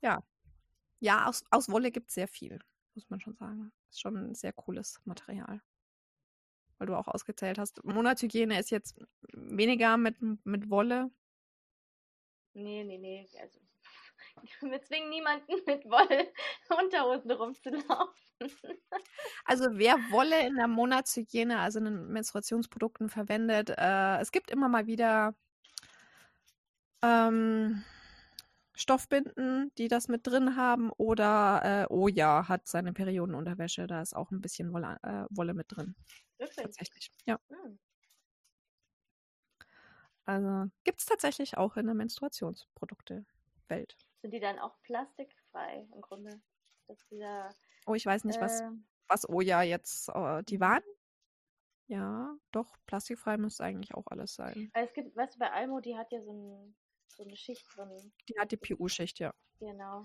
ja. 0.02 0.24
Ja, 1.00 1.28
aus, 1.28 1.44
aus 1.52 1.70
Wolle 1.70 1.92
gibt 1.92 2.10
es 2.10 2.16
sehr 2.16 2.28
viel, 2.28 2.60
muss 2.96 3.10
man 3.10 3.20
schon 3.20 3.36
sagen. 3.36 3.72
Ist 3.90 4.02
schon 4.02 4.16
ein 4.18 4.36
sehr 4.36 4.54
cooles 4.54 5.00
Material. 5.06 5.62
Weil 6.78 6.88
du 6.88 6.96
auch 6.96 7.08
ausgezählt 7.08 7.58
hast. 7.58 7.84
Monatshygiene 7.84 8.60
ist 8.60 8.72
jetzt 8.72 9.00
weniger 9.34 9.98
mit, 9.98 10.18
mit 10.46 10.70
Wolle. 10.70 11.12
Nee, 12.54 12.84
nee, 12.84 12.98
nee. 12.98 13.28
Also, 13.42 13.60
wir 14.62 14.82
zwingen 14.82 15.10
niemanden 15.10 15.54
mit 15.66 15.86
Wolle 15.86 16.32
Unterhosen 16.78 17.32
rumzulaufen. 17.32 18.14
Also 19.46 19.66
wer 19.72 19.96
Wolle 20.12 20.46
in 20.46 20.56
der 20.56 20.68
Monatshygiene, 20.68 21.60
also 21.60 21.80
in 21.80 21.86
den 21.86 22.08
Menstruationsprodukten 22.08 23.10
verwendet, 23.10 23.70
äh, 23.70 24.20
es 24.20 24.32
gibt 24.32 24.52
immer 24.52 24.68
mal 24.68 24.88
wieder 24.88 25.36
ähm, 27.02 27.84
Stoffbinden, 28.74 29.72
die 29.78 29.88
das 29.88 30.08
mit 30.08 30.28
drin 30.28 30.58
haben, 30.58 30.92
oder 30.92 31.88
äh, 31.90 31.94
Oja 31.94 32.48
hat 32.48 32.68
seine 32.68 32.94
Periodenunterwäsche, 32.94 33.88
da 33.88 34.02
ist 34.02 34.16
auch 34.16 34.32
ein 34.32 34.42
bisschen 34.42 34.74
Wolle, 34.74 34.98
äh, 35.04 35.26
Wolle 35.30 35.54
mit 35.54 35.68
drin. 35.70 35.96
Wirklich? 36.38 36.66
Tatsächlich, 36.66 37.10
ja. 37.26 37.40
Hm. 37.50 37.80
Also 40.26 40.72
gibt 40.84 41.00
es 41.00 41.06
tatsächlich 41.06 41.58
auch 41.58 41.78
in 41.78 41.86
der 41.86 41.96
Menstruationsprodukte-Welt. 41.96 43.96
Sind 44.26 44.32
die 44.32 44.40
dann 44.40 44.58
auch 44.58 44.82
plastikfrei 44.82 45.88
im 45.94 46.02
Grunde? 46.02 46.42
Dieser 47.12 47.54
Oh, 47.86 47.94
ich 47.94 48.08
weiß 48.08 48.24
nicht, 48.24 48.42
was, 48.42 48.60
äh, 48.60 48.72
was 49.08 49.30
Oja 49.30 49.62
jetzt 49.62 50.10
äh, 50.10 50.42
die 50.42 50.60
waren. 50.60 50.82
Ja, 51.86 52.36
doch, 52.52 52.76
plastikfrei 52.88 53.38
müsste 53.38 53.64
eigentlich 53.64 53.94
auch 53.94 54.08
alles 54.08 54.34
sein. 54.34 54.72
Es 54.74 54.92
gibt, 54.94 55.16
weißt 55.16 55.36
du, 55.36 55.40
bei 55.40 55.52
Almo, 55.52 55.80
die 55.80 55.96
hat 55.96 56.12
ja 56.12 56.24
so, 56.24 56.32
ein, 56.32 56.76
so 57.08 57.22
eine 57.22 57.36
Schicht 57.38 57.68
drin. 57.76 58.12
Die 58.28 58.40
hat 58.40 58.52
die 58.52 58.58
PU-Schicht, 58.58 59.20
ja. 59.20 59.32
Genau. 59.60 60.00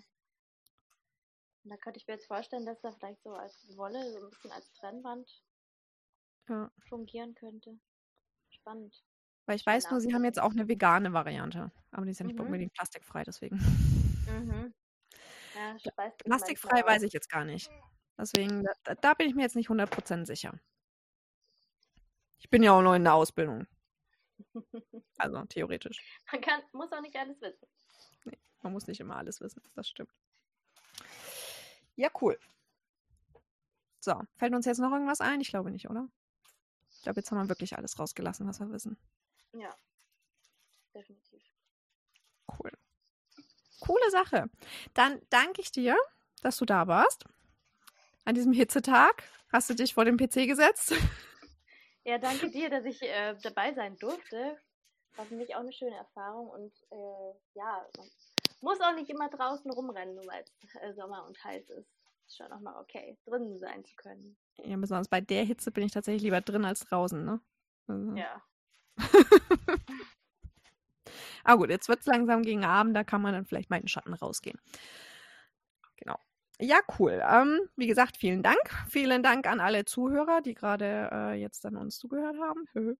Und 1.65 1.71
da 1.71 1.79
könnte 1.79 1.99
ich 1.99 2.07
mir 2.07 2.13
jetzt 2.13 2.27
vorstellen, 2.27 2.67
dass 2.67 2.79
da 2.83 2.93
vielleicht 2.93 3.23
so 3.23 3.33
als 3.33 3.75
Wolle, 3.75 4.03
so 4.13 4.23
ein 4.23 4.29
bisschen 4.29 4.53
als 4.53 4.71
Trennwand 4.73 5.43
ja. 6.47 6.71
fungieren 6.91 7.35
könnte. 7.35 7.81
Spannend. 8.51 9.03
Weil 9.47 9.57
ich 9.57 9.65
weiß 9.65 9.91
nur, 9.91 10.03
sie 10.03 10.13
haben 10.13 10.25
jetzt 10.27 10.43
auch 10.43 10.53
eine 10.53 10.69
vegane 10.69 11.15
Variante. 11.15 11.73
Aber 11.91 12.05
die 12.05 12.11
ist 12.11 12.21
ja 12.21 12.27
nicht 12.27 12.39
mhm. 12.39 12.45
unbedingt 12.45 12.75
plastikfrei, 12.75 13.25
deswegen. 13.25 13.59
Mhm. 14.31 14.75
Ja, 15.55 15.77
Plastikfrei 16.25 16.85
weiß 16.85 17.03
ich 17.03 17.13
jetzt 17.13 17.29
gar 17.29 17.45
nicht. 17.45 17.71
Deswegen, 18.17 18.65
da, 18.85 18.95
da, 18.95 19.15
bin 19.15 19.29
ich 19.29 19.35
mir 19.35 19.43
jetzt 19.43 19.57
nicht 19.57 19.71
100% 19.71 20.27
sicher. 20.27 20.59
Ich 22.39 22.51
bin 22.51 22.63
ja 22.63 22.73
auch 22.73 22.83
noch 22.83 22.95
in 22.95 23.05
der 23.05 23.15
Ausbildung. 23.15 23.67
Also 25.19 25.45
theoretisch. 25.45 26.03
Man 26.33 26.41
kann, 26.41 26.63
muss 26.73 26.91
auch 26.93 27.03
nicht 27.03 27.15
alles 27.15 27.39
wissen. 27.43 27.67
Nee, 28.25 28.39
man 28.63 28.73
muss 28.73 28.87
nicht 28.87 29.01
immer 29.01 29.17
alles 29.17 29.39
wissen, 29.43 29.63
das 29.75 29.87
stimmt. 29.87 30.11
Ja, 31.97 32.09
cool. 32.23 32.39
So, 34.01 34.19
fällt 34.39 34.55
uns 34.55 34.65
jetzt 34.65 34.79
noch 34.79 34.93
irgendwas 34.93 35.21
ein? 35.21 35.43
Ich 35.43 35.51
glaube 35.51 35.71
nicht, 35.71 35.91
oder? 35.91 36.09
Ich 36.91 37.03
glaube, 37.03 37.21
jetzt 37.21 37.31
haben 37.31 37.39
wir 37.39 37.49
wirklich 37.51 37.77
alles 37.77 37.99
rausgelassen, 37.99 38.47
was 38.49 38.61
wir 38.61 38.71
wissen. 38.71 38.97
Ja, 39.53 39.75
definitiv. 40.95 41.43
Cool. 42.59 42.73
Coole 43.81 44.11
Sache. 44.11 44.51
Dann 44.95 45.21
danke 45.31 45.61
ich 45.61 45.73
dir, 45.73 45.97
dass 46.43 46.57
du 46.57 46.65
da 46.65 46.87
warst. 46.87 47.25
An 48.25 48.35
diesem 48.35 48.53
Hitzetag 48.53 49.25
hast 49.53 49.71
du 49.71 49.75
dich 49.75 49.95
vor 49.95 50.05
den 50.05 50.17
PC 50.17 50.47
gesetzt. 50.47 50.95
Ja, 52.05 52.19
danke 52.19 52.51
dir, 52.51 52.71
dass 52.71 52.85
ich 52.85 53.03
äh, 53.03 53.37
dabei 53.43 53.75
sein 53.75 53.97
durfte. 53.99 54.57
War 55.17 55.27
für 55.27 55.35
mich 55.35 55.55
auch 55.55 55.61
eine 55.61 55.73
schöne 55.73 55.97
Erfahrung 55.97 56.49
und 56.49 56.73
äh, 56.91 57.35
ja, 57.55 57.87
man 57.97 58.09
muss 58.61 58.81
auch 58.81 58.95
nicht 58.95 59.11
immer 59.11 59.29
draußen 59.29 59.71
rumrennen, 59.71 60.15
nur 60.15 60.27
weil 60.27 60.43
es 60.43 60.75
äh, 60.81 60.95
Sommer 60.95 61.27
und 61.27 61.43
heiß 61.43 61.69
ist. 61.69 61.89
ist 62.27 62.37
schon 62.37 62.49
nochmal 62.49 62.81
okay, 62.81 63.19
drin 63.27 63.59
sein 63.59 63.85
zu 63.85 63.95
können. 63.97 64.37
Ja, 64.59 64.77
besonders 64.77 65.09
bei 65.09 65.21
der 65.21 65.45
Hitze 65.45 65.71
bin 65.71 65.85
ich 65.85 65.93
tatsächlich 65.93 66.23
lieber 66.23 66.41
drin 66.41 66.65
als 66.65 66.81
draußen, 66.81 67.25
ne? 67.25 67.41
Also. 67.87 68.15
Ja. 68.15 68.43
Ah 71.51 71.57
gut, 71.57 71.69
jetzt 71.69 71.89
wird 71.89 71.99
es 71.99 72.07
langsam 72.07 72.43
gegen 72.43 72.65
Abend, 72.65 72.95
da 72.97 73.03
kann 73.03 73.21
man 73.23 73.33
dann 73.33 73.45
vielleicht 73.45 73.71
mal 73.71 73.79
in 73.79 73.83
den 73.83 73.89
Schatten 73.89 74.15
rausgehen. 74.15 74.57
Genau. 75.97 76.17
Ja, 76.61 76.79
cool. 77.01 77.21
Ähm, 77.29 77.59
wie 77.75 77.89
gesagt, 77.89 78.17
vielen 78.17 78.45
Dank. 78.45 78.61
Vielen 78.89 79.25
Dank 79.25 79.49
an 79.49 79.59
alle 79.59 79.85
Zuhörer, 79.85 80.43
die 80.43 80.55
gerade 80.55 81.11
äh, 81.11 81.35
jetzt 81.41 81.67
an 81.67 81.77
uns 81.77 81.99
zugehört 81.99 82.37
haben. 82.41 82.69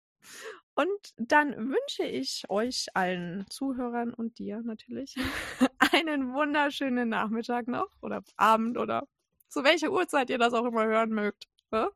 Und 0.75 1.15
dann 1.17 1.55
wünsche 1.71 2.03
ich 2.03 2.43
euch 2.49 2.89
allen 2.95 3.47
Zuhörern 3.49 4.13
und 4.13 4.39
dir 4.39 4.61
natürlich 4.63 5.15
einen 5.93 6.35
wunderschönen 6.35 7.09
Nachmittag 7.09 7.69
noch 7.69 7.91
oder 8.03 8.23
Abend 8.37 8.77
oder 8.79 9.07
zu 9.49 9.63
welcher 9.63 9.93
Uhrzeit 9.93 10.29
ihr 10.29 10.39
das 10.39 10.55
auch 10.55 10.65
immer 10.65 10.87
hören 10.87 11.11
mögt. 11.11 11.47
Ja? 11.71 11.91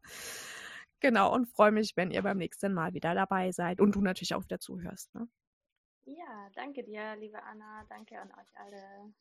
Genau, 1.00 1.34
und 1.34 1.48
freue 1.48 1.72
mich, 1.72 1.96
wenn 1.96 2.12
ihr 2.12 2.22
beim 2.22 2.38
nächsten 2.38 2.72
Mal 2.72 2.94
wieder 2.94 3.14
dabei 3.14 3.50
seid 3.50 3.80
und 3.80 3.96
du 3.96 4.00
natürlich 4.00 4.34
auch 4.34 4.44
wieder 4.44 4.60
zuhörst. 4.60 5.14
Ne? 5.14 5.28
Ja, 6.06 6.50
danke 6.54 6.84
dir, 6.84 7.16
liebe 7.16 7.42
Anna. 7.42 7.84
Danke 7.88 8.20
an 8.20 8.30
euch 8.32 8.52
alle. 8.56 9.12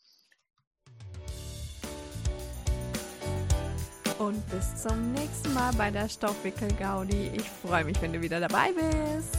Und 4.20 4.50
bis 4.50 4.84
zum 4.84 5.14
nächsten 5.14 5.54
Mal 5.54 5.74
bei 5.74 5.92
der 5.92 6.10
Stoffwickel 6.10 6.72
Gaudi. 6.74 7.32
Ich 7.36 7.50
freue 7.50 7.86
mich, 7.86 8.02
wenn 8.02 8.12
du 8.14 8.22
wieder 8.22 8.40
dabei 8.40 8.74
bist. 8.74 9.38